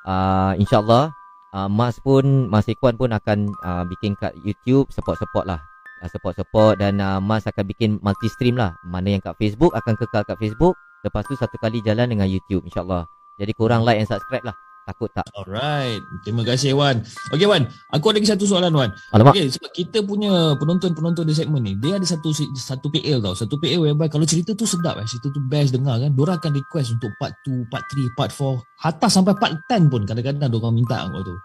uh, 0.04 0.60
insyaAllah 0.60 1.16
uh, 1.56 1.72
Mas 1.72 2.04
pun, 2.04 2.52
Mas 2.52 2.68
Ikwan 2.68 3.00
pun 3.00 3.16
akan 3.16 3.48
uh, 3.64 3.88
bikin 3.88 4.20
kat 4.20 4.36
YouTube, 4.44 4.92
support-support 4.92 5.48
lah. 5.48 5.64
Uh, 5.98 6.10
support-support 6.14 6.78
dan 6.78 7.02
uh, 7.02 7.18
Mas 7.18 7.50
akan 7.50 7.66
bikin 7.66 7.98
multi-stream 8.06 8.54
lah. 8.54 8.78
Mana 8.86 9.18
yang 9.18 9.22
kat 9.24 9.34
Facebook 9.42 9.74
akan 9.74 9.98
kekal 9.98 10.22
kat 10.28 10.38
Facebook, 10.38 10.78
Lepas 11.06 11.24
tu 11.30 11.38
satu 11.38 11.56
kali 11.62 11.80
jalan 11.86 12.10
dengan 12.10 12.28
YouTube 12.28 12.66
insyaAllah. 12.68 13.06
Jadi 13.38 13.54
korang 13.54 13.86
like 13.86 14.02
and 14.02 14.10
subscribe 14.10 14.44
lah 14.44 14.67
Takut 14.88 15.12
tak? 15.12 15.28
Alright. 15.36 16.00
Terima 16.24 16.48
kasih 16.48 16.72
Wan. 16.72 17.04
Okey 17.36 17.44
Wan, 17.44 17.68
aku 17.92 18.08
ada 18.08 18.24
lagi 18.24 18.32
satu 18.32 18.48
soalan 18.48 18.72
Wan. 18.72 18.96
Alamak. 19.12 19.36
Okey, 19.36 19.52
sebab 19.52 19.72
kita 19.76 20.00
punya 20.00 20.56
penonton-penonton 20.56 21.28
di 21.28 21.36
segmen 21.36 21.60
ni, 21.60 21.76
dia 21.76 22.00
ada 22.00 22.08
satu 22.08 22.32
satu 22.56 22.88
PL 22.88 23.20
tau. 23.20 23.36
Satu 23.36 23.60
PL 23.60 23.84
whereby 23.84 24.08
kalau 24.08 24.24
cerita 24.24 24.56
tu 24.56 24.64
sedap 24.64 24.96
eh, 24.96 25.04
cerita 25.04 25.28
tu 25.28 25.44
best 25.44 25.76
dengar 25.76 26.00
kan, 26.00 26.16
diorang 26.16 26.40
akan 26.40 26.56
request 26.56 26.96
untuk 26.96 27.12
part 27.20 27.36
2, 27.44 27.68
part 27.68 27.84
3, 27.84 28.16
part 28.16 28.32
4, 28.32 28.64
hatta 28.80 29.08
sampai 29.12 29.36
part 29.36 29.60
10 29.68 29.92
pun 29.92 30.08
kadang-kadang 30.08 30.48
diorang 30.48 30.72
minta 30.72 31.04
kau 31.12 31.20
tu. 31.20 31.36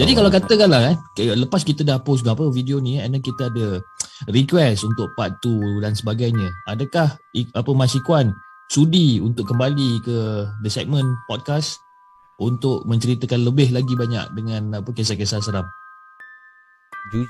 Jadi 0.00 0.12
kalau 0.16 0.30
katakanlah 0.32 0.80
eh, 1.20 1.36
lepas 1.36 1.60
kita 1.60 1.84
dah 1.84 2.00
post 2.00 2.24
apa 2.24 2.48
video 2.48 2.80
ni, 2.80 2.96
and 2.96 3.12
then 3.12 3.20
kita 3.20 3.52
ada 3.52 3.84
request 4.32 4.88
untuk 4.88 5.12
part 5.12 5.36
2 5.44 5.84
dan 5.84 5.92
sebagainya. 5.92 6.48
Adakah 6.64 7.20
apa 7.52 7.70
Mas 7.76 7.92
Ikwan 7.92 8.32
sudi 8.72 9.20
untuk 9.20 9.44
kembali 9.44 10.00
ke 10.00 10.16
The 10.64 10.72
Segment 10.72 11.20
Podcast 11.28 11.87
untuk 12.38 12.86
menceritakan 12.86 13.42
lebih 13.42 13.74
lagi 13.74 13.94
banyak 13.98 14.34
dengan 14.34 14.78
apa 14.78 14.90
kisah-kisah 14.94 15.42
seram. 15.42 15.66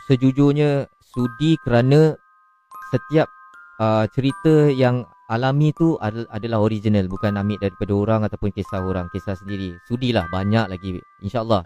Sejujurnya 0.09 0.87
sudi 1.01 1.57
kerana 1.65 2.13
setiap 2.93 3.29
uh, 3.81 4.05
cerita 4.13 4.69
yang 4.69 5.09
alami 5.29 5.73
tu 5.77 5.97
adalah 6.01 6.59
original 6.65 7.05
bukan 7.05 7.37
ambil 7.37 7.61
daripada 7.61 7.93
orang 7.93 8.21
ataupun 8.25 8.51
kisah 8.53 8.81
orang 8.81 9.13
kisah 9.13 9.37
sendiri 9.37 9.77
sudilah 9.85 10.25
banyak 10.33 10.67
lagi 10.73 10.97
insyaallah 11.21 11.63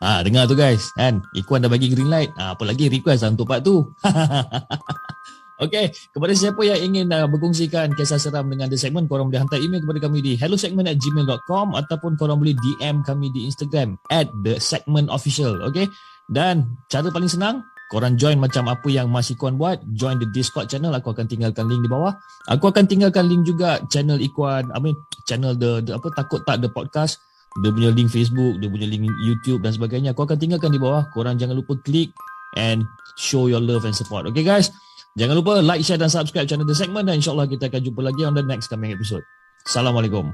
Ah, 0.00 0.24
dengar 0.24 0.48
tu 0.48 0.56
guys, 0.56 0.96
kan? 0.96 1.20
Ikuan 1.36 1.60
dah 1.60 1.68
bagi 1.68 1.92
green 1.92 2.08
light. 2.08 2.32
Ah, 2.40 2.56
apa 2.56 2.64
lagi 2.64 2.88
request 2.88 3.20
lah 3.20 3.36
untuk 3.36 3.44
part 3.44 3.60
tu. 3.60 3.84
Okey, 5.60 5.92
kepada 6.16 6.32
siapa 6.32 6.64
yang 6.64 6.80
ingin 6.80 7.12
uh, 7.12 7.28
berkongsikan 7.28 7.92
kisah 7.92 8.16
seram 8.16 8.48
dengan 8.48 8.72
The 8.72 8.80
Segment, 8.80 9.12
korang 9.12 9.28
boleh 9.28 9.44
hantar 9.44 9.60
email 9.60 9.84
kepada 9.84 10.08
kami 10.08 10.24
di 10.24 10.32
hellosegment@gmail.com 10.40 11.76
ataupun 11.76 12.16
korang 12.16 12.40
boleh 12.40 12.56
DM 12.56 13.04
kami 13.04 13.28
di 13.28 13.44
Instagram 13.44 14.00
at 14.08 14.32
The 14.40 14.56
Segment 14.56 15.12
Official. 15.12 15.60
Okey, 15.68 15.92
dan 16.32 16.80
cara 16.88 17.12
paling 17.12 17.28
senang, 17.28 17.60
korang 17.92 18.16
join 18.16 18.40
macam 18.40 18.72
apa 18.72 18.88
yang 18.88 19.12
Mas 19.12 19.28
Ikuan 19.28 19.60
buat, 19.60 19.84
join 19.92 20.16
the 20.16 20.30
Discord 20.32 20.72
channel, 20.72 20.96
aku 20.96 21.12
akan 21.12 21.28
tinggalkan 21.28 21.68
link 21.68 21.84
di 21.84 21.90
bawah. 21.92 22.16
Aku 22.48 22.72
akan 22.72 22.88
tinggalkan 22.88 23.28
link 23.28 23.44
juga 23.44 23.84
channel 23.92 24.16
Ikuan, 24.16 24.72
I 24.72 24.78
mean 24.80 24.96
channel 25.28 25.52
the, 25.52 25.84
the 25.84 25.98
apa 25.98 26.08
takut 26.16 26.40
tak 26.48 26.64
the 26.64 26.72
podcast, 26.72 27.20
dia 27.58 27.74
punya 27.74 27.90
link 27.90 28.14
Facebook, 28.14 28.62
dia 28.62 28.70
punya 28.70 28.86
link 28.86 29.10
YouTube 29.26 29.60
dan 29.66 29.74
sebagainya. 29.74 30.14
Aku 30.14 30.22
akan 30.22 30.38
tinggalkan 30.38 30.70
di 30.70 30.78
bawah. 30.78 31.10
Korang 31.10 31.34
jangan 31.34 31.58
lupa 31.58 31.74
klik 31.82 32.14
and 32.54 32.86
show 33.18 33.50
your 33.50 33.58
love 33.58 33.82
and 33.82 33.94
support. 33.94 34.22
Okay 34.30 34.46
guys? 34.46 34.70
Jangan 35.18 35.34
lupa 35.42 35.58
like, 35.58 35.82
share 35.82 35.98
dan 35.98 36.12
subscribe 36.12 36.46
channel 36.46 36.68
The 36.68 36.76
Segment 36.76 37.10
dan 37.10 37.18
insyaAllah 37.18 37.50
kita 37.50 37.66
akan 37.66 37.80
jumpa 37.82 38.00
lagi 38.04 38.22
on 38.22 38.34
the 38.38 38.46
next 38.46 38.70
coming 38.70 38.94
episode. 38.94 39.26
Assalamualaikum. 39.66 40.30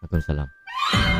Waalaikumsalam. 0.00 1.17